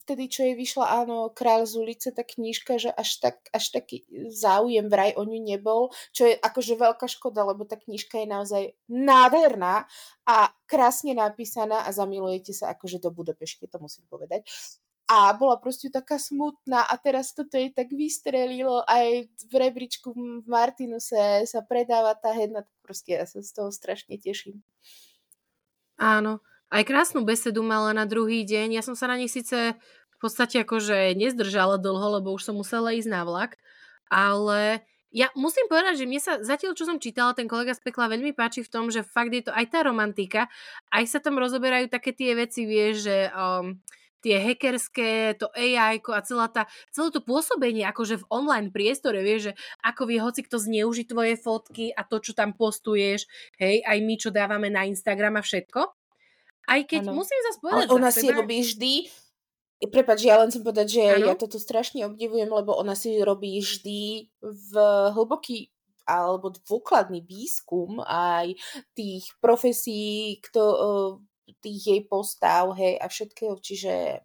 vtedy, 0.04 0.28
čo 0.28 0.44
jej 0.44 0.54
vyšla, 0.56 1.04
áno, 1.04 1.32
Král 1.32 1.64
z 1.64 1.80
ulice, 1.80 2.08
tá 2.12 2.24
knižka, 2.24 2.76
že 2.76 2.90
až, 2.92 3.20
tak, 3.20 3.36
až 3.52 3.72
taký 3.72 4.04
záujem 4.28 4.88
vraj 4.88 5.16
o 5.16 5.24
ňu 5.24 5.40
nebol, 5.40 5.92
čo 6.12 6.28
je 6.28 6.34
akože 6.36 6.76
veľká 6.76 7.06
škoda, 7.08 7.44
lebo 7.44 7.64
tá 7.64 7.80
knižka 7.80 8.20
je 8.20 8.28
naozaj 8.28 8.62
nádherná 8.88 9.88
a 10.28 10.36
krásne 10.68 11.16
napísaná 11.16 11.84
a 11.84 11.90
zamilujete 11.92 12.52
sa 12.52 12.76
akože 12.76 13.00
do 13.00 13.08
Budapešte, 13.08 13.64
to 13.64 13.80
musím 13.80 14.04
povedať. 14.12 14.44
A 15.08 15.32
bola 15.32 15.56
proste 15.56 15.88
taká 15.88 16.20
smutná 16.20 16.84
a 16.84 16.94
teraz 17.00 17.32
toto 17.32 17.56
jej 17.56 17.72
tak 17.72 17.88
vystrelilo, 17.88 18.84
aj 18.84 19.24
v 19.48 19.52
rebríčku 19.56 20.12
v 20.12 20.44
Martinu 20.44 21.00
sa, 21.00 21.48
predáva 21.64 22.12
tá 22.12 22.36
jedna, 22.36 22.68
proste 22.84 23.16
ja 23.16 23.24
sa 23.24 23.40
z 23.40 23.48
toho 23.56 23.72
strašne 23.72 24.20
teším. 24.20 24.60
Áno, 25.96 26.44
aj 26.68 26.82
krásnu 26.84 27.24
besedu 27.24 27.64
mala 27.64 27.96
na 27.96 28.04
druhý 28.04 28.44
deň. 28.44 28.76
Ja 28.76 28.82
som 28.84 28.92
sa 28.92 29.08
na 29.08 29.16
nich 29.16 29.32
síce 29.32 29.76
v 30.18 30.18
podstate 30.20 30.66
akože 30.66 31.14
nezdržala 31.14 31.78
dlho, 31.78 32.20
lebo 32.20 32.34
už 32.34 32.50
som 32.50 32.58
musela 32.58 32.90
ísť 32.92 33.08
na 33.08 33.22
vlak, 33.22 33.54
ale 34.10 34.82
ja 35.08 35.32
musím 35.32 35.70
povedať, 35.72 36.04
že 36.04 36.08
mne 36.08 36.20
sa 36.20 36.36
zatiaľ, 36.44 36.76
čo 36.76 36.84
som 36.84 37.00
čítala, 37.00 37.32
ten 37.32 37.48
kolega 37.48 37.72
z 37.72 37.80
pekla 37.80 38.12
veľmi 38.12 38.36
páči 38.36 38.60
v 38.60 38.68
tom, 38.68 38.92
že 38.92 39.00
fakt 39.00 39.32
je 39.32 39.46
to 39.48 39.52
aj 39.56 39.72
tá 39.72 39.80
romantika, 39.80 40.52
aj 40.92 41.04
sa 41.08 41.18
tam 41.22 41.40
rozoberajú 41.40 41.88
také 41.88 42.12
tie 42.12 42.36
veci, 42.36 42.68
vieš, 42.68 43.08
že 43.08 43.16
um, 43.32 43.80
tie 44.20 44.36
hackerské, 44.36 45.38
to 45.38 45.48
AI 45.56 46.02
a 46.02 46.20
celá 46.20 46.50
tá, 46.52 46.68
celé 46.92 47.08
to 47.08 47.24
pôsobenie 47.24 47.88
akože 47.88 48.20
v 48.20 48.28
online 48.28 48.68
priestore, 48.68 49.24
vieš, 49.24 49.48
že 49.48 49.52
ako 49.80 50.02
vie 50.12 50.18
hoci 50.20 50.44
kto 50.44 50.60
zneužiť 50.60 51.06
tvoje 51.08 51.34
fotky 51.40 51.88
a 51.94 52.04
to, 52.04 52.20
čo 52.20 52.36
tam 52.36 52.52
postuješ, 52.52 53.24
hej, 53.56 53.80
aj 53.86 53.98
my, 54.04 54.14
čo 54.20 54.28
dávame 54.28 54.68
na 54.68 54.84
Instagram 54.84 55.40
a 55.40 55.42
všetko. 55.42 55.97
Aj 56.68 56.82
keď 56.84 57.08
ano. 57.08 57.24
musím 57.24 57.40
zase 57.48 57.58
povedať... 57.64 57.88
Ale 57.88 57.96
ona 57.96 58.10
si 58.12 58.28
seba... 58.28 58.44
robí 58.44 58.60
vždy 58.60 58.94
Prepač, 59.78 60.26
ja 60.26 60.42
len 60.42 60.50
som 60.50 60.66
povedať, 60.66 60.98
že 60.98 61.02
ano? 61.06 61.30
ja 61.30 61.34
toto 61.38 61.54
strašne 61.54 62.02
obdivujem, 62.02 62.50
lebo 62.50 62.74
ona 62.74 62.98
si 62.98 63.14
robí 63.22 63.62
vždy 63.62 64.26
v 64.42 64.72
hlboký 65.14 65.70
alebo 66.02 66.50
dôkladný 66.50 67.22
výskum 67.22 68.02
aj 68.02 68.58
tých 68.98 69.30
profesí, 69.38 70.42
kto, 70.42 70.62
tých 71.62 71.82
jej 71.84 72.02
postav, 72.10 72.74
hej, 72.74 72.98
a 72.98 73.06
všetkého, 73.06 73.54
čiže 73.62 74.24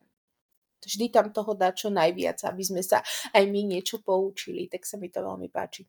vždy 0.82 1.06
tam 1.14 1.30
toho 1.30 1.54
dá 1.54 1.70
čo 1.70 1.94
najviac, 1.94 2.42
aby 2.50 2.64
sme 2.66 2.82
sa 2.82 3.06
aj 3.36 3.44
my 3.46 3.62
niečo 3.78 4.02
poučili, 4.02 4.66
tak 4.72 4.90
sa 4.90 4.98
mi 4.98 5.14
to 5.14 5.22
veľmi 5.22 5.54
páči. 5.54 5.86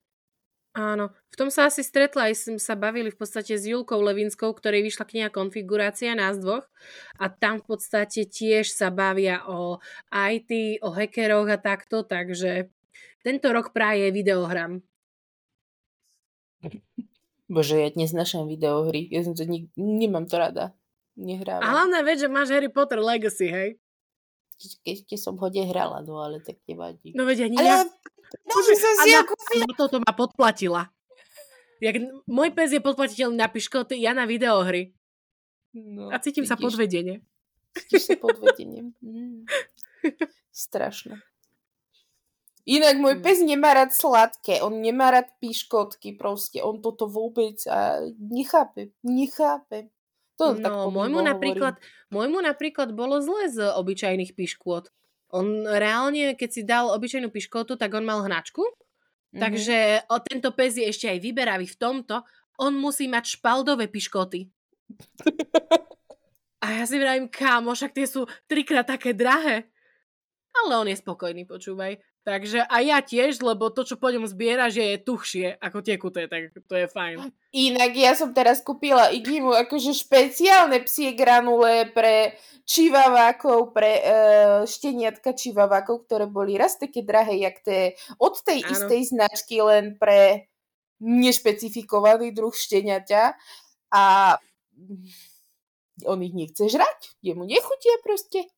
Áno, 0.74 1.14
v 1.30 1.37
tom 1.38 1.54
sa 1.54 1.70
asi 1.70 1.87
stretla, 1.87 2.34
aj 2.34 2.50
sme 2.50 2.58
sa 2.58 2.74
bavili 2.74 3.06
v 3.06 3.14
podstate 3.14 3.54
s 3.54 3.62
Julkou 3.62 4.02
Levinskou, 4.02 4.50
ktorej 4.50 4.82
vyšla 4.82 5.06
kniha 5.06 5.28
Konfigurácia 5.30 6.18
nás 6.18 6.34
dvoch 6.34 6.66
a 7.14 7.30
tam 7.30 7.62
v 7.62 7.78
podstate 7.78 8.26
tiež 8.26 8.74
sa 8.74 8.90
bavia 8.90 9.46
o 9.46 9.78
IT, 10.10 10.82
o 10.82 10.90
hackeroch 10.90 11.46
a 11.46 11.62
takto, 11.62 12.02
takže 12.02 12.74
tento 13.22 13.54
rok 13.54 13.70
práve 13.70 14.02
je 14.02 14.10
videohram. 14.10 14.82
Bože, 17.46 17.78
ja 17.78 17.94
dnes 17.94 18.10
našem 18.10 18.42
videohry, 18.50 19.06
ja 19.14 19.22
som 19.22 19.38
to 19.38 19.46
nik- 19.46 19.70
nemám 19.78 20.26
to 20.26 20.42
rada. 20.42 20.74
Nehrávam. 21.14 21.62
A 21.62 21.70
hlavná 21.70 22.02
vec, 22.02 22.18
že 22.18 22.26
máš 22.26 22.50
Harry 22.50 22.66
Potter 22.66 22.98
Legacy, 22.98 23.46
hej? 23.46 23.78
Keď 24.82 25.18
som 25.22 25.38
ho 25.38 25.46
nehrala, 25.46 26.02
no 26.02 26.18
ale 26.18 26.42
tak 26.42 26.58
nevadí. 26.66 27.14
No 27.14 27.22
veď 27.22 27.46
ani 27.46 27.56
ale 27.62 27.68
ja... 27.70 27.78
Bože, 28.42 28.75
som 28.75 28.92
si 29.07 29.14
na, 29.14 29.23
a 29.23 29.73
toto 29.79 30.03
ma 30.03 30.12
podplatila. 30.12 30.90
Jak, 31.79 32.01
môj 32.27 32.51
pes 32.57 32.75
je 32.75 32.81
podplatiteľný 32.81 33.37
na 33.38 33.49
piškoty, 33.51 33.99
ja 34.01 34.16
na 34.16 34.25
videohry. 34.27 34.94
No, 35.75 36.11
a 36.11 36.18
cítim 36.23 36.47
vidíš, 36.47 36.55
sa 36.55 36.57
podvedenie. 36.57 37.23
Cítiš 37.75 38.03
sa 38.09 38.16
podvedenie. 38.18 38.94
Mm. 39.03 39.44
Strašné. 40.55 41.18
Inak 42.64 42.97
môj 42.97 43.20
pes 43.20 43.44
nemá 43.44 43.77
rád 43.77 43.92
sladké, 43.92 44.64
on 44.64 44.81
nemá 44.81 45.12
rád 45.12 45.29
piškotky, 45.37 46.16
proste 46.16 46.64
on 46.64 46.81
toto 46.81 47.05
vôbec 47.05 47.61
a 47.68 48.01
nechápe, 48.16 48.97
nechápe. 49.05 49.92
To 50.40 50.57
no, 50.57 50.64
tak 50.64 50.73
môjmu 50.73 51.20
napríklad, 51.20 51.77
môjmu 52.09 52.40
napríklad 52.40 52.97
bolo 52.97 53.20
zle 53.20 53.53
z 53.53 53.68
obyčajných 53.68 54.33
piškôt. 54.33 54.88
On 55.35 55.66
reálne, 55.66 56.38
keď 56.38 56.51
si 56.51 56.62
dal 56.62 56.94
obyčajnú 56.94 57.29
piškotu, 57.35 57.75
tak 57.75 57.90
on 57.90 58.07
mal 58.07 58.23
hnačku. 58.23 58.63
Mm-hmm. 58.63 59.40
Takže 59.42 59.79
o, 60.06 60.17
tento 60.23 60.54
pes 60.54 60.79
je 60.79 60.87
ešte 60.87 61.11
aj 61.11 61.19
vyberavý 61.19 61.67
v 61.67 61.81
tomto. 61.81 62.23
On 62.63 62.71
musí 62.71 63.11
mať 63.11 63.42
špaldové 63.42 63.90
piškoty. 63.90 64.46
A 66.65 66.67
ja 66.81 66.85
si 66.87 66.96
vravím, 66.96 67.27
kámo, 67.27 67.75
však 67.75 67.92
tie 67.92 68.06
sú 68.06 68.31
trikrát 68.46 68.87
také 68.87 69.11
drahé. 69.11 69.69
Ale 70.54 70.79
on 70.79 70.87
je 70.87 70.96
spokojný, 70.96 71.44
počúvaj. 71.50 71.98
Takže 72.25 72.64
a 72.64 72.81
ja 72.81 73.04
tiež, 73.04 73.44
lebo 73.44 73.68
to, 73.68 73.85
čo 73.85 74.00
po 74.00 74.08
ňom 74.08 74.25
zbieraš, 74.25 74.81
je 74.81 74.96
tuchšie 74.96 75.60
ako 75.60 75.85
tekuté, 75.85 76.25
tak 76.25 76.56
to 76.56 76.72
je 76.72 76.88
fajn. 76.88 77.20
Inak 77.52 77.92
ja 77.92 78.16
som 78.16 78.33
teraz 78.33 78.64
kúpila 78.64 79.12
Igimu 79.12 79.52
akože 79.52 79.92
špeciálne 79.92 80.81
psie 80.88 81.12
granule 81.12 81.92
pre 81.92 82.40
čivavákov, 82.64 83.77
pre 83.77 83.92
uh, 84.00 84.60
šteniatka 84.64 85.37
čivavákov, 85.37 86.08
ktoré 86.08 86.25
boli 86.25 86.56
raz 86.56 86.81
také 86.81 87.04
drahé, 87.04 87.44
jak 87.44 87.60
tie 87.60 87.92
od 88.16 88.40
tej 88.40 88.64
Áno. 88.64 88.72
istej 88.72 89.00
značky, 89.12 89.60
len 89.60 90.00
pre 90.00 90.48
nešpecifikovaný 91.04 92.33
druh 92.33 92.56
šteniaťa 92.56 93.37
a 93.92 94.04
on 96.08 96.18
ich 96.25 96.33
nechce 96.33 96.72
žrať, 96.72 97.20
jemu 97.20 97.44
nechutia 97.44 98.00
proste. 98.00 98.48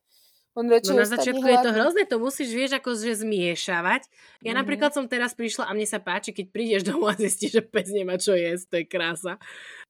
On 0.57 0.64
No 0.64 0.96
na 0.96 1.04
začiatku 1.04 1.44
je 1.44 1.59
to 1.61 1.68
hrozné, 1.68 2.02
to 2.09 2.16
musíš, 2.16 2.48
vieš, 2.48 2.72
ako 2.80 2.96
že 2.96 3.20
zmiešavať. 3.20 4.09
Ja 4.40 4.57
Mhm. 4.57 4.57
napríklad 4.57 4.90
som 4.96 5.04
teraz 5.04 5.36
prišla 5.36 5.68
a 5.68 5.76
mne 5.76 5.84
sa 5.84 6.00
páči, 6.00 6.32
keď 6.32 6.46
prídeš 6.48 6.82
domov 6.88 7.12
a 7.12 7.16
zistíš, 7.20 7.61
že 7.61 7.62
pes 7.62 7.92
nemá 7.92 8.16
čo 8.16 8.32
jesť, 8.32 8.64
to 8.72 8.76
je 8.80 8.86
krása. 8.88 9.36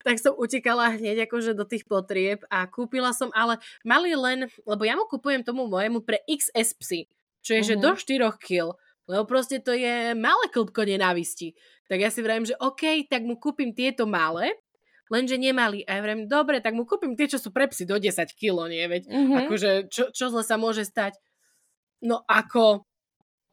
Tak 0.03 0.19
som 0.19 0.35
utekala 0.35 0.91
hneď 0.99 1.31
akože 1.31 1.55
do 1.55 1.63
tých 1.63 1.87
potrieb 1.87 2.43
a 2.51 2.67
kúpila 2.67 3.15
som, 3.15 3.31
ale 3.31 3.63
mali 3.87 4.11
len, 4.19 4.51
lebo 4.67 4.83
ja 4.83 4.99
mu 4.99 5.07
kupujem 5.07 5.47
tomu 5.47 5.71
mojemu 5.71 6.03
pre 6.03 6.19
XS 6.27 6.75
psy, 6.83 7.01
čo 7.47 7.55
je, 7.59 7.63
že 7.63 7.75
Mhm. 7.79 7.83
do 7.83 7.91
4 7.95 8.35
kg. 8.35 8.75
Lebo 9.07 9.23
proste 9.23 9.63
to 9.63 9.71
je 9.71 10.19
malé 10.19 10.51
klbko 10.51 10.83
nenávisti. 10.83 11.55
Tak 11.87 11.99
ja 12.03 12.11
si 12.11 12.19
vravím, 12.27 12.43
že 12.43 12.59
OK, 12.59 13.07
tak 13.07 13.23
mu 13.23 13.39
kúpim 13.39 13.71
tieto 13.71 14.03
malé, 14.03 14.51
lenže 15.09 15.39
nemali. 15.39 15.87
A 15.87 15.99
ja 15.99 16.01
vravím, 16.03 16.27
dobre, 16.27 16.59
tak 16.59 16.75
mu 16.75 16.83
kúpim 16.83 17.15
tie, 17.15 17.31
čo 17.31 17.39
sú 17.39 17.55
pre 17.55 17.71
psy 17.71 17.87
do 17.87 17.97
10 17.97 18.33
kg, 18.35 18.67
nie? 18.71 18.85
Veď 18.87 19.03
Mhm. 19.07 19.35
Akože, 19.47 19.71
čo, 19.91 20.11
čo 20.11 20.31
zle 20.31 20.43
sa 20.43 20.59
môže 20.59 20.83
stať? 20.83 21.19
No 22.03 22.23
ako, 22.29 22.85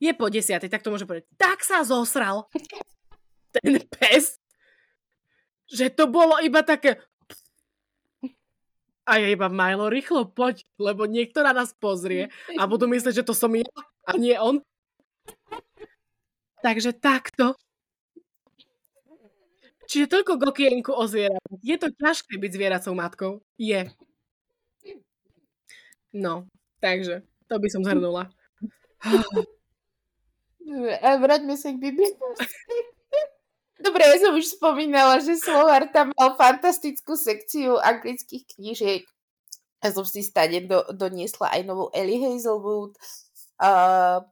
je 0.01 0.11
po 0.11 0.27
desiatej, 0.27 0.67
tak 0.67 0.83
to 0.83 0.91
môže 0.91 1.07
povedať. 1.07 1.29
Tak 1.39 1.63
sa 1.63 1.85
zosral 1.87 2.49
ten 3.55 3.79
pes, 3.87 4.37
že 5.69 5.89
to 5.93 6.09
bolo 6.09 6.37
iba 6.43 6.61
také... 6.65 6.99
A 9.09 9.19
ja 9.19 9.27
iba, 9.27 9.51
Milo, 9.51 9.91
rýchlo 9.91 10.31
poď, 10.31 10.63
lebo 10.79 11.03
niekto 11.03 11.43
na 11.43 11.51
nás 11.51 11.75
pozrie 11.75 12.31
a 12.55 12.63
budú 12.63 12.87
myslieť, 12.87 13.19
že 13.19 13.27
to 13.27 13.35
som 13.35 13.51
ja 13.51 13.67
a 14.07 14.15
nie 14.15 14.31
on. 14.39 14.63
Takže 16.63 16.95
takto. 16.95 17.59
Čiže 19.93 20.09
toľko 20.09 20.41
k 20.41 20.43
okienku 20.49 20.89
o 20.89 21.05
zvierat. 21.05 21.37
Je 21.61 21.77
to 21.77 21.93
ťažké 21.93 22.41
byť 22.41 22.51
zvieracou 22.57 22.97
matkou? 22.97 23.31
Je. 23.61 23.85
No, 26.09 26.49
takže 26.81 27.21
to 27.45 27.61
by 27.61 27.69
som 27.69 27.85
zhrnula. 27.85 28.33
A 30.97 31.07
vráťme 31.21 31.53
sa 31.53 31.69
k 31.69 31.77
Biblii. 31.77 32.09
Dobre, 33.77 34.01
ja 34.01 34.17
som 34.17 34.33
už 34.33 34.57
spomínala, 34.57 35.21
že 35.21 35.37
Slovár 35.37 35.85
tam 35.93 36.09
mal 36.17 36.33
fantastickú 36.41 37.13
sekciu 37.13 37.77
anglických 37.77 38.49
knížiek. 38.57 39.05
Ja 39.83 39.93
som 39.93 40.09
si 40.09 40.25
stane 40.25 40.65
do, 40.65 40.89
doniesla 40.89 41.53
aj 41.53 41.69
novú 41.69 41.93
Ellie 41.93 42.17
Hazelwood. 42.17 42.97
Uh, 43.61 44.25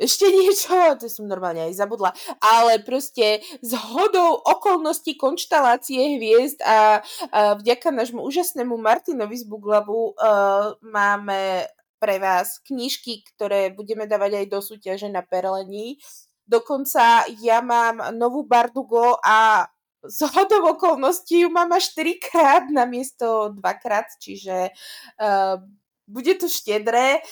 ešte 0.00 0.26
niečo, 0.36 0.96
to 0.96 1.06
som 1.08 1.28
normálne 1.28 1.68
aj 1.68 1.76
zabudla, 1.76 2.10
ale 2.40 2.80
proste 2.80 3.44
z 3.60 3.72
hodou 3.92 4.40
okolností 4.42 5.16
konštalácie 5.16 6.16
hviezd 6.16 6.60
a, 6.64 7.00
a 7.32 7.58
vďaka 7.60 7.92
nášmu 7.92 8.20
úžasnému 8.24 8.74
Martinovi 8.80 9.36
z 9.36 9.44
Buglabu 9.44 10.16
uh, 10.16 10.76
máme 10.80 11.68
pre 12.02 12.18
vás 12.18 12.58
knižky, 12.66 13.22
ktoré 13.34 13.70
budeme 13.70 14.10
dávať 14.10 14.42
aj 14.42 14.46
do 14.50 14.58
súťaže 14.58 15.06
na 15.06 15.22
Perlení. 15.22 16.02
Dokonca 16.42 17.30
ja 17.38 17.62
mám 17.62 18.18
novú 18.18 18.42
Bardugo 18.42 19.22
a 19.22 19.70
z 20.02 20.26
hodou 20.34 20.74
okolností 20.74 21.46
ju 21.46 21.48
mám 21.54 21.70
až 21.70 21.94
trikrát 21.94 22.66
na 22.74 22.90
miesto 22.90 23.54
dvakrát, 23.54 24.10
čiže 24.18 24.74
uh, 25.22 25.62
bude 26.10 26.34
to 26.34 26.50
štedré. 26.50 27.22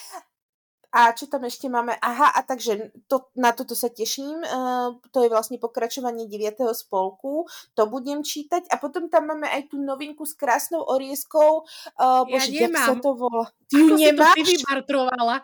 A 0.91 1.15
čo 1.15 1.31
tam 1.31 1.47
ešte 1.47 1.71
máme? 1.71 1.95
Aha, 2.03 2.35
a 2.35 2.43
takže 2.43 2.91
to, 3.07 3.31
na 3.39 3.55
toto 3.55 3.79
sa 3.79 3.87
teším. 3.87 4.43
Uh, 4.43 4.99
to 5.15 5.23
je 5.23 5.31
vlastne 5.31 5.55
pokračovanie 5.57 6.27
9. 6.27 6.67
spolku. 6.75 7.47
To 7.79 7.83
budem 7.87 8.27
čítať. 8.27 8.67
A 8.67 8.75
potom 8.77 9.07
tam 9.07 9.31
máme 9.31 9.47
aj 9.47 9.71
tú 9.71 9.79
novinku 9.79 10.27
s 10.27 10.35
krásnou 10.35 10.83
orieskou. 10.83 11.63
Uh, 11.95 12.27
Ja 12.27 12.43
bože, 12.43 12.51
jak 12.51 12.75
sa 12.75 12.91
nemám. 12.91 12.99
to 13.07 13.11
volá? 13.15 13.47
Ty 13.71 13.77
Ako 13.79 13.87
ju 13.87 13.95
si 13.95 14.03
to 14.03 14.11
nemáš? 14.11 14.35
ty 14.35 14.43
vybartrovala? 14.43 15.37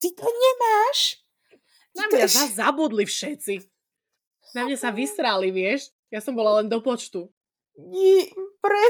Ty 0.00 0.08
to 0.16 0.26
nemáš? 0.26 0.98
Na 1.94 2.04
Ty 2.08 2.10
to 2.10 2.16
mňa 2.16 2.46
zabudli 2.56 3.04
všetci. 3.04 3.54
Na 4.56 4.64
mňa 4.64 4.76
sa 4.80 4.90
vysrali, 4.90 5.52
vieš? 5.52 5.92
Ja 6.08 6.24
som 6.24 6.32
bola 6.32 6.64
len 6.64 6.72
do 6.72 6.80
počtu. 6.80 7.28
Nie, 7.76 8.32
pre... 8.64 8.80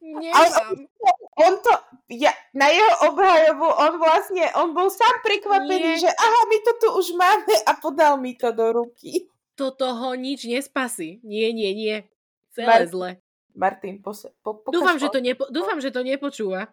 Nemám. 0.00 0.88
On 1.36 1.54
to, 1.60 1.72
ja, 2.08 2.32
na 2.60 2.68
jeho 2.68 2.94
obhajobu, 3.08 3.64
on 3.64 3.92
vlastne, 3.96 4.44
on 4.60 4.76
bol 4.76 4.92
sám 4.92 5.24
prekvapený, 5.24 5.96
Nie. 5.96 6.02
že 6.04 6.10
aha, 6.12 6.40
my 6.44 6.56
to 6.60 6.72
tu 6.76 6.88
už 6.92 7.06
máme 7.16 7.54
a 7.64 7.72
podal 7.80 8.20
mi 8.20 8.36
to 8.36 8.52
do 8.52 8.68
ruky. 8.76 9.24
Toto 9.56 9.88
ho 9.88 10.12
nič 10.12 10.44
nespasí. 10.44 11.24
Nie, 11.24 11.56
nie, 11.56 11.72
nie. 11.72 11.96
Celé 12.52 12.84
Mar- 12.84 12.88
zle. 12.92 13.10
Martin, 13.56 13.96
pose, 14.04 14.28
po, 14.44 14.60
pokaž 14.60 14.72
Dúfam, 14.76 14.96
že 15.00 15.08
to, 15.08 15.18
nepo, 15.24 15.44
dúfam, 15.48 15.78
že 15.80 15.90
to 15.90 16.04
nepočúva. 16.04 16.68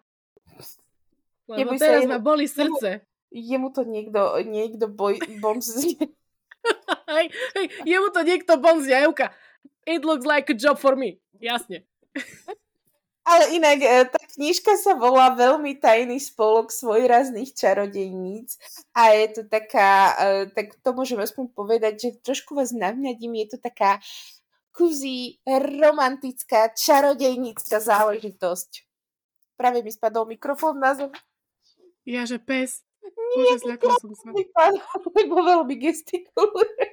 Lebo 1.48 1.74
sa, 1.74 1.80
teraz 1.80 2.04
jemu- 2.04 2.12
ma 2.12 2.20
boli 2.20 2.44
srdce. 2.44 3.02
Jemu 3.32 3.68
to 3.72 3.82
niekto, 3.88 4.20
niekto 4.44 4.86
boj, 4.92 5.16
bom 5.40 5.58
z... 5.60 5.96
Hej, 7.08 7.32
hej, 7.56 7.66
jemu 7.88 8.12
to 8.12 8.20
niekto 8.20 8.60
bon 8.60 8.84
z 8.84 8.92
jajovka. 8.92 9.32
It 9.88 10.04
looks 10.04 10.28
like 10.28 10.52
a 10.52 10.56
job 10.56 10.76
for 10.76 10.92
me. 10.92 11.16
Jasne. 11.40 11.88
Ale 13.28 13.44
inak, 13.60 13.78
e, 13.84 14.08
tá 14.08 14.20
knižka 14.40 14.80
sa 14.80 14.96
volá 14.96 15.36
Veľmi 15.36 15.76
tajný 15.76 16.16
spolok 16.16 16.72
svojrazných 16.72 17.52
čarodejníc 17.52 18.56
a 18.96 19.12
je 19.12 19.26
to 19.36 19.42
taká, 19.44 20.16
e, 20.16 20.48
tak 20.48 20.80
to 20.80 20.96
môžem 20.96 21.20
aspoň 21.20 21.52
povedať, 21.52 21.94
že 22.00 22.24
trošku 22.24 22.56
vás 22.56 22.72
navňadím, 22.72 23.44
je 23.44 23.46
to 23.52 23.58
taká 23.60 24.00
kuzí, 24.72 25.42
romantická, 25.44 26.72
čarodejnícka 26.72 27.82
záležitosť. 27.82 28.86
Práve 29.58 29.84
mi 29.84 29.90
spadol 29.92 30.24
mikrofón 30.30 30.80
na 30.80 30.94
zem. 30.94 31.10
Ja, 32.08 32.24
že 32.24 32.40
pes. 32.40 32.86
Bože, 33.36 33.60
zľakla 33.66 33.94
som 34.00 34.12
sa. 34.16 34.32
Vypadol, 34.32 34.80
lebo 35.18 35.34
veľmi 35.44 35.74
gestikuluje. 35.76 36.87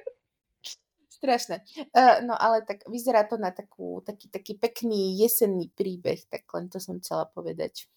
Strašné. 1.26 1.56
Uh, 1.90 2.22
no 2.22 2.38
ale 2.38 2.62
tak 2.62 2.86
vyzerá 2.86 3.26
to 3.26 3.34
na 3.34 3.50
takú, 3.50 3.98
taký, 4.06 4.30
taký 4.30 4.54
pekný 4.54 5.18
jesenný 5.18 5.66
príbeh, 5.74 6.22
tak 6.30 6.46
len 6.54 6.70
to 6.70 6.78
som 6.78 7.02
chcela 7.02 7.26
povedať. 7.26 7.90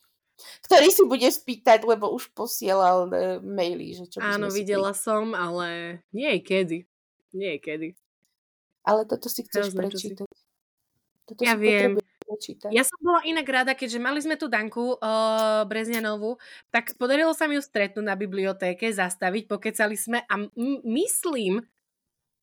Ktorý 0.65 0.89
si 0.89 1.03
bude 1.05 1.30
spýtať, 1.30 1.86
lebo 1.86 2.09
už 2.09 2.34
posielal 2.34 3.05
uh, 3.05 3.38
maily, 3.45 3.93
že 3.93 4.09
čo 4.09 4.17
Áno, 4.17 4.49
videla 4.49 4.97
som, 4.97 5.38
ale 5.38 5.99
nie 6.09 6.32
je 6.34 6.39
kedy. 6.41 6.77
Nie 7.38 7.55
je 7.55 7.59
kedy. 7.61 7.89
Ale 8.82 9.05
toto 9.05 9.30
si 9.30 9.45
chceš 9.45 9.69
Hrozné, 9.69 9.93
čo 9.93 9.99
si- 10.01 10.15
prečítať. 10.15 10.30
Toto 11.30 11.41
Ja 11.45 11.53
si 11.53 11.61
viem. 11.61 11.91
prečítať. 12.25 12.69
Ja 12.73 12.82
som 12.82 12.97
bola 13.03 13.21
inak 13.21 13.45
rada, 13.45 13.77
keďže 13.77 13.99
mali 14.01 14.17
sme 14.17 14.34
tu 14.34 14.49
Danku 14.49 14.97
uh, 14.97 15.61
Brezňanovú, 15.69 16.39
tak 16.73 16.97
podarilo 16.97 17.36
sa 17.38 17.45
mi 17.45 17.59
ju 17.59 17.61
stretnúť 17.61 18.01
na 18.01 18.15
bibliotéke, 18.17 18.89
zastaviť, 18.89 19.45
pokecali 19.45 19.93
sme 19.93 20.25
a 20.25 20.36
m- 20.39 20.82
myslím, 20.88 21.61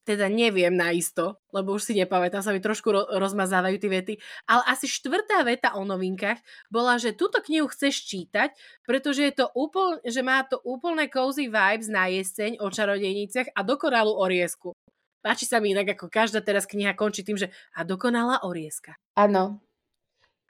teda 0.06 0.30
neviem 0.30 0.70
naisto, 0.70 1.42
lebo 1.50 1.74
už 1.74 1.90
si 1.90 1.98
nepamätám, 1.98 2.38
sa 2.38 2.54
mi 2.54 2.62
trošku 2.62 2.94
ro- 2.94 3.10
rozmazávajú 3.10 3.76
tie 3.82 3.90
vety, 3.90 4.14
ale 4.46 4.62
asi 4.70 4.86
štvrtá 4.86 5.42
veta 5.42 5.74
o 5.74 5.82
novinkách 5.82 6.38
bola, 6.70 6.94
že 7.02 7.10
túto 7.10 7.42
knihu 7.42 7.66
chceš 7.66 8.06
čítať, 8.06 8.54
pretože 8.86 9.26
je 9.26 9.34
to 9.34 9.50
úpl- 9.58 9.98
že 10.06 10.22
má 10.22 10.46
to 10.46 10.62
úplné 10.62 11.10
cozy 11.10 11.50
vibes 11.50 11.90
na 11.90 12.06
jeseň 12.06 12.62
o 12.62 12.70
čarodejniciach 12.70 13.50
a 13.50 13.60
dokonalú 13.66 14.14
oriesku. 14.14 14.70
Páči 15.26 15.42
sa 15.42 15.58
mi 15.58 15.74
inak, 15.74 15.98
ako 15.98 16.06
každá 16.06 16.38
teraz 16.38 16.70
kniha 16.70 16.94
končí 16.94 17.26
tým, 17.26 17.34
že 17.34 17.50
a 17.74 17.82
dokonalá 17.82 18.46
orieska. 18.46 18.94
Áno. 19.18 19.58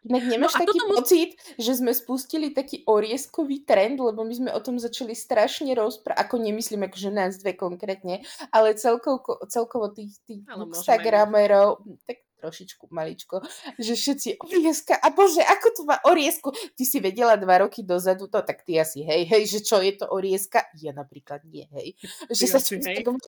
Inak 0.06 0.22
nemáš 0.30 0.54
No 0.54 0.62
taký 0.62 0.78
toto 0.78 0.86
mus- 0.86 0.98
pocit, 1.02 1.30
že 1.58 1.72
sme 1.74 1.90
spustili 1.90 2.54
taký 2.54 2.86
orieskový 2.86 3.66
trend, 3.66 3.98
lebo 3.98 4.22
my 4.22 4.34
sme 4.34 4.50
o 4.54 4.60
tom 4.62 4.78
začali 4.78 5.18
strašne 5.18 5.74
rozprávať, 5.74 6.22
ako 6.22 6.34
nemyslím 6.38 6.86
akože 6.86 7.10
nás 7.10 7.42
dve 7.42 7.58
konkrétne, 7.58 8.22
ale 8.54 8.78
celkovo, 8.78 9.42
celkovo 9.50 9.90
tých, 9.90 10.14
tých 10.22 10.46
Ale. 10.46 10.70
Instagramerov, 10.70 11.82
tak 12.06 12.22
trošičku 12.36 12.92
maličko, 12.92 13.40
že 13.80 13.96
všetci 13.96 14.38
orieska, 14.38 14.94
a 15.00 15.08
bože, 15.10 15.40
ako 15.40 15.66
to 15.72 15.82
má 15.88 15.96
oriesku? 16.04 16.52
Ty 16.52 16.84
si 16.84 17.00
vedela 17.00 17.34
dva 17.40 17.64
roky 17.64 17.82
dozadu 17.82 18.28
to, 18.28 18.44
tak 18.44 18.62
ty 18.62 18.76
asi 18.76 19.02
hej, 19.02 19.24
hej, 19.26 19.42
že 19.48 19.58
čo 19.64 19.80
je 19.80 19.96
to 19.96 20.06
orieska? 20.12 20.68
Ja 20.78 20.92
napríklad 20.92 21.42
nie, 21.48 21.66
hej. 21.72 21.96
Že 22.28 22.44
Ty 22.44 22.46
sa 22.46 22.58
asi, 22.60 22.76
hej. 22.78 23.02
tak-. 23.02 23.18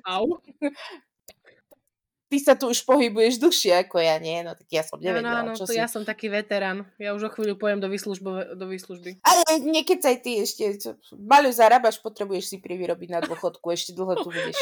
ty 2.28 2.36
sa 2.36 2.54
tu 2.54 2.68
už 2.68 2.84
pohybuješ 2.84 3.40
dlhšie 3.40 3.88
ako 3.88 4.04
ja, 4.04 4.20
nie? 4.20 4.44
No 4.44 4.52
tak 4.52 4.68
ja 4.68 4.84
som 4.84 5.00
Áno, 5.00 5.08
nevedela, 5.08 5.40
áno, 5.42 5.56
čo 5.56 5.64
to 5.64 5.72
si... 5.72 5.80
ja 5.80 5.88
som 5.88 6.04
taký 6.04 6.28
veterán. 6.28 6.84
Ja 7.00 7.16
už 7.16 7.28
o 7.28 7.30
chvíľu 7.32 7.56
pojem 7.56 7.80
do, 7.80 7.88
do 8.54 8.66
výslužby. 8.68 9.24
Ale 9.24 9.42
niekedy 9.64 10.04
aj 10.04 10.18
ty 10.20 10.44
ešte, 10.44 10.92
maľu 11.16 11.50
zarábaš, 11.50 11.98
potrebuješ 12.04 12.44
si 12.52 12.56
privyrobiť 12.60 13.08
na 13.08 13.20
dôchodku, 13.24 13.64
ešte 13.72 13.96
dlho 13.96 14.14
tu 14.20 14.28
budeš. 14.28 14.54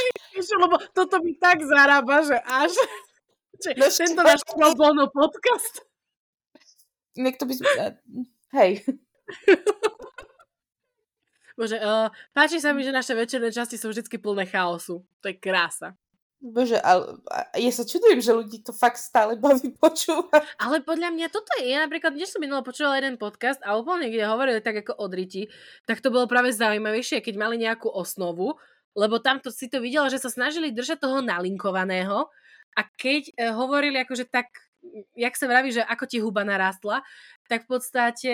Lebo 0.56 0.78
toto 0.94 1.18
mi 1.20 1.34
tak 1.34 1.60
zarába, 1.66 2.22
že 2.22 2.38
až... 2.46 2.72
No, 3.56 3.88
tento 3.88 4.20
náš 4.20 4.44
pro 4.44 4.76
bono 4.76 5.08
podcast. 5.10 5.82
Inak 7.16 7.40
to 7.40 7.48
by 7.48 7.54
sme... 7.56 7.68
Hej. 8.52 8.84
Bože, 11.56 11.80
uh, 11.80 12.12
páči 12.36 12.60
sa 12.60 12.76
mi, 12.76 12.84
že 12.84 12.92
naše 12.92 13.16
večerné 13.16 13.48
časti 13.48 13.80
sú 13.80 13.88
vždy 13.88 14.04
plné 14.20 14.44
chaosu. 14.44 15.00
To 15.24 15.26
je 15.32 15.40
krása. 15.40 15.96
Bože, 16.46 16.78
ale 16.78 17.18
ja 17.58 17.72
sa 17.74 17.82
čudujem, 17.82 18.22
že 18.22 18.30
ľudí 18.30 18.62
to 18.62 18.70
fakt 18.70 19.02
stále 19.02 19.34
baví 19.34 19.74
počúvať. 19.82 20.46
Ale 20.62 20.78
podľa 20.86 21.10
mňa 21.10 21.26
toto 21.34 21.50
je, 21.58 21.74
ja 21.74 21.82
napríklad, 21.82 22.14
dnes 22.14 22.30
som 22.30 22.38
minulo 22.38 22.62
počúvala 22.62 23.02
jeden 23.02 23.18
podcast 23.18 23.58
a 23.66 23.74
úplne, 23.74 24.06
kde 24.06 24.30
hovorili 24.30 24.62
tak 24.62 24.86
ako 24.86 24.94
o 24.94 25.06
driti, 25.10 25.50
tak 25.90 25.98
to 25.98 26.14
bolo 26.14 26.30
práve 26.30 26.54
zaujímavejšie, 26.54 27.18
keď 27.18 27.34
mali 27.34 27.58
nejakú 27.58 27.90
osnovu, 27.90 28.54
lebo 28.94 29.18
tamto 29.18 29.50
si 29.50 29.66
to 29.66 29.82
videla, 29.82 30.06
že 30.06 30.22
sa 30.22 30.30
snažili 30.30 30.70
držať 30.70 31.02
toho 31.02 31.18
nalinkovaného 31.20 32.30
a 32.78 32.80
keď 32.94 33.34
e, 33.34 33.52
hovorili 33.52 34.00
akože 34.06 34.30
tak, 34.30 34.48
jak 35.18 35.34
sa 35.34 35.50
vraví, 35.50 35.74
že 35.74 35.82
ako 35.82 36.04
ti 36.06 36.22
huba 36.22 36.46
narástla, 36.46 37.02
tak 37.50 37.66
v 37.66 37.70
podstate 37.76 38.32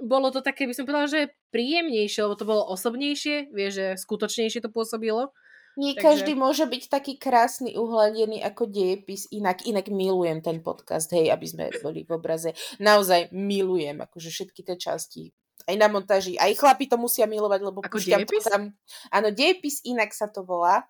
bolo 0.00 0.34
to 0.34 0.42
také, 0.42 0.66
by 0.66 0.74
som 0.74 0.88
povedala, 0.88 1.06
že 1.06 1.34
príjemnejšie, 1.54 2.26
lebo 2.26 2.34
to 2.34 2.48
bolo 2.48 2.66
osobnejšie, 2.74 3.54
vieš, 3.54 3.72
že 3.78 3.86
skutočnejšie 4.02 4.64
to 4.64 4.70
pôsobilo. 4.72 5.30
Nie 5.74 5.98
Takže... 5.98 6.02
každý 6.02 6.32
môže 6.38 6.64
byť 6.70 6.82
taký 6.86 7.12
krásny, 7.18 7.74
uhladený 7.74 8.42
ako 8.46 8.70
dejepis, 8.70 9.26
inak, 9.34 9.66
inak 9.66 9.90
milujem 9.90 10.38
ten 10.38 10.62
podcast, 10.62 11.10
hej, 11.10 11.34
aby 11.34 11.46
sme 11.50 11.64
boli 11.82 12.06
v 12.06 12.14
obraze. 12.14 12.54
Naozaj 12.78 13.34
milujem, 13.34 13.98
akože 13.98 14.30
všetky 14.30 14.62
tie 14.62 14.78
časti 14.78 15.34
aj 15.64 15.76
na 15.80 15.88
montáži, 15.88 16.36
aj 16.36 16.60
chlapi 16.60 16.84
to 16.84 17.00
musia 17.00 17.24
milovať, 17.24 17.60
lebo 17.64 17.80
Ako 17.80 17.96
dejepis? 17.96 18.44
tam. 18.44 18.76
Áno, 19.08 19.28
dejepis 19.32 19.80
inak 19.88 20.12
sa 20.12 20.28
to 20.28 20.44
volá 20.44 20.84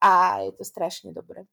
a 0.00 0.40
je 0.44 0.52
to 0.56 0.64
strašne 0.64 1.12
dobré. 1.12 1.44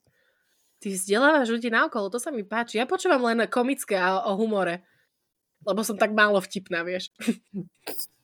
Ty 0.82 0.88
vzdelávaš 0.90 1.52
ľudí 1.52 1.70
naokolo, 1.70 2.10
to 2.10 2.18
sa 2.18 2.34
mi 2.34 2.42
páči. 2.42 2.82
Ja 2.82 2.90
počúvam 2.90 3.22
len 3.28 3.46
komické 3.52 4.00
a 4.00 4.24
o 4.26 4.34
humore. 4.34 4.82
Lebo 5.62 5.86
som 5.86 5.94
tak 5.94 6.10
málo 6.10 6.42
vtipná, 6.42 6.82
vieš. 6.82 7.14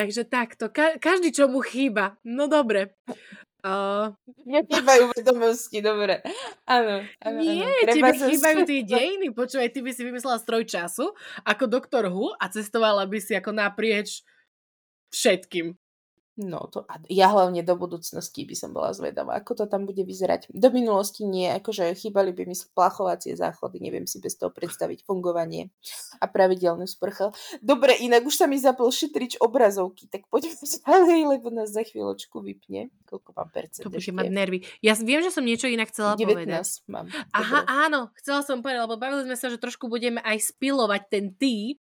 Takže 0.00 0.24
takto. 0.24 0.72
Ka- 0.72 0.96
každý, 0.96 1.28
čo 1.28 1.44
mu 1.44 1.60
chýba. 1.60 2.16
No 2.24 2.48
dobre. 2.48 2.96
Uh... 3.60 4.16
Mne 4.48 4.64
chýbajú 4.64 5.12
vedomosti, 5.12 5.84
dobre. 5.84 6.24
Áno. 6.64 7.04
Nie, 7.36 7.68
áno. 7.68 7.84
tebe 7.84 8.16
sa... 8.16 8.32
chýbajú 8.32 8.58
tie 8.64 8.80
dejiny. 8.96 9.28
Počúvaj, 9.36 9.68
ty 9.68 9.84
by 9.84 9.92
si 9.92 10.00
vymyslela 10.08 10.40
stroj 10.40 10.64
času 10.64 11.12
ako 11.44 11.64
doktor 11.68 12.08
Hu 12.08 12.32
a 12.40 12.48
cestovala 12.48 13.04
by 13.04 13.20
si 13.20 13.36
ako 13.36 13.52
naprieč 13.52 14.24
všetkým. 15.12 15.76
No, 16.40 16.72
to, 16.72 16.88
ja 17.12 17.28
hlavne 17.28 17.60
do 17.60 17.76
budúcnosti 17.76 18.48
by 18.48 18.56
som 18.56 18.72
bola 18.72 18.96
zvedavá, 18.96 19.36
ako 19.36 19.60
to 19.60 19.64
tam 19.68 19.84
bude 19.84 20.00
vyzerať. 20.00 20.48
Do 20.48 20.72
minulosti 20.72 21.28
nie, 21.28 21.52
akože 21.52 21.92
chýbali 21.92 22.32
by 22.32 22.48
mi 22.48 22.56
splachovacie 22.56 23.36
záchody, 23.36 23.76
neviem 23.76 24.08
si 24.08 24.24
bez 24.24 24.40
toho 24.40 24.48
predstaviť 24.48 25.04
fungovanie 25.04 25.68
a 26.16 26.24
pravidelnú 26.24 26.88
sprcha. 26.88 27.36
Dobre, 27.60 27.92
inak 28.00 28.24
už 28.24 28.40
sa 28.40 28.46
mi 28.48 28.56
zapol 28.56 28.88
šetrič 28.88 29.36
obrazovky, 29.36 30.08
tak 30.08 30.24
poďme 30.32 30.56
ďalej, 30.88 31.20
lebo 31.36 31.52
nás 31.52 31.68
za 31.76 31.84
chvíľočku 31.84 32.40
vypne. 32.40 32.88
Koľko 33.04 33.36
mám 33.36 33.52
percent 33.52 33.84
To 33.84 33.92
bude 33.92 34.00
mať 34.00 34.32
nervy. 34.32 34.64
Ja 34.80 34.96
viem, 34.96 35.20
že 35.20 35.28
som 35.28 35.44
niečo 35.44 35.68
inak 35.68 35.92
chcela 35.92 36.16
19 36.16 36.24
povedať. 36.24 36.88
mám. 36.88 37.04
Aha, 37.36 37.68
Dobre. 37.68 37.76
áno, 37.84 38.00
chcela 38.16 38.40
som 38.40 38.64
povedať, 38.64 38.80
lebo 38.88 38.96
bavili 38.96 39.28
sme 39.28 39.36
sa, 39.36 39.52
že 39.52 39.60
trošku 39.60 39.92
budeme 39.92 40.24
aj 40.24 40.40
spilovať 40.56 41.02
ten 41.12 41.36
tý, 41.36 41.76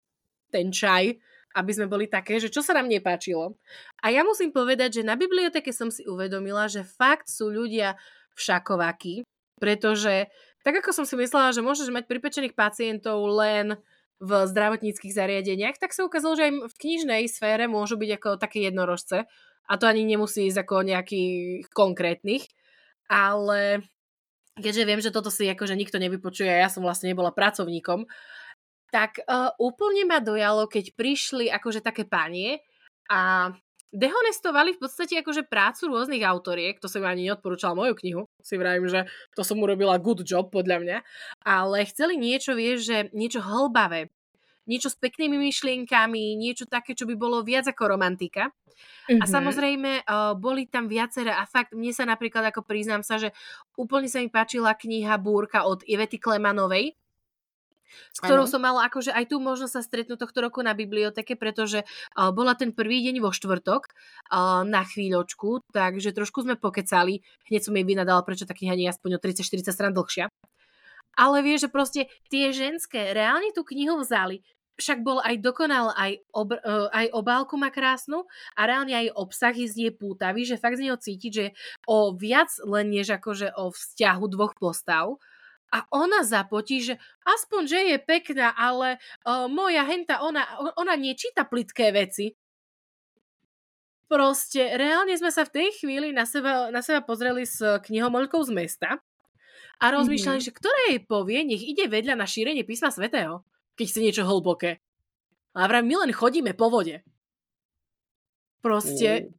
ten 0.48 0.72
čaj, 0.72 1.20
aby 1.54 1.70
sme 1.72 1.86
boli 1.86 2.10
také, 2.10 2.40
že 2.42 2.50
čo 2.50 2.60
sa 2.60 2.76
nám 2.76 2.90
nepáčilo. 2.90 3.56
A 4.02 4.12
ja 4.12 4.26
musím 4.26 4.50
povedať, 4.50 5.00
že 5.00 5.08
na 5.08 5.14
biblioteke 5.14 5.70
som 5.70 5.88
si 5.88 6.02
uvedomila, 6.04 6.66
že 6.66 6.82
fakt 6.84 7.30
sú 7.30 7.48
ľudia 7.48 7.96
všakováky, 8.36 9.24
pretože 9.56 10.28
tak 10.66 10.82
ako 10.82 10.90
som 10.90 11.04
si 11.06 11.14
myslela, 11.14 11.54
že 11.54 11.64
môžeš 11.64 11.94
mať 11.94 12.10
pripečených 12.10 12.58
pacientov 12.58 13.22
len 13.38 13.78
v 14.18 14.30
zdravotníckých 14.48 15.12
zariadeniach, 15.12 15.76
tak 15.76 15.92
sa 15.92 16.08
ukázalo, 16.08 16.34
že 16.34 16.48
aj 16.48 16.52
v 16.72 16.78
knižnej 16.80 17.22
sfére 17.28 17.68
môžu 17.68 18.00
byť 18.00 18.10
ako 18.16 18.28
také 18.40 18.64
jednorožce 18.64 19.28
a 19.66 19.72
to 19.76 19.84
ani 19.84 20.08
nemusí 20.08 20.48
ísť 20.48 20.64
ako 20.64 20.88
nejakých 20.88 21.68
konkrétnych, 21.70 22.48
ale 23.12 23.84
keďže 24.56 24.82
viem, 24.88 25.00
že 25.04 25.12
toto 25.12 25.28
si 25.28 25.44
akože 25.46 25.76
nikto 25.76 26.00
nevypočuje, 26.00 26.48
ja 26.48 26.72
som 26.72 26.80
vlastne 26.80 27.12
nebola 27.12 27.28
pracovníkom, 27.28 28.08
tak 28.90 29.18
uh, 29.26 29.50
úplne 29.58 30.06
ma 30.06 30.22
dojalo, 30.22 30.70
keď 30.70 30.94
prišli 30.94 31.50
akože 31.50 31.82
také 31.82 32.06
panie 32.06 32.62
a 33.10 33.50
dehonestovali 33.94 34.76
v 34.76 34.82
podstate 34.82 35.16
akože 35.22 35.46
prácu 35.46 35.88
rôznych 35.88 36.22
autoriek, 36.26 36.76
to 36.76 36.90
som 36.90 37.06
ani 37.06 37.30
neodporúčala 37.30 37.72
moju 37.72 37.94
knihu, 38.02 38.22
si 38.42 38.58
vravím, 38.58 38.90
že 38.90 39.08
to 39.32 39.46
som 39.46 39.62
urobila 39.62 39.96
good 39.96 40.20
job 40.26 40.50
podľa 40.52 40.82
mňa, 40.82 40.98
ale 41.46 41.86
chceli 41.88 42.18
niečo, 42.18 42.52
vieš, 42.52 42.90
že 42.90 42.98
niečo 43.16 43.40
hlbavé, 43.40 44.12
niečo 44.66 44.90
s 44.90 44.98
peknými 44.98 45.38
myšlienkami, 45.38 46.36
niečo 46.36 46.66
také, 46.66 46.92
čo 46.92 47.06
by 47.06 47.14
bolo 47.14 47.40
viac 47.46 47.70
ako 47.70 47.96
romantika. 47.96 48.50
Mm-hmm. 49.06 49.22
A 49.22 49.24
mhm. 49.24 49.32
samozrejme, 49.32 49.90
uh, 50.04 50.34
boli 50.36 50.68
tam 50.68 50.90
viaceré 50.90 51.32
a 51.32 51.48
fakt, 51.48 51.72
mne 51.72 51.96
sa 51.96 52.04
napríklad, 52.04 52.52
ako 52.52 52.66
priznám 52.66 53.00
sa, 53.00 53.16
že 53.16 53.32
úplne 53.78 54.10
sa 54.10 54.20
mi 54.20 54.28
páčila 54.28 54.76
kniha 54.76 55.16
Búrka 55.16 55.64
od 55.64 55.80
Ivety 55.88 56.20
Klemanovej, 56.20 56.92
s 58.12 58.18
ktorou 58.20 58.44
ano. 58.44 58.52
som 58.52 58.60
mala 58.62 58.86
akože 58.88 59.14
aj 59.14 59.30
tu 59.30 59.36
možnosť 59.38 59.72
sa 59.72 59.82
stretnúť 59.82 60.18
tohto 60.20 60.38
roku 60.44 60.60
na 60.60 60.72
biblioteke, 60.72 61.38
pretože 61.38 61.82
uh, 61.82 62.30
bola 62.34 62.58
ten 62.58 62.74
prvý 62.74 63.04
deň 63.10 63.22
vo 63.22 63.30
štvrtok 63.30 63.82
uh, 63.90 64.62
na 64.66 64.82
chvíľočku, 64.84 65.66
takže 65.70 66.12
trošku 66.12 66.44
sme 66.44 66.58
pokecali. 66.58 67.22
Hneď 67.48 67.62
som 67.62 67.76
jej 67.76 67.86
vynadala, 67.86 68.26
prečo 68.26 68.44
tá 68.44 68.52
kniha 68.52 68.74
nie 68.76 68.86
je 68.88 68.94
aspoň 68.94 69.10
o 69.16 69.20
30-40 69.22 69.70
stran 69.70 69.92
dlhšia. 69.94 70.28
Ale 71.16 71.40
vie, 71.40 71.56
že 71.56 71.72
proste 71.72 72.12
tie 72.28 72.52
ženské 72.52 73.16
reálne 73.16 73.48
tú 73.56 73.64
knihu 73.64 73.96
vzali, 74.04 74.44
však 74.76 75.00
bol 75.00 75.24
aj 75.24 75.40
dokonal, 75.40 75.96
aj, 75.96 76.20
ob, 76.36 76.52
uh, 76.52 76.92
aj 76.92 77.08
obálku 77.16 77.56
má 77.56 77.72
krásnu 77.72 78.28
a 78.52 78.68
reálne 78.68 78.92
aj 78.92 79.16
obsah 79.16 79.56
je 79.56 79.66
z 79.66 79.88
pútavý, 79.96 80.44
že 80.44 80.60
fakt 80.60 80.76
z 80.76 80.88
neho 80.88 81.00
cítiť, 81.00 81.32
že 81.32 81.46
o 81.88 82.12
viac 82.12 82.52
len 82.60 82.92
než 82.92 83.16
akože 83.16 83.56
o 83.56 83.72
vzťahu 83.72 84.24
dvoch 84.28 84.52
postav 84.60 85.16
a 85.74 85.82
ona 85.90 86.22
zapotí, 86.22 86.78
že 86.78 86.94
aspoň, 87.26 87.62
že 87.66 87.80
je 87.94 87.98
pekná, 87.98 88.54
ale 88.54 89.02
uh, 89.26 89.50
moja 89.50 89.82
henta, 89.82 90.22
ona, 90.22 90.46
ona 90.78 90.94
nečíta 90.94 91.42
plitké 91.42 91.90
veci. 91.90 92.32
Proste, 94.06 94.78
reálne 94.78 95.18
sme 95.18 95.34
sa 95.34 95.42
v 95.42 95.50
tej 95.50 95.68
chvíli 95.82 96.14
na 96.14 96.22
seba, 96.22 96.70
na 96.70 96.78
seba 96.78 97.02
pozreli 97.02 97.42
s 97.42 97.58
knihomoľkou 97.58 98.38
z 98.46 98.54
mesta 98.54 98.90
a 99.82 99.84
rozmýšľali, 99.90 100.38
mm-hmm. 100.38 100.54
že 100.54 100.58
ktoré 100.62 100.82
jej 100.94 101.02
povie, 101.02 101.42
nech 101.42 101.60
ide 101.66 101.90
vedľa 101.90 102.14
na 102.14 102.24
šírenie 102.24 102.62
písma 102.62 102.94
svätého, 102.94 103.42
keď 103.74 103.86
chce 103.90 104.00
niečo 104.00 104.22
hlboké. 104.22 104.78
A 105.58 105.66
vraj 105.66 105.82
my 105.82 106.06
len 106.06 106.12
chodíme 106.14 106.54
po 106.54 106.70
vode. 106.70 107.02
Proste, 108.62 109.26
mm. 109.26 109.30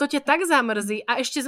to 0.00 0.04
ťa 0.08 0.20
tak 0.24 0.48
zamrzí 0.48 1.04
a 1.04 1.20
ešte 1.20 1.44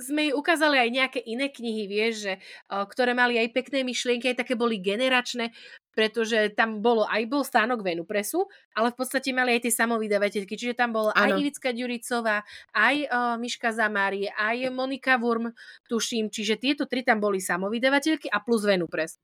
sme 0.00 0.20
jej 0.28 0.34
ukázali 0.34 0.80
aj 0.80 0.90
nejaké 0.90 1.20
iné 1.22 1.52
knihy, 1.52 1.84
vieš, 1.84 2.14
že, 2.24 2.32
o, 2.72 2.88
ktoré 2.88 3.12
mali 3.12 3.36
aj 3.36 3.52
pekné 3.52 3.84
myšlienky, 3.84 4.32
aj 4.32 4.42
také 4.42 4.56
boli 4.56 4.80
generačné, 4.80 5.52
pretože 5.92 6.56
tam 6.56 6.80
bolo 6.80 7.04
aj 7.04 7.22
bol 7.28 7.44
stánok 7.44 7.84
Venupresu, 7.84 8.48
ale 8.72 8.90
v 8.90 8.96
podstate 8.96 9.36
mali 9.36 9.60
aj 9.60 9.68
tie 9.68 9.72
samovydavateľky, 9.76 10.56
čiže 10.56 10.74
tam 10.74 10.96
bola 10.96 11.12
ano. 11.12 11.36
aj 11.36 11.44
Ivicka 11.44 11.70
Ďuricová, 11.76 12.42
aj 12.72 12.96
o, 13.04 13.20
Miška 13.36 13.70
Zamári, 13.76 14.26
aj 14.32 14.72
Monika 14.72 15.20
Wurm, 15.20 15.52
tuším, 15.86 16.32
čiže 16.32 16.56
tieto 16.56 16.88
tri 16.88 17.04
tam 17.04 17.20
boli 17.20 17.38
samovydavateľky 17.38 18.32
a 18.32 18.40
plus 18.40 18.64
Venupres. 18.64 19.20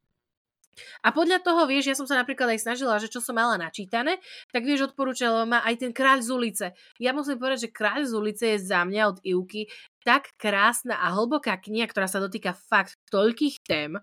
A 1.01 1.09
podľa 1.09 1.41
toho, 1.41 1.65
vieš, 1.65 1.89
ja 1.89 1.97
som 1.97 2.05
sa 2.05 2.21
napríklad 2.21 2.53
aj 2.53 2.69
snažila, 2.69 3.01
že 3.01 3.09
čo 3.09 3.25
som 3.25 3.33
mala 3.33 3.57
načítané, 3.57 4.21
tak 4.53 4.69
vieš, 4.69 4.93
odporúčala 4.93 5.49
ma 5.49 5.65
aj 5.65 5.81
ten 5.81 5.93
Kráľ 5.97 6.21
z 6.21 6.29
ulice. 6.29 6.67
Ja 7.01 7.17
musím 7.17 7.41
povedať, 7.41 7.69
že 7.69 7.75
Kráľ 7.75 8.05
z 8.05 8.13
ulice 8.13 8.45
je 8.57 8.59
za 8.61 8.85
mňa 8.85 9.03
od 9.09 9.19
Ivky 9.25 9.73
tak 10.07 10.39
krásna 10.39 11.03
a 11.03 11.11
hlboká 11.11 11.59
kniha, 11.59 11.91
ktorá 11.91 12.07
sa 12.07 12.23
dotýka 12.23 12.55
fakt 12.55 12.95
toľkých 13.11 13.67
tém, 13.67 13.99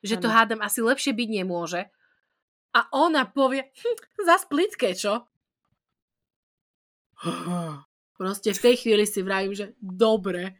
že 0.00 0.16
ano. 0.16 0.22
to 0.24 0.28
hádam 0.32 0.64
asi 0.64 0.80
lepšie 0.80 1.12
byť 1.12 1.28
nemôže. 1.28 1.92
A 2.72 2.88
ona 2.96 3.28
povie, 3.28 3.68
hm, 3.68 4.24
za 4.24 4.40
splitke, 4.40 4.96
čo? 4.96 5.28
Proste 8.18 8.56
v 8.56 8.62
tej 8.64 8.74
chvíli 8.80 9.04
si 9.04 9.20
vravím, 9.20 9.52
že 9.52 9.76
dobre, 9.76 10.56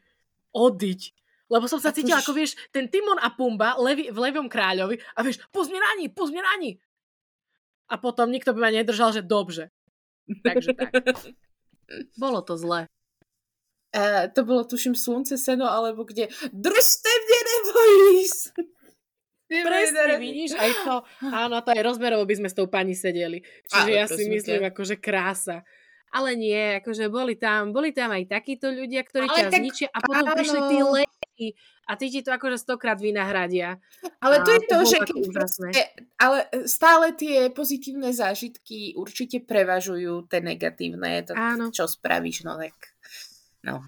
odiť. 0.53 1.01
Lebo 1.49 1.65
som 1.65 1.81
sa 1.81 1.89
a 1.89 1.95
cítila, 1.97 2.21
ako 2.21 2.37
vieš, 2.37 2.53
ten 2.69 2.85
Timon 2.85 3.17
a 3.17 3.33
Pumba 3.33 3.73
levi, 3.81 4.13
v 4.13 4.17
Levom 4.29 4.45
kráľovi 4.45 5.01
a 5.17 5.19
vieš, 5.25 5.41
na 6.45 6.53
ní. 6.61 6.77
A 7.89 7.97
potom 7.97 8.29
nikto 8.29 8.53
by 8.53 8.59
ma 8.61 8.69
nedržal, 8.69 9.09
že 9.09 9.25
dobře. 9.25 9.73
Takže 10.45 10.69
tak. 10.77 10.89
Bolo 12.21 12.41
to 12.41 12.57
zle. 12.57 12.87
Uh, 13.93 14.25
to 14.33 14.41
bolo, 14.41 14.65
tuším, 14.65 14.97
Slunce, 14.97 15.37
Seno, 15.37 15.69
alebo 15.69 16.01
kde 16.01 16.25
držte 16.49 17.11
mne 17.13 17.39
nebo 17.45 17.79
ísť. 18.17 18.53
Presne, 19.61 20.17
vidíš, 20.17 20.57
aj 20.57 20.71
to, 20.81 20.95
áno, 21.29 21.61
to 21.61 21.69
aj 21.77 21.81
rozmerovo 21.85 22.25
by 22.25 22.35
sme 22.41 22.49
s 22.49 22.57
tou 22.57 22.65
pani 22.65 22.97
sedeli. 22.97 23.45
Čiže 23.69 23.91
Ale, 23.93 23.99
ja 24.01 24.05
si 24.09 24.25
myslím, 24.25 24.65
te. 24.65 24.69
akože 24.73 24.95
krása. 24.97 25.61
Ale 26.13 26.37
nie, 26.37 26.81
akože 26.81 27.09
boli 27.09 27.37
tam, 27.37 27.73
boli 27.73 27.93
tam 27.93 28.13
aj 28.13 28.29
takíto 28.29 28.69
ľudia, 28.69 29.01
ktorí 29.05 29.25
Ale 29.29 29.37
ťa 29.37 29.45
tak, 29.49 29.61
zničia 29.61 29.87
a 29.89 29.99
potom 30.01 30.25
áno. 30.29 30.37
prišli 30.37 30.59
tí 30.69 30.77
lejky 30.81 31.47
a 31.89 31.91
ty 31.97 32.05
ti 32.13 32.21
to 32.21 32.29
akože 32.29 32.57
stokrát 32.61 33.01
vynahradia. 33.01 33.81
Ale 34.21 34.45
to 34.45 34.49
a 34.49 34.53
je 34.53 34.59
to, 34.69 34.75
to 34.77 34.85
že 34.93 34.97
keď 35.09 35.15
ale 36.21 36.37
stále 36.69 37.17
tie 37.17 37.49
pozitívne 37.49 38.13
zážitky 38.13 38.93
určite 38.93 39.41
prevažujú 39.41 40.29
tie 40.29 40.39
negatívne. 40.41 41.25
To, 41.25 41.33
Áno. 41.33 41.73
Čo 41.73 41.89
spravíš, 41.89 42.45
no 42.45 42.61
tak 42.61 42.92
No. 43.63 43.83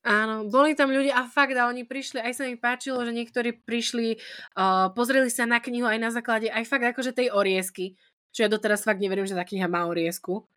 Áno, 0.00 0.48
boli 0.48 0.72
tam 0.72 0.88
ľudia 0.88 1.12
a 1.12 1.28
fakt, 1.28 1.52
a 1.60 1.68
oni 1.68 1.84
prišli, 1.84 2.24
aj 2.24 2.32
sa 2.32 2.48
mi 2.48 2.56
páčilo, 2.56 3.04
že 3.04 3.12
niektorí 3.12 3.52
prišli, 3.52 4.16
uh, 4.56 4.88
pozreli 4.96 5.28
sa 5.28 5.44
na 5.44 5.60
knihu 5.60 5.84
aj 5.84 6.00
na 6.00 6.08
základe, 6.08 6.48
aj 6.48 6.64
fakt 6.64 6.88
akože 6.88 7.12
tej 7.12 7.28
oriesky, 7.28 8.00
čo 8.32 8.44
ja 8.44 8.48
doteraz 8.48 8.80
fakt 8.80 9.04
neverím, 9.04 9.28
že 9.28 9.36
tá 9.36 9.44
kniha 9.44 9.68
má 9.68 9.84
oriesku. 9.84 10.48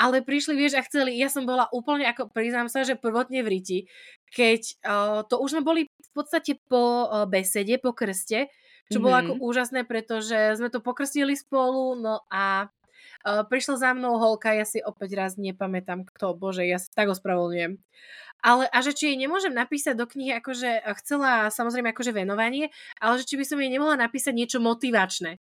Ale 0.00 0.24
prišli, 0.24 0.56
vieš, 0.56 0.80
a 0.80 0.84
chceli, 0.84 1.16
ja 1.16 1.28
som 1.28 1.44
bola 1.44 1.68
úplne, 1.72 2.08
ako 2.08 2.32
priznám 2.32 2.68
sa, 2.72 2.84
že 2.88 2.96
prvotne 2.96 3.44
v 3.44 3.48
riti, 3.48 3.78
keď 4.32 4.60
uh, 4.84 5.20
to 5.28 5.44
už 5.44 5.56
sme 5.56 5.62
boli 5.64 5.88
v 5.88 6.10
podstate 6.16 6.56
po 6.64 7.04
uh, 7.04 7.28
besede, 7.28 7.76
po 7.76 7.92
krste, 7.92 8.48
čo 8.88 8.96
mm-hmm. 8.96 9.04
bolo 9.04 9.14
ako 9.16 9.32
úžasné, 9.44 9.84
pretože 9.84 10.56
sme 10.56 10.72
to 10.72 10.80
pokrstili 10.80 11.36
spolu, 11.36 12.00
no 12.00 12.24
a 12.32 12.72
uh, 13.26 13.42
prišla 13.42 13.74
za 13.82 13.90
mnou 13.92 14.22
holka, 14.22 14.54
ja 14.54 14.62
si 14.62 14.78
opäť 14.78 15.18
raz 15.18 15.34
nepamätám 15.34 16.06
kto, 16.06 16.38
bože, 16.38 16.62
ja 16.62 16.78
sa 16.78 16.86
tak 16.94 17.10
ospravedlňujem. 17.10 17.82
Ale 18.46 18.70
a 18.70 18.78
že 18.84 18.94
či 18.94 19.12
jej 19.12 19.18
nemôžem 19.18 19.50
napísať 19.50 19.98
do 19.98 20.06
knihy, 20.06 20.38
akože 20.38 20.86
chcela 21.02 21.50
samozrejme 21.50 21.90
akože 21.90 22.14
venovanie, 22.14 22.70
ale 23.02 23.18
že 23.18 23.26
či 23.26 23.34
by 23.34 23.44
som 23.48 23.58
jej 23.58 23.72
nemohla 23.72 23.98
napísať 23.98 24.36
niečo 24.36 24.58
motivačné. 24.62 25.42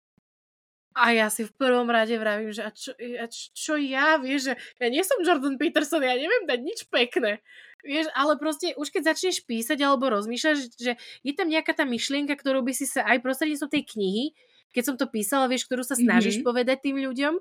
A 0.94 1.10
ja 1.10 1.26
si 1.26 1.42
v 1.42 1.50
prvom 1.58 1.90
rade 1.90 2.14
vravím, 2.14 2.54
že 2.54 2.62
a 2.62 2.70
čo, 2.70 2.94
a 2.94 3.26
čo 3.34 3.74
ja, 3.74 4.14
vieš, 4.22 4.46
že 4.46 4.54
ja 4.78 4.86
nie 4.94 5.02
som 5.02 5.18
Jordan 5.26 5.58
Peterson, 5.58 5.98
ja 6.06 6.14
neviem 6.14 6.46
dať 6.46 6.60
nič 6.62 6.78
pekné. 6.86 7.42
Vieš, 7.82 8.14
ale 8.14 8.38
proste 8.38 8.78
už 8.78 8.94
keď 8.94 9.10
začneš 9.10 9.42
písať 9.42 9.82
alebo 9.82 10.06
rozmýšľať, 10.14 10.56
že 10.78 10.94
je 10.94 11.32
tam 11.34 11.50
nejaká 11.50 11.74
tá 11.74 11.82
myšlienka, 11.82 12.38
ktorú 12.38 12.62
by 12.62 12.72
si 12.78 12.86
sa 12.86 13.02
aj 13.10 13.26
prostredníctvom 13.26 13.74
tej 13.74 13.82
knihy, 13.90 14.24
keď 14.70 14.82
som 14.86 14.94
to 14.94 15.10
písala, 15.10 15.50
vieš, 15.50 15.66
ktorú 15.66 15.82
sa 15.82 15.98
snažíš 15.98 16.40
mm-hmm. 16.40 16.46
povedať 16.46 16.76
tým 16.86 17.02
ľuďom, 17.02 17.34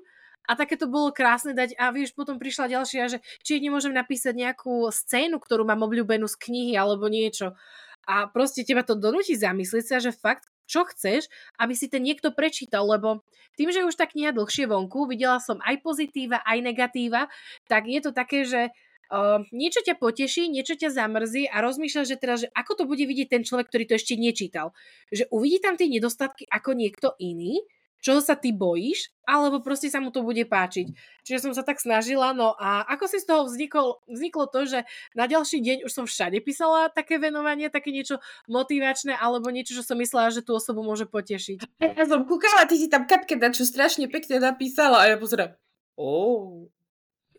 a 0.44 0.52
také 0.56 0.76
to 0.76 0.86
bolo 0.88 1.08
krásne 1.10 1.56
dať 1.56 1.76
a 1.80 1.88
vieš, 1.90 2.12
potom 2.12 2.36
prišla 2.36 2.80
ďalšia, 2.80 3.16
že 3.16 3.18
či 3.40 3.60
nemôžem 3.64 3.96
napísať 3.96 4.36
nejakú 4.36 4.92
scénu, 4.92 5.40
ktorú 5.40 5.64
mám 5.64 5.84
obľúbenú 5.84 6.28
z 6.28 6.36
knihy 6.36 6.72
alebo 6.76 7.08
niečo. 7.08 7.56
A 8.04 8.28
proste 8.28 8.68
teba 8.68 8.84
to 8.84 8.92
donúti 8.92 9.32
zamyslieť 9.32 9.84
sa, 9.88 9.96
že 9.96 10.12
fakt, 10.12 10.52
čo 10.68 10.84
chceš, 10.84 11.28
aby 11.60 11.72
si 11.72 11.88
ten 11.88 12.04
niekto 12.04 12.32
prečítal, 12.32 12.84
lebo 12.84 13.24
tým, 13.56 13.72
že 13.72 13.84
už 13.84 13.96
tá 13.96 14.04
kniha 14.04 14.32
dlhšie 14.36 14.68
vonku, 14.68 15.08
videla 15.08 15.40
som 15.40 15.60
aj 15.64 15.80
pozitíva, 15.80 16.44
aj 16.44 16.58
negatíva, 16.60 17.28
tak 17.68 17.88
je 17.88 18.00
to 18.04 18.12
také, 18.12 18.44
že 18.44 18.72
Uh, 19.12 19.44
niečo 19.52 19.84
ťa 19.84 20.00
poteší, 20.00 20.48
niečo 20.48 20.80
ťa 20.80 20.88
zamrzí 20.88 21.44
a 21.44 21.60
rozmýšľaš, 21.60 22.08
že 22.08 22.16
teda, 22.16 22.34
že 22.40 22.48
ako 22.56 22.72
to 22.72 22.84
bude 22.88 23.04
vidieť 23.04 23.36
ten 23.36 23.42
človek, 23.44 23.68
ktorý 23.68 23.84
to 23.84 23.94
ešte 24.00 24.16
nečítal. 24.16 24.72
Že 25.12 25.28
uvidí 25.28 25.60
tam 25.60 25.76
tie 25.76 25.92
nedostatky 25.92 26.48
ako 26.48 26.72
niekto 26.72 27.12
iný 27.20 27.60
čoho 28.04 28.20
sa 28.20 28.36
ty 28.36 28.52
bojíš, 28.52 29.08
alebo 29.24 29.64
proste 29.64 29.88
sa 29.88 29.96
mu 29.96 30.12
to 30.12 30.20
bude 30.20 30.44
páčiť. 30.44 30.92
Čiže 31.24 31.48
som 31.48 31.52
sa 31.56 31.64
tak 31.64 31.80
snažila, 31.80 32.36
no 32.36 32.52
a 32.60 32.84
ako 32.84 33.08
si 33.08 33.16
z 33.24 33.32
toho 33.32 33.48
vznikol, 33.48 34.04
vzniklo 34.04 34.44
to, 34.52 34.68
že 34.68 34.84
na 35.16 35.24
ďalší 35.24 35.64
deň 35.64 35.88
už 35.88 35.92
som 35.92 36.04
všade 36.04 36.36
písala 36.44 36.92
také 36.92 37.16
venovanie, 37.16 37.72
také 37.72 37.88
niečo 37.88 38.20
motivačné, 38.44 39.16
alebo 39.16 39.48
niečo, 39.48 39.72
čo 39.72 39.80
som 39.80 39.96
myslela, 39.96 40.28
že 40.28 40.44
tú 40.44 40.52
osobu 40.52 40.84
môže 40.84 41.08
potešiť. 41.08 41.80
Ja 41.80 42.04
som 42.04 42.28
kúkala, 42.28 42.68
ty 42.68 42.76
si 42.76 42.92
tam 42.92 43.08
Katke 43.08 43.40
čo 43.40 43.64
strašne 43.64 44.12
pekne 44.12 44.36
napísala 44.36 45.08
a 45.08 45.08
ja 45.08 45.16
pozerám, 45.16 45.56
oh. 45.96 46.68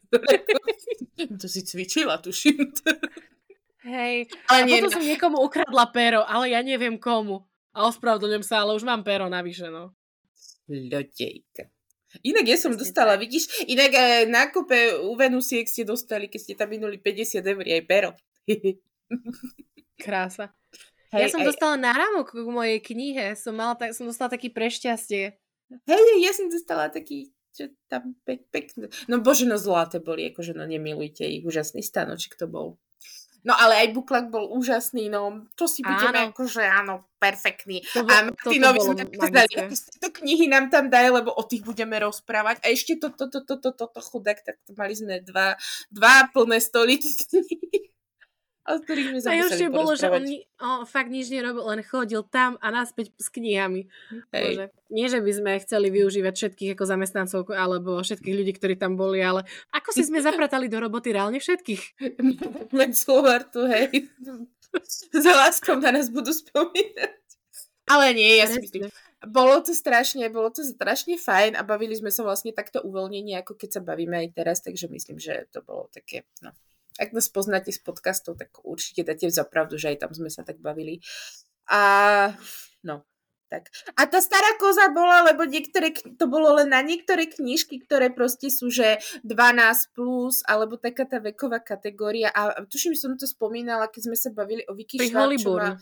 to 1.42 1.46
si 1.46 1.62
cvičila, 1.62 2.18
tuším. 2.18 2.74
Hej, 3.86 4.34
ale 4.50 4.60
a 4.60 4.66
nie, 4.66 4.82
potom 4.82 4.90
no. 4.90 4.96
som 4.98 5.06
niekomu 5.06 5.38
ukradla 5.46 5.86
pero, 5.94 6.26
ale 6.26 6.50
ja 6.50 6.66
neviem 6.66 6.98
komu. 6.98 7.46
A 7.76 7.86
ospravedlňujem 7.86 8.42
sa, 8.42 8.66
ale 8.66 8.74
už 8.74 8.82
mám 8.82 9.06
pero 9.06 9.30
navyše, 9.30 9.70
no. 9.70 9.94
Ľotejka. 10.70 11.70
Inak 12.24 12.46
ja 12.48 12.56
som 12.56 12.72
dostala, 12.72 13.20
vidíš, 13.20 13.68
inak 13.68 13.92
aj 13.92 14.24
na 14.32 14.48
kope 14.48 15.04
u 15.04 15.12
Venusiek 15.20 15.68
ste 15.68 15.84
dostali, 15.84 16.32
keď 16.32 16.40
ste 16.40 16.54
tam 16.56 16.72
minuli 16.72 16.96
50 16.96 17.44
eur 17.44 17.66
aj 17.66 17.84
pero. 17.84 18.10
Krása. 20.04 20.56
Hej, 21.12 21.22
ja 21.22 21.28
som 21.32 21.44
aj... 21.44 21.48
dostala 21.52 21.76
náramok 21.76 22.32
k 22.32 22.48
mojej 22.48 22.80
knihe, 22.80 23.36
som, 23.36 23.56
mala 23.56 23.76
tak, 23.76 23.92
som 23.92 24.08
dostala 24.08 24.32
taký 24.32 24.52
prešťastie. 24.52 25.36
Hej, 25.88 26.04
ja 26.24 26.32
som 26.32 26.48
dostala 26.48 26.88
taký, 26.88 27.36
čo 27.52 27.72
tam 27.92 28.16
pek, 28.24 28.48
pekné. 28.52 28.88
No 29.12 29.20
bože, 29.20 29.44
no 29.44 29.60
zlaté 29.60 30.00
boli, 30.00 30.28
akože 30.32 30.56
no 30.56 30.64
nemilujte 30.64 31.28
ich, 31.28 31.44
úžasný 31.44 31.84
stanoček 31.84 32.40
to 32.40 32.48
bol. 32.48 32.80
No 33.46 33.54
ale 33.54 33.86
aj 33.86 33.88
buklak 33.94 34.34
bol 34.34 34.50
úžasný, 34.50 35.06
no 35.14 35.46
to 35.54 35.70
si 35.70 35.86
budeme 35.86 36.34
akože 36.34 36.66
áno, 36.66 37.06
perfektný. 37.22 37.86
To, 37.94 38.02
a 38.02 38.34
Martinovi 38.34 38.80
sme 38.82 39.06
povedali, 39.06 39.54
aké 39.54 39.78
to 40.02 40.10
knihy 40.10 40.50
nám 40.50 40.74
tam 40.74 40.90
dajú, 40.90 41.22
lebo 41.22 41.30
o 41.30 41.46
tých 41.46 41.62
budeme 41.62 41.94
rozprávať. 42.02 42.66
A 42.66 42.74
ešte 42.74 42.98
toto, 42.98 43.30
toto, 43.30 43.62
toto, 43.62 43.70
toto 43.78 44.00
chudák, 44.02 44.42
tak 44.42 44.58
to 44.66 44.74
mali 44.74 44.98
sme 44.98 45.22
dva, 45.22 45.54
dva 45.94 46.26
plné 46.34 46.58
stoliky 46.58 47.14
o 48.66 48.82
ktorých 48.82 49.08
sme 49.14 49.20
sa 49.22 49.30
Najhoršie 49.30 49.70
bolo, 49.70 49.94
že 49.94 50.10
on 50.10 50.24
ni- 50.26 50.46
o, 50.58 50.84
fakt 50.90 51.14
nič 51.14 51.30
nerobil, 51.30 51.64
len 51.70 51.82
chodil 51.86 52.26
tam 52.26 52.58
a 52.58 52.74
naspäť 52.74 53.14
s 53.22 53.30
knihami. 53.30 53.86
Bože, 54.34 54.74
nie, 54.90 55.06
že 55.06 55.22
by 55.22 55.32
sme 55.32 55.52
chceli 55.62 55.94
využívať 55.94 56.34
všetkých 56.34 56.74
ako 56.74 56.84
zamestnancov 56.90 57.42
alebo 57.54 58.02
všetkých 58.02 58.36
ľudí, 58.36 58.52
ktorí 58.58 58.74
tam 58.76 58.98
boli, 58.98 59.22
ale 59.22 59.46
ako 59.70 59.90
si 59.94 60.02
sme 60.06 60.18
zapratali 60.28 60.66
do 60.66 60.82
roboty 60.82 61.14
reálne 61.14 61.38
všetkých? 61.38 61.84
Len 62.80 62.92
slovar 62.98 63.46
tu, 63.48 63.70
hej. 63.70 64.10
Za 65.14 65.32
láskom 65.32 65.80
na 65.80 65.94
nás 65.94 66.10
budú 66.10 66.34
spomínať. 66.34 67.22
Ale 67.86 68.18
nie, 68.18 68.42
ja 68.42 68.50
si 68.50 68.58
myslím, 68.58 68.90
bolo 69.30 69.62
to 69.62 69.78
strašne, 69.78 70.26
bolo 70.34 70.50
to 70.50 70.66
strašne 70.66 71.18
fajn 71.22 71.54
a 71.54 71.62
bavili 71.62 71.94
sme 71.94 72.10
sa 72.10 72.26
vlastne 72.26 72.50
takto 72.50 72.82
uvoľnenie, 72.82 73.38
ako 73.42 73.58
keď 73.58 73.78
sa 73.78 73.82
bavíme 73.82 74.26
aj 74.26 74.28
teraz, 74.34 74.58
takže 74.66 74.90
myslím, 74.90 75.22
že 75.22 75.46
to 75.54 75.62
bolo 75.62 75.90
také, 75.94 76.26
no, 76.42 76.54
ak 76.96 77.12
nás 77.12 77.28
poznáte 77.28 77.72
z 77.72 77.80
podcastov, 77.84 78.40
tak 78.40 78.56
určite 78.64 79.04
dáte 79.04 79.28
za 79.28 79.44
pravdu, 79.44 79.76
že 79.76 79.96
aj 79.96 80.08
tam 80.08 80.12
sme 80.16 80.32
sa 80.32 80.48
tak 80.48 80.60
bavili. 80.64 81.04
A 81.68 82.32
no, 82.86 83.04
tak. 83.46 83.70
A 83.94 84.10
tá 84.10 84.20
stará 84.20 84.58
koza 84.58 84.90
bola, 84.90 85.22
lebo 85.30 85.46
niektoré, 85.46 85.94
to 85.94 86.26
bolo 86.26 86.58
len 86.58 86.74
na 86.74 86.82
niektoré 86.82 87.30
knižky, 87.30 87.86
ktoré 87.86 88.10
proste 88.10 88.50
sú, 88.50 88.74
že 88.74 88.98
12 89.22 89.94
plus, 89.94 90.42
alebo 90.50 90.82
taká 90.82 91.06
tá 91.06 91.22
veková 91.22 91.62
kategória. 91.62 92.34
A 92.34 92.66
tuším, 92.66 92.98
som 92.98 93.14
to 93.14 93.30
spomínala, 93.30 93.86
keď 93.86 94.12
sme 94.12 94.18
sa 94.18 94.30
bavili 94.34 94.66
o 94.66 94.74
Vicky 94.74 94.98
Schwartzová. 94.98 95.78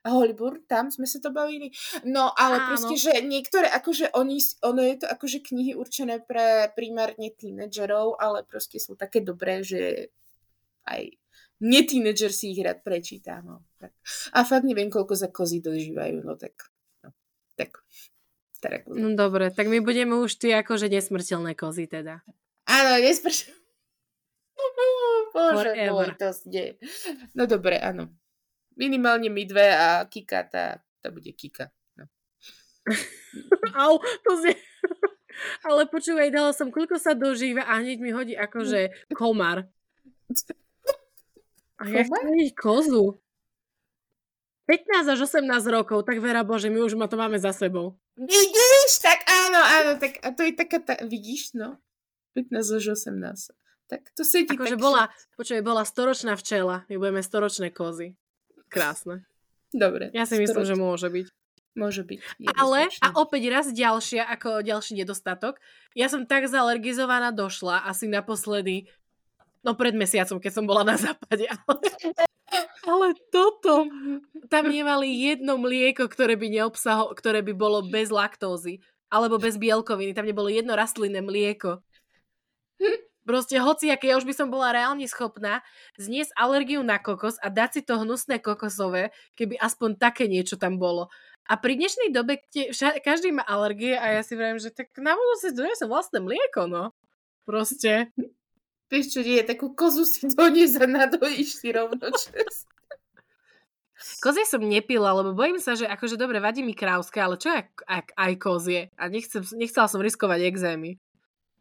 Hollywood, 0.00 0.64
tam 0.64 0.88
sme 0.88 1.04
sa 1.04 1.20
to 1.20 1.28
bavili. 1.28 1.76
No, 2.08 2.32
ale 2.32 2.56
Áno. 2.56 2.66
proste, 2.72 2.96
že 2.96 3.12
niektoré, 3.20 3.68
akože 3.68 4.16
oni, 4.16 4.40
ono 4.64 4.80
je 4.80 4.96
to 4.96 5.06
akože 5.12 5.44
knihy 5.44 5.76
určené 5.76 6.24
pre 6.24 6.72
primárne 6.72 7.28
tínedžerov, 7.28 8.16
ale 8.16 8.48
proste 8.48 8.80
sú 8.80 8.96
také 8.96 9.20
dobré, 9.20 9.60
že 9.60 10.08
aj 10.86 11.20
netínedžer 11.60 12.32
si 12.32 12.56
ich 12.56 12.60
rád 12.64 12.80
prečíta. 12.80 13.44
No. 13.44 13.62
Tak. 13.76 13.92
A 14.32 14.44
fakt 14.48 14.64
neviem, 14.64 14.88
koľko 14.88 15.14
za 15.14 15.28
kozy 15.28 15.60
dožívajú, 15.60 16.24
no 16.24 16.34
tak. 16.40 16.72
No, 17.04 17.12
tak. 17.54 17.84
tak 18.64 18.88
no 18.88 19.12
dobre, 19.12 19.52
tak 19.52 19.68
my 19.68 19.84
budeme 19.84 20.16
už 20.16 20.40
ty 20.40 20.56
akože 20.56 20.88
nesmrteľné 20.88 21.52
kozy 21.52 21.84
teda. 21.86 22.24
Áno, 22.64 22.90
nesmrteľné. 23.00 23.60
Bože 25.32 25.72
môj, 25.88 26.08
to 26.18 26.28
zde. 26.34 26.64
No 27.36 27.46
dobre, 27.46 27.78
áno. 27.78 28.10
Minimálne 28.76 29.28
my 29.28 29.42
dve 29.44 29.72
a 29.76 30.04
Kika, 30.08 30.40
tá, 30.48 30.64
tá 31.04 31.08
bude 31.12 31.32
Kika. 31.36 31.68
No. 31.96 32.08
Au, 33.76 34.00
to 34.00 34.30
zde... 34.40 34.56
Ale 35.64 35.88
počúvaj, 35.88 36.28
dala 36.28 36.52
som, 36.52 36.68
koľko 36.68 37.00
sa 37.00 37.16
dožíva 37.16 37.64
a 37.64 37.80
hneď 37.80 37.98
mi 38.02 38.10
hodí 38.12 38.34
akože 38.36 39.12
komar. 39.16 39.68
A 41.80 41.88
ja 41.88 42.04
chcem 42.04 42.24
vidieť 42.28 42.52
kozu. 42.52 43.16
15 44.68 45.16
až 45.16 45.18
18 45.26 45.50
rokov, 45.66 46.06
tak 46.06 46.22
vera 46.22 46.46
Bože, 46.46 46.70
my 46.70 46.78
už 46.86 46.94
ma 46.94 47.10
to 47.10 47.18
máme 47.18 47.40
za 47.42 47.50
sebou. 47.50 47.98
Vidíš? 48.14 49.02
Tak 49.02 49.26
áno, 49.26 49.58
áno, 49.58 49.90
tak 49.98 50.22
a 50.22 50.30
to 50.30 50.46
je 50.46 50.54
taká, 50.54 50.78
tá, 50.78 50.94
vidíš, 51.02 51.58
no? 51.58 51.80
15 52.38 52.78
až 52.78 52.94
18. 52.94 53.50
Tak 53.90 54.14
to 54.14 54.22
sedí 54.22 54.54
akože 54.54 54.78
bola, 54.78 55.10
počuj, 55.34 55.58
bola 55.66 55.82
storočná 55.82 56.38
včela, 56.38 56.86
my 56.86 56.94
budeme 57.02 57.18
storočné 57.18 57.74
kozy. 57.74 58.14
Krásne. 58.70 59.26
Dobre. 59.74 60.14
Ja 60.14 60.22
si 60.22 60.38
storočné. 60.38 60.46
myslím, 60.46 60.64
že 60.70 60.76
môže 60.78 61.08
byť. 61.10 61.26
Môže 61.74 62.02
byť. 62.06 62.18
Ale, 62.54 62.86
a 63.02 63.08
opäť 63.18 63.42
raz 63.50 63.66
ďalšia, 63.74 64.26
ako 64.26 64.62
ďalší 64.62 65.02
nedostatok, 65.02 65.58
ja 65.98 66.06
som 66.06 66.26
tak 66.26 66.46
zalergizovaná 66.46 67.34
došla, 67.34 67.86
asi 67.90 68.06
naposledy 68.06 68.86
No 69.60 69.76
pred 69.76 69.92
mesiacom, 69.92 70.40
keď 70.40 70.52
som 70.56 70.64
bola 70.64 70.82
na 70.84 70.96
západe. 70.96 71.44
Ale, 71.44 71.80
ale 72.90 73.06
toto, 73.28 73.86
tam 74.48 74.64
nemali 74.72 75.08
jedno 75.12 75.60
mlieko, 75.60 76.08
ktoré 76.08 76.34
by 76.40 76.48
neobsaho, 76.48 77.12
ktoré 77.12 77.44
by 77.44 77.52
bolo 77.52 77.84
bez 77.84 78.08
laktózy. 78.08 78.80
Alebo 79.10 79.42
bez 79.42 79.58
bielkoviny. 79.58 80.14
Tam 80.14 80.24
nebolo 80.24 80.46
jedno 80.48 80.78
rastlinné 80.78 81.18
mlieko. 81.20 81.82
Proste 83.28 83.60
hoci, 83.60 83.92
aké 83.92 84.10
ja 84.10 84.16
už 84.16 84.24
by 84.24 84.34
som 84.34 84.48
bola 84.48 84.72
reálne 84.72 85.04
schopná 85.04 85.60
zniesť 86.00 86.32
alergiu 86.34 86.80
na 86.80 86.96
kokos 86.96 87.36
a 87.44 87.52
dať 87.52 87.70
si 87.78 87.80
to 87.84 88.00
hnusné 88.00 88.40
kokosové, 88.40 89.12
keby 89.36 89.60
aspoň 89.60 90.00
také 90.00 90.24
niečo 90.24 90.56
tam 90.56 90.80
bolo. 90.80 91.12
A 91.44 91.60
pri 91.60 91.76
dnešnej 91.76 92.10
dobe 92.16 92.40
kde 92.40 92.72
vša- 92.72 92.98
každý 93.04 93.30
má 93.36 93.44
alergie 93.44 93.92
a 93.92 94.18
ja 94.18 94.22
si 94.24 94.34
vravím, 94.34 94.58
že 94.58 94.72
tak 94.72 94.90
na 94.96 95.12
budúce 95.14 95.52
donesem 95.52 95.86
vlastné 95.86 96.18
mlieko, 96.24 96.64
no. 96.64 96.96
Proste. 97.44 98.08
Vieš 98.90 99.06
čo, 99.14 99.20
nie, 99.22 99.38
takú 99.46 99.70
kozu 99.72 100.02
si 100.02 100.26
donies 100.34 100.74
a 100.74 100.84
nadojíš 100.84 101.62
si 101.62 101.70
rovno 101.70 102.10
čest. 102.20 102.66
Kozie 104.20 104.48
som 104.48 104.64
nepila, 104.64 105.12
lebo 105.12 105.36
bojím 105.36 105.60
sa, 105.60 105.76
že 105.76 105.84
akože 105.84 106.16
dobre, 106.16 106.40
vadí 106.40 106.64
mi 106.64 106.72
krávské, 106.72 107.20
ale 107.20 107.36
čo 107.36 107.52
ak, 107.52 107.84
ak 107.84 108.06
aj 108.16 108.32
kozie? 108.40 108.80
A 108.96 109.12
nechcem, 109.12 109.44
nechcela 109.56 109.92
som 109.92 110.00
riskovať 110.00 110.40
exémy. 110.48 110.96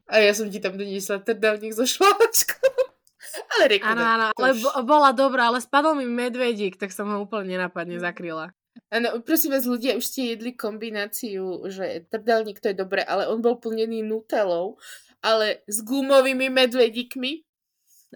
A 0.07 0.23
ja 0.23 0.31
som 0.33 0.47
ti 0.47 0.63
tam 0.63 0.79
doniesla 0.79 1.19
trdelník 1.21 1.75
so 1.75 1.83
šláčkou. 1.83 2.73
ale 3.59 3.63
reku, 3.75 3.85
Áno, 3.85 4.03
áno, 4.03 4.25
ale 4.33 4.55
bo, 4.55 4.69
bola 4.87 5.11
dobrá, 5.11 5.51
ale 5.51 5.59
spadol 5.59 5.99
mi 5.99 6.07
medvedík, 6.07 6.79
tak 6.79 6.95
som 6.95 7.11
ho 7.11 7.27
úplne 7.27 7.59
nenapadne 7.59 7.99
zakryla. 7.99 8.55
Áno, 8.89 9.19
prosím 9.21 9.53
vás, 9.53 9.67
ľudia, 9.67 9.99
už 9.99 10.07
ste 10.07 10.33
jedli 10.33 10.55
kombináciu, 10.55 11.67
že 11.67 12.07
trdelník 12.07 12.63
to 12.63 12.71
je 12.71 12.77
dobre, 12.79 13.03
ale 13.03 13.27
on 13.27 13.43
bol 13.43 13.59
plnený 13.59 14.01
nutelou, 14.01 14.79
ale 15.19 15.63
s 15.67 15.83
gumovými 15.83 16.47
medvedíkmi 16.47 17.43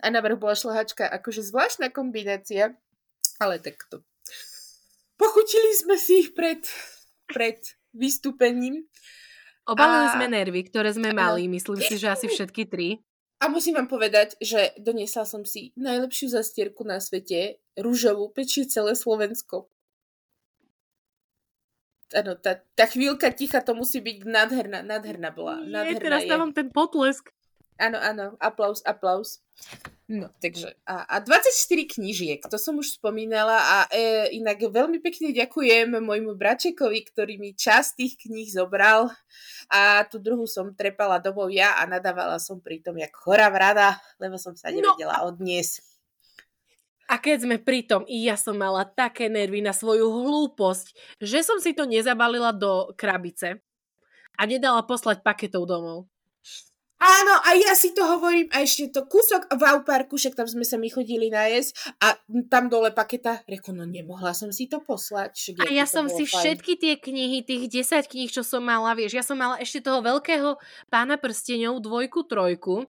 a 0.01 0.07
na 0.09 0.19
vrch 0.23 0.39
bola 0.39 0.55
šlahačka, 0.57 1.05
akože 1.05 1.45
zvláštna 1.45 1.93
kombinácia, 1.93 2.73
ale 3.37 3.61
takto. 3.61 4.01
Pochutili 5.19 5.71
sme 5.77 5.95
si 5.99 6.25
ich 6.25 6.29
pred, 6.33 6.65
pred 7.29 7.61
vystúpením. 7.93 8.89
Obalili 9.63 10.07
A- 10.09 10.15
sme 10.17 10.27
nervy, 10.27 10.61
ktoré 10.67 10.91
sme 10.91 11.13
mali, 11.15 11.47
myslím 11.47 11.79
si, 11.79 11.95
že 11.95 12.11
asi 12.11 12.27
všetky 12.27 12.67
tri. 12.67 12.99
A 13.43 13.51
musím 13.51 13.75
vám 13.75 13.91
povedať, 13.91 14.39
že 14.39 14.71
doniesla 14.79 15.27
som 15.27 15.43
si 15.43 15.75
najlepšiu 15.75 16.31
zastierku 16.31 16.87
na 16.87 17.03
svete, 17.03 17.59
rúžovú, 17.75 18.31
pečie 18.31 18.63
celé 18.63 18.95
Slovensko. 18.95 19.67
Áno, 22.13 22.37
tá, 22.37 22.61
tá 22.77 22.85
chvíľka 22.85 23.33
ticha 23.33 23.59
to 23.59 23.73
musí 23.73 23.99
byť 23.99 24.17
nádherná, 24.23 24.79
nádherná 24.85 25.33
bola. 25.33 25.59
Nádherná 25.65 26.01
teraz 26.01 26.21
je. 26.23 26.29
dávam 26.29 26.51
ten 26.53 26.69
potlesk. 26.69 27.33
Áno, 27.81 27.97
áno, 27.97 28.37
aplaus, 28.37 28.85
aplaus. 28.85 29.41
No, 30.05 30.29
takže, 30.37 30.77
a, 30.85 31.07
a 31.09 31.15
24 31.23 31.89
knížiek, 31.89 32.43
to 32.45 32.59
som 32.61 32.77
už 32.77 33.01
spomínala 33.01 33.55
a 33.55 33.77
e, 33.89 34.35
inak 34.37 34.61
veľmi 34.61 35.01
pekne 35.01 35.33
ďakujem 35.33 35.95
môjmu 35.95 36.37
bračekovi, 36.37 36.99
ktorý 37.09 37.41
mi 37.41 37.55
časť 37.57 37.89
tých 37.97 38.13
kníh 38.27 38.51
zobral 38.51 39.09
a 39.71 40.05
tú 40.05 40.19
druhú 40.21 40.45
som 40.45 40.75
trepala 40.75 41.17
domov 41.17 41.49
ja 41.49 41.79
a 41.79 41.87
nadávala 41.87 42.37
som 42.37 42.61
pritom 42.61 42.99
jak 42.99 43.15
chorá 43.15 43.47
vrada, 43.49 43.97
lebo 44.21 44.37
som 44.37 44.53
sa 44.53 44.69
No 44.69 44.83
nevedela 44.83 45.23
odniesť. 45.25 45.92
A 47.13 47.21
keď 47.21 47.45
sme 47.45 47.61
pri 47.61 47.85
tom, 47.85 48.01
i 48.09 48.25
ja 48.25 48.33
som 48.33 48.57
mala 48.57 48.89
také 48.89 49.29
nervy 49.29 49.61
na 49.61 49.69
svoju 49.69 50.09
hlúposť, 50.09 51.21
že 51.21 51.45
som 51.45 51.61
si 51.61 51.77
to 51.77 51.85
nezabalila 51.85 52.49
do 52.49 52.89
krabice 52.97 53.61
a 54.33 54.41
nedala 54.49 54.81
poslať 54.81 55.21
paketov 55.21 55.69
domov. 55.69 56.09
Áno, 57.03 57.35
a 57.43 57.51
ja 57.59 57.75
si 57.75 57.91
to 57.91 57.99
hovorím, 58.07 58.47
a 58.55 58.63
ešte 58.63 58.87
to 58.87 59.03
kúsok 59.03 59.51
v 59.51 59.61
Auparku, 59.61 60.15
však 60.15 60.39
tam 60.39 60.47
sme 60.47 60.63
sa 60.63 60.79
my 60.79 60.87
chodili 60.87 61.27
najesť 61.27 61.99
a 61.99 62.15
tam 62.47 62.71
dole 62.71 62.95
paketa, 62.95 63.43
reku, 63.43 63.75
no 63.75 63.83
nemohla 63.83 64.31
som 64.31 64.49
si 64.55 64.71
to 64.71 64.79
poslať. 64.79 65.35
Však 65.35 65.67
A 65.67 65.75
ja 65.75 65.83
som 65.83 66.07
si 66.07 66.23
fajn. 66.23 66.31
všetky 66.31 66.73
tie 66.79 66.93
knihy, 66.95 67.43
tých 67.43 67.67
10 67.67 68.07
kníh, 68.07 68.31
čo 68.31 68.41
som 68.41 68.63
mala, 68.63 68.95
vieš, 68.95 69.19
ja 69.19 69.21
som 69.21 69.35
mala 69.35 69.59
ešte 69.59 69.83
toho 69.83 69.99
veľkého 69.99 70.55
pána 70.87 71.19
prstenov, 71.19 71.83
dvojku, 71.83 72.23
trojku, 72.23 72.87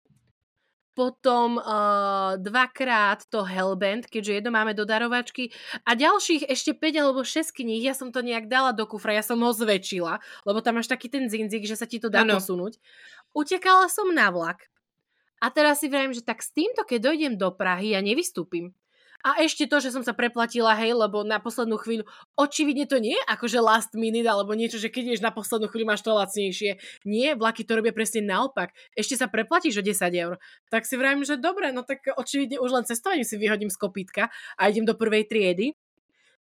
potom 0.93 1.61
uh, 1.61 2.35
dvakrát 2.35 3.23
to 3.31 3.45
Hellbent, 3.45 4.09
keďže 4.09 4.41
jedno 4.41 4.51
máme 4.51 4.75
do 4.75 4.83
darovačky 4.83 5.53
a 5.87 5.95
ďalších 5.95 6.49
ešte 6.49 6.75
5 6.75 7.01
alebo 7.01 7.21
6 7.23 7.55
kníh, 7.55 7.85
ja 7.85 7.95
som 7.95 8.11
to 8.11 8.19
nejak 8.19 8.51
dala 8.51 8.75
do 8.75 8.83
kufra, 8.83 9.15
ja 9.15 9.23
som 9.23 9.39
ho 9.39 9.51
zväčšila, 9.53 10.19
lebo 10.43 10.59
tam 10.59 10.81
máš 10.81 10.91
taký 10.91 11.07
ten 11.07 11.31
zinzik, 11.31 11.63
že 11.63 11.79
sa 11.79 11.87
ti 11.87 12.01
to 12.01 12.11
dá 12.11 12.27
Áno. 12.27 12.37
posunúť. 12.37 12.81
Utekala 13.31 13.87
som 13.87 14.09
na 14.11 14.27
vlak 14.33 14.67
a 15.39 15.47
teraz 15.53 15.79
si 15.79 15.87
vravím, 15.87 16.11
že 16.11 16.25
tak 16.25 16.43
s 16.43 16.51
týmto, 16.51 16.83
keď 16.83 17.13
dojdem 17.13 17.33
do 17.39 17.47
Prahy, 17.55 17.95
ja 17.95 18.03
nevystúpim. 18.03 18.75
A 19.19 19.43
ešte 19.43 19.67
to, 19.67 19.83
že 19.83 19.91
som 19.91 19.99
sa 19.99 20.15
preplatila, 20.15 20.71
hej, 20.79 20.95
lebo 20.95 21.27
na 21.27 21.43
poslednú 21.43 21.75
chvíľu, 21.75 22.07
očividne 22.39 22.87
to 22.87 23.03
nie 23.03 23.19
je 23.19 23.23
akože 23.27 23.59
last 23.59 23.91
minute, 23.91 24.23
alebo 24.23 24.55
niečo, 24.55 24.79
že 24.79 24.87
keď 24.87 25.11
ideš 25.11 25.23
na 25.25 25.35
poslednú 25.35 25.67
chvíľu, 25.67 25.91
máš 25.91 26.07
to 26.07 26.15
lacnejšie. 26.15 26.79
Nie, 27.03 27.35
vlaky 27.35 27.67
to 27.67 27.75
robia 27.75 27.91
presne 27.91 28.23
naopak. 28.23 28.71
Ešte 28.95 29.19
sa 29.19 29.27
preplatíš 29.27 29.79
o 29.79 29.83
10 29.83 30.07
eur. 30.15 30.39
Tak 30.71 30.87
si 30.87 30.95
vravím, 30.95 31.27
že 31.27 31.35
dobre, 31.35 31.75
no 31.75 31.83
tak 31.83 31.99
očividne 32.15 32.63
už 32.63 32.71
len 32.71 32.83
cestovaním 32.87 33.27
si 33.27 33.35
vyhodím 33.35 33.67
z 33.67 33.75
kopítka 33.75 34.31
a 34.55 34.61
idem 34.71 34.87
do 34.87 34.95
prvej 34.95 35.27
triedy. 35.27 35.75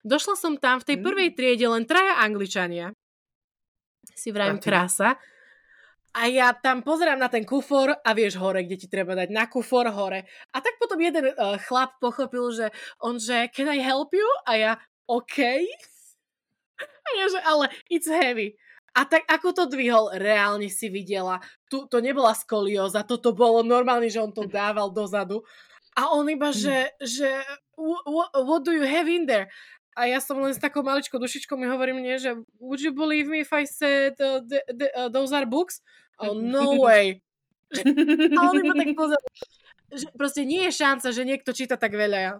Došla 0.04 0.36
som 0.36 0.54
tam, 0.60 0.78
v 0.78 0.86
tej 0.92 0.96
Mm. 1.00 1.04
prvej 1.08 1.28
triede 1.32 1.66
len 1.66 1.88
traja 1.88 2.20
angličania. 2.20 2.92
Si 4.14 4.30
vravím, 4.30 4.60
krása. 4.60 5.16
A 6.16 6.32
ja 6.32 6.56
tam 6.56 6.80
pozerám 6.80 7.20
na 7.20 7.28
ten 7.28 7.44
kufor 7.44 7.92
a 7.92 8.10
vieš 8.16 8.40
hore, 8.40 8.64
kde 8.64 8.80
ti 8.80 8.88
treba 8.88 9.12
dať, 9.12 9.28
na 9.28 9.44
kufor 9.52 9.84
hore. 9.92 10.24
A 10.48 10.64
tak 10.64 10.80
potom 10.80 10.96
jeden 10.96 11.36
uh, 11.36 11.60
chlap 11.60 12.00
pochopil, 12.00 12.56
že 12.56 12.72
on, 13.04 13.20
že 13.20 13.52
can 13.52 13.68
I 13.68 13.84
help 13.84 14.16
you? 14.16 14.24
A 14.48 14.56
ja, 14.56 14.72
OK. 15.04 15.38
A 16.80 17.08
ja, 17.20 17.26
že 17.28 17.40
ale 17.44 17.68
it's 17.92 18.08
heavy. 18.08 18.56
A 18.96 19.04
tak 19.04 19.28
ako 19.28 19.52
to 19.52 19.64
dvihol, 19.68 20.08
reálne 20.16 20.72
si 20.72 20.88
videla. 20.88 21.36
Tu, 21.68 21.84
to 21.84 22.00
nebola 22.00 22.32
skolióza, 22.32 23.04
toto 23.04 23.36
bolo 23.36 23.60
normálne, 23.60 24.08
že 24.08 24.24
on 24.24 24.32
to 24.32 24.48
dával 24.48 24.88
dozadu. 24.88 25.44
A 26.00 26.16
on 26.16 26.24
iba, 26.32 26.48
že, 26.48 26.96
že 27.04 27.28
what, 27.76 28.32
what 28.32 28.64
do 28.64 28.72
you 28.72 28.88
have 28.88 29.04
in 29.04 29.28
there? 29.28 29.52
A 29.96 30.04
ja 30.04 30.20
som 30.20 30.36
len 30.44 30.52
s 30.52 30.60
takou 30.60 30.84
maličkou 30.84 31.16
dušičkou 31.16 31.56
mi 31.56 31.64
hovorím 31.64 32.04
mne, 32.04 32.20
že 32.20 32.30
would 32.60 32.84
you 32.84 32.92
believe 32.92 33.32
me 33.32 33.40
if 33.40 33.50
I 33.56 33.64
said 33.64 34.20
uh, 34.20 34.44
the, 34.44 34.60
the, 34.68 34.88
uh, 34.92 35.08
those 35.08 35.32
are 35.32 35.48
books? 35.48 35.80
Oh, 36.20 36.36
no 36.36 36.76
way. 36.76 37.24
A 38.36 38.40
on 38.52 38.60
iba 38.60 38.76
tak 38.76 38.92
pozerá, 38.92 39.26
že 39.90 40.06
proste 40.12 40.44
nie 40.44 40.68
je 40.68 40.72
šanca, 40.76 41.08
že 41.10 41.22
niekto 41.24 41.50
číta 41.56 41.80
tak 41.80 41.96
veľa. 41.96 42.18
Ja, 42.20 42.32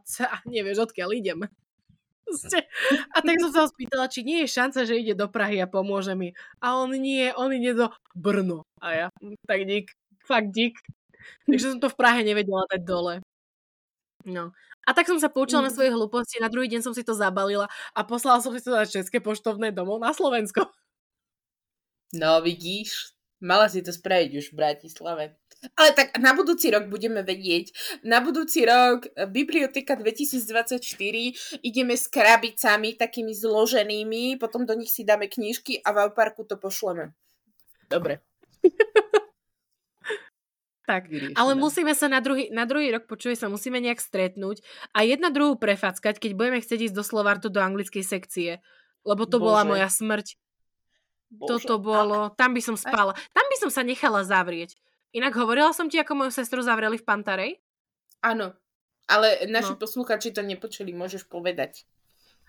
nevieš, 0.45 0.93
odkiaľ 0.93 1.11
idem. 1.17 1.49
A 3.15 3.19
tak 3.23 3.39
som 3.39 3.51
sa 3.55 3.61
ho 3.65 3.69
spýtala, 3.71 4.11
či 4.11 4.27
nie 4.27 4.45
je 4.45 4.51
šanca, 4.51 4.83
že 4.83 4.99
ide 4.99 5.15
do 5.15 5.31
Prahy 5.31 5.63
a 5.63 5.71
pomôže 5.71 6.13
mi. 6.19 6.35
A 6.59 6.75
on 6.77 6.91
nie, 6.93 7.31
on 7.39 7.55
ide 7.55 7.73
do 7.73 7.87
Brno. 8.19 8.67
A 8.83 8.87
ja, 8.93 9.07
"Hm, 9.23 9.39
tak 9.47 9.63
dík, 9.65 9.95
fakt 10.27 10.51
dík. 10.51 10.75
Takže 11.47 11.75
som 11.75 11.81
to 11.83 11.91
v 11.91 11.99
Prahe 11.99 12.21
nevedela 12.23 12.67
dať 12.71 12.83
dole. 12.83 13.15
No. 14.27 14.51
A 14.83 14.91
tak 14.91 15.07
som 15.07 15.23
sa 15.23 15.31
poučila 15.31 15.63
na 15.63 15.71
svoje 15.71 15.95
hlúposti, 15.95 16.43
na 16.43 16.51
druhý 16.51 16.67
deň 16.67 16.83
som 16.83 16.95
si 16.95 17.07
to 17.07 17.15
zabalila 17.15 17.71
a 17.95 18.01
poslala 18.03 18.43
som 18.43 18.51
si 18.51 18.59
to 18.59 18.75
na 18.75 18.83
České 18.83 19.23
poštovné 19.23 19.71
domov 19.71 20.03
na 20.03 20.11
Slovensko. 20.11 20.67
No, 22.11 22.43
vidíš, 22.43 23.15
mala 23.39 23.71
si 23.71 23.87
to 23.87 23.95
spraviť 23.95 24.31
už 24.35 24.47
v 24.51 24.59
Bratislave. 24.59 25.25
Ale 25.75 25.91
tak 25.95 26.19
na 26.19 26.35
budúci 26.35 26.71
rok 26.71 26.91
budeme 26.91 27.23
vedieť. 27.23 27.71
Na 28.07 28.23
budúci 28.23 28.63
rok 28.67 29.11
e, 29.11 29.27
Biblioteka 29.27 29.99
2024 29.99 30.79
ideme 31.63 31.95
s 31.97 32.07
krabicami 32.07 32.95
takými 32.95 33.35
zloženými, 33.35 34.39
potom 34.39 34.67
do 34.67 34.75
nich 34.75 34.93
si 34.93 35.03
dáme 35.03 35.27
knížky 35.27 35.83
a 35.83 35.91
v 35.95 35.97
Auparku 36.07 36.47
to 36.47 36.59
pošleme. 36.59 37.15
Dobre. 37.91 38.23
Tak, 40.87 41.11
vyriešené. 41.11 41.35
ale 41.35 41.53
musíme 41.59 41.93
sa 41.99 42.07
na 42.07 42.23
druhý, 42.23 42.47
na 42.55 42.63
druhý 42.63 42.95
rok, 42.95 43.11
počuje 43.11 43.35
sa, 43.35 43.51
musíme 43.51 43.83
nejak 43.83 43.99
stretnúť 43.99 44.63
a 44.95 45.03
jedna 45.03 45.35
druhú 45.35 45.59
prefackať, 45.59 46.23
keď 46.23 46.39
budeme 46.39 46.63
chcieť 46.63 46.91
ísť 46.91 46.95
do 46.95 47.03
Slovartu 47.03 47.51
do 47.51 47.59
anglickej 47.59 48.07
sekcie. 48.07 48.63
Lebo 49.03 49.27
to 49.27 49.43
bola 49.43 49.67
Bože. 49.67 49.71
moja 49.75 49.89
smrť. 49.91 50.27
Bože. 51.31 51.67
Toto 51.67 51.83
bolo, 51.83 52.31
tam 52.39 52.55
by 52.55 52.63
som 52.63 52.79
spala. 52.79 53.19
Tam 53.35 53.47
by 53.51 53.57
som 53.59 53.71
sa 53.71 53.83
nechala 53.83 54.23
zavrieť. 54.23 54.79
Inak 55.11 55.35
hovorila 55.35 55.75
som 55.75 55.91
ti, 55.91 55.99
ako 55.99 56.23
moju 56.23 56.31
sestru 56.31 56.63
zavreli 56.63 56.99
v 56.99 57.07
Pantarej? 57.07 57.51
Áno. 58.23 58.55
Ale 59.07 59.47
naši 59.47 59.75
No. 59.75 59.79
posluchači 59.79 60.35
to 60.35 60.43
nepočuli, 60.43 60.91
môžeš 60.91 61.27
povedať. 61.27 61.87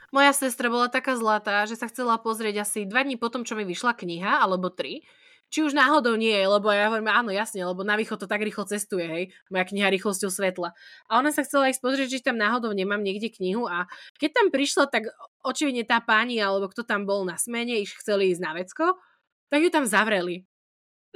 Moja 0.10 0.34
sestra 0.34 0.70
bola 0.70 0.90
taká 0.90 1.14
zlatá, 1.18 1.66
že 1.70 1.78
sa 1.78 1.86
chcela 1.90 2.18
pozrieť 2.18 2.66
asi 2.66 2.86
dva 2.86 3.02
dní 3.02 3.18
potom, 3.18 3.46
čo 3.46 3.54
mi 3.54 3.66
vyšla 3.66 3.94
kniha, 3.94 4.42
alebo 4.42 4.70
tri. 4.74 5.06
Či 5.48 5.64
už 5.64 5.72
náhodou 5.72 6.20
nie 6.20 6.36
lebo 6.44 6.68
ja 6.68 6.92
hovorím, 6.92 7.08
áno, 7.08 7.32
jasne, 7.32 7.64
lebo 7.64 7.88
na 7.88 7.96
východ 7.96 8.20
to 8.20 8.28
tak 8.28 8.44
rýchlo 8.44 8.68
cestuje, 8.68 9.08
hej, 9.08 9.24
moja 9.48 9.64
kniha 9.64 9.88
rýchlosťou 9.96 10.28
svetla. 10.28 10.76
A 11.08 11.12
ona 11.24 11.32
sa 11.32 11.48
chcela 11.48 11.72
ísť 11.72 11.80
pozrieť, 11.80 12.20
či 12.20 12.20
tam 12.20 12.36
náhodou 12.36 12.76
nemám 12.76 13.00
niekde 13.00 13.32
knihu 13.32 13.64
a 13.64 13.88
keď 14.20 14.44
tam 14.44 14.48
prišla, 14.52 14.92
tak 14.92 15.08
očividne 15.48 15.88
tá 15.88 16.04
pani, 16.04 16.36
alebo 16.44 16.68
kto 16.68 16.84
tam 16.84 17.08
bol 17.08 17.24
na 17.24 17.40
smene, 17.40 17.80
iš 17.80 17.96
chceli 18.04 18.36
ísť 18.36 18.44
na 18.44 18.52
vecko, 18.60 19.00
tak 19.48 19.64
ju 19.64 19.72
tam 19.72 19.88
zavreli. 19.88 20.44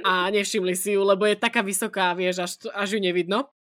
A 0.00 0.32
nevšimli 0.32 0.72
si 0.72 0.96
ju, 0.96 1.04
lebo 1.04 1.28
je 1.28 1.36
taká 1.36 1.60
vysoká, 1.60 2.16
vieš, 2.16 2.36
až, 2.40 2.52
až 2.72 2.96
ju 2.96 3.00
nevidno. 3.04 3.52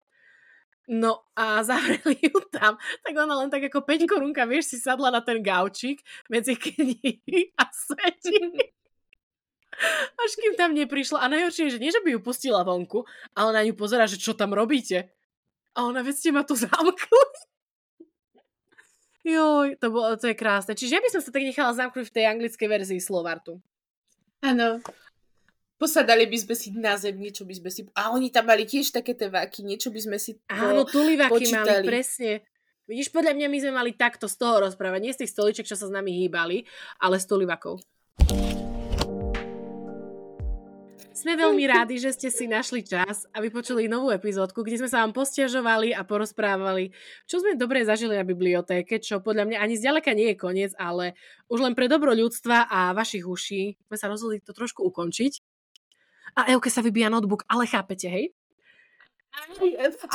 No 0.87 1.23
a 1.35 1.59
zavreli 1.67 2.17
ju 2.19 2.39
tam. 2.49 2.79
Tak 2.79 3.13
ona 3.13 3.35
len 3.43 3.49
tak 3.51 3.67
ako 3.67 3.83
5 3.83 4.07
korunka, 4.09 4.47
vieš, 4.47 4.73
si 4.73 4.77
sadla 4.79 5.11
na 5.11 5.21
ten 5.21 5.43
gaučík 5.43 6.01
medzi 6.31 6.55
knihy 6.55 7.53
a 7.59 7.63
svetí. 7.69 8.71
Až 10.21 10.31
kým 10.37 10.53
tam 10.53 10.77
neprišla. 10.77 11.25
A 11.25 11.31
najhoršie 11.31 11.67
je, 11.67 11.73
že 11.77 11.81
nie, 11.81 11.91
že 11.93 12.01
by 12.05 12.15
ju 12.15 12.19
pustila 12.21 12.61
vonku, 12.61 13.03
ale 13.33 13.49
na 13.51 13.61
ňu 13.65 13.73
pozera, 13.73 14.05
že 14.05 14.21
čo 14.21 14.37
tam 14.37 14.53
robíte. 14.53 15.09
A 15.73 15.87
ona, 15.87 16.05
veď 16.05 16.15
ste 16.15 16.29
ma 16.35 16.43
tu 16.45 16.53
zamkli. 16.53 17.25
Joj, 19.21 19.77
to, 19.77 19.93
bolo, 19.93 20.17
to 20.17 20.33
je 20.33 20.35
krásne. 20.37 20.73
Čiže 20.73 20.97
ja 20.97 21.01
by 21.01 21.09
som 21.13 21.21
sa 21.21 21.29
tak 21.29 21.45
nechala 21.45 21.77
zamknúť 21.77 22.09
v 22.09 22.15
tej 22.17 22.25
anglickej 22.25 22.67
verzii 22.67 23.01
Slovartu. 23.01 23.61
Áno. 24.41 24.81
Posadali 25.77 26.25
by 26.25 26.37
sme 26.37 26.55
si 26.57 26.73
na 26.73 26.97
zem, 26.97 27.17
niečo 27.17 27.45
by 27.45 27.53
sme 27.57 27.69
si... 27.69 27.85
A 27.93 28.13
oni 28.13 28.33
tam 28.33 28.49
mali 28.49 28.65
tiež 28.65 28.93
také 28.93 29.13
teváky, 29.13 29.61
niečo 29.61 29.93
by 29.93 30.01
sme 30.01 30.17
si 30.17 30.37
Áno, 30.49 30.85
počítali. 30.85 31.85
mali, 31.85 31.85
presne. 31.85 32.45
Vidíš, 32.89 33.13
podľa 33.13 33.37
mňa 33.37 33.47
my 33.49 33.57
sme 33.61 33.73
mali 33.73 33.91
takto 33.93 34.25
z 34.25 34.35
toho 34.41 34.65
rozprávať. 34.65 34.99
Nie 35.01 35.13
z 35.13 35.25
tých 35.25 35.33
stoliček, 35.33 35.69
čo 35.69 35.77
sa 35.77 35.85
s 35.89 35.93
nami 35.93 36.17
hýbali, 36.17 36.65
ale 36.97 37.21
z 37.21 37.25
tulivakov. 37.29 37.81
Sme 41.11 41.35
veľmi 41.35 41.67
rádi, 41.67 41.99
že 41.99 42.15
ste 42.15 42.31
si 42.31 42.47
našli 42.47 42.87
čas 42.87 43.27
a 43.35 43.43
vypočuli 43.43 43.91
novú 43.91 44.15
epizódku, 44.15 44.63
kde 44.63 44.79
sme 44.79 44.89
sa 44.89 45.03
vám 45.03 45.11
postiažovali 45.11 45.91
a 45.91 46.07
porozprávali, 46.07 46.95
čo 47.27 47.43
sme 47.43 47.59
dobre 47.59 47.83
zažili 47.83 48.15
na 48.15 48.23
bibliotéke, 48.23 48.95
čo 49.03 49.19
podľa 49.19 49.43
mňa 49.51 49.57
ani 49.59 49.75
zďaleka 49.75 50.15
nie 50.15 50.31
je 50.31 50.39
koniec, 50.39 50.71
ale 50.79 51.19
už 51.51 51.67
len 51.67 51.75
pre 51.75 51.91
dobro 51.91 52.15
ľudstva 52.15 52.63
a 52.63 52.95
vašich 52.95 53.27
uší 53.27 53.75
sme 53.91 53.97
sa 53.99 54.07
rozhodli 54.07 54.39
to 54.39 54.55
trošku 54.55 54.87
ukončiť. 54.87 55.43
A 56.39 56.55
Euke 56.55 56.71
sa 56.71 56.79
vybíja 56.79 57.11
notebook, 57.11 57.43
ale 57.51 57.67
chápete, 57.67 58.07
hej? 58.07 58.31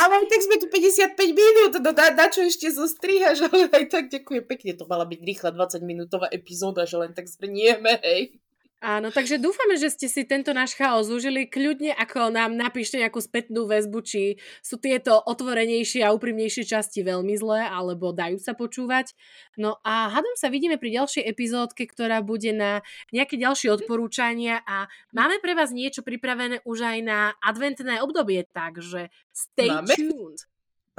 Ale 0.01 0.12
aj 0.16 0.28
tak 0.32 0.40
sme 0.49 0.57
tu 0.57 0.66
55 0.72 1.12
minút, 1.16 1.72
no 1.76 1.92
na, 1.92 2.07
na 2.12 2.26
čo 2.32 2.40
ešte 2.40 2.72
zostrihaš, 2.72 3.44
ale 3.53 3.68
aj 3.68 3.84
tak 3.92 4.09
ďakujem 4.09 4.49
pekne, 4.49 4.72
to 4.72 4.88
mala 4.88 5.05
byť 5.05 5.20
rýchla 5.20 5.53
20 5.53 5.76
minútová 5.84 6.32
epizóda, 6.32 6.88
že 6.88 6.97
len 6.97 7.12
tak 7.12 7.28
zbrnieme, 7.28 8.01
hej. 8.01 8.40
Áno, 8.85 9.09
takže 9.09 9.41
dúfame, 9.41 9.81
že 9.81 9.89
ste 9.89 10.05
si 10.05 10.29
tento 10.29 10.53
náš 10.53 10.77
chaos 10.77 11.09
užili. 11.09 11.49
Kľudne 11.49 11.97
ako 11.97 12.29
nám 12.29 12.53
napíšte 12.53 13.01
nejakú 13.01 13.24
spätnú 13.24 13.64
väzbu, 13.64 14.05
či 14.05 14.37
sú 14.61 14.77
tieto 14.77 15.16
otvorenejšie 15.16 16.05
a 16.05 16.12
úprimnejšie 16.12 16.68
časti 16.68 17.01
veľmi 17.01 17.41
zlé, 17.41 17.64
alebo 17.64 18.12
dajú 18.12 18.37
sa 18.37 18.53
počúvať. 18.53 19.16
No 19.57 19.81
a 19.81 20.12
hádam 20.12 20.37
sa 20.37 20.53
vidíme 20.53 20.77
pri 20.77 20.93
ďalšej 20.93 21.24
epizódke, 21.24 21.89
ktorá 21.89 22.20
bude 22.20 22.53
na 22.53 22.85
nejaké 23.16 23.41
ďalšie 23.41 23.72
odporúčania 23.72 24.61
a 24.68 24.93
máme 25.16 25.41
pre 25.41 25.57
vás 25.57 25.72
niečo 25.72 26.05
pripravené 26.05 26.61
už 26.68 26.85
aj 26.85 26.99
na 27.01 27.33
adventné 27.41 28.05
obdobie, 28.05 28.45
takže 28.53 29.09
stay 29.33 29.72
Máme? 29.72 29.97
tuned. 29.97 30.41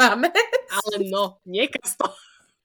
Máme? 0.01 0.34
Ale 0.73 0.95
no, 1.13 1.38
niekaz 1.45 1.93
to. 1.93 2.09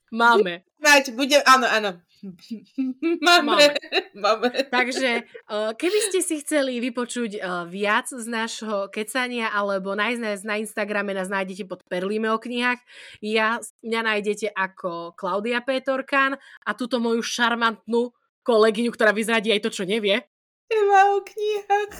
Máme. 0.08 0.64
Bude, 1.12 1.40
áno, 1.44 1.68
áno. 1.68 1.90
Máme. 3.26 3.74
Máme. 4.14 4.48
Takže 4.70 5.26
uh, 5.50 5.74
keby 5.74 5.98
ste 6.10 6.20
si 6.22 6.38
chceli 6.42 6.78
vypočuť 6.78 7.42
uh, 7.42 7.66
viac 7.66 8.06
z 8.06 8.26
nášho 8.30 8.86
kecania 8.94 9.50
alebo 9.50 9.98
nájsť 9.98 10.20
nás 10.22 10.40
na 10.46 10.54
Instagrame, 10.62 11.18
nás 11.18 11.26
nájdete 11.26 11.66
pod 11.66 11.82
Perlíme 11.90 12.30
o 12.30 12.38
knihách. 12.38 12.78
Ja, 13.18 13.58
mňa 13.82 14.00
nájdete 14.06 14.54
ako 14.54 15.18
Klaudia 15.18 15.60
Petorkan 15.66 16.38
a 16.62 16.70
túto 16.78 17.02
moju 17.02 17.20
šarmantnú 17.26 18.14
kolegyňu, 18.46 18.90
ktorá 18.94 19.10
vyzradí 19.10 19.50
aj 19.50 19.62
to, 19.66 19.70
čo 19.70 19.84
nevie. 19.86 20.22
Eva 20.70 21.18
o 21.18 21.20
knihách. 21.20 21.92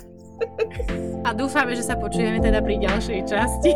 A 1.23 1.31
dúfame, 1.35 1.75
že 1.79 1.87
sa 1.87 1.99
počujeme 1.99 2.43
teda 2.43 2.63
pri 2.63 2.79
ďalšej 2.83 3.21
časti. 3.27 3.71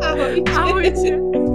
Ahoj. 0.00 0.44
Ahojte. 0.48 1.49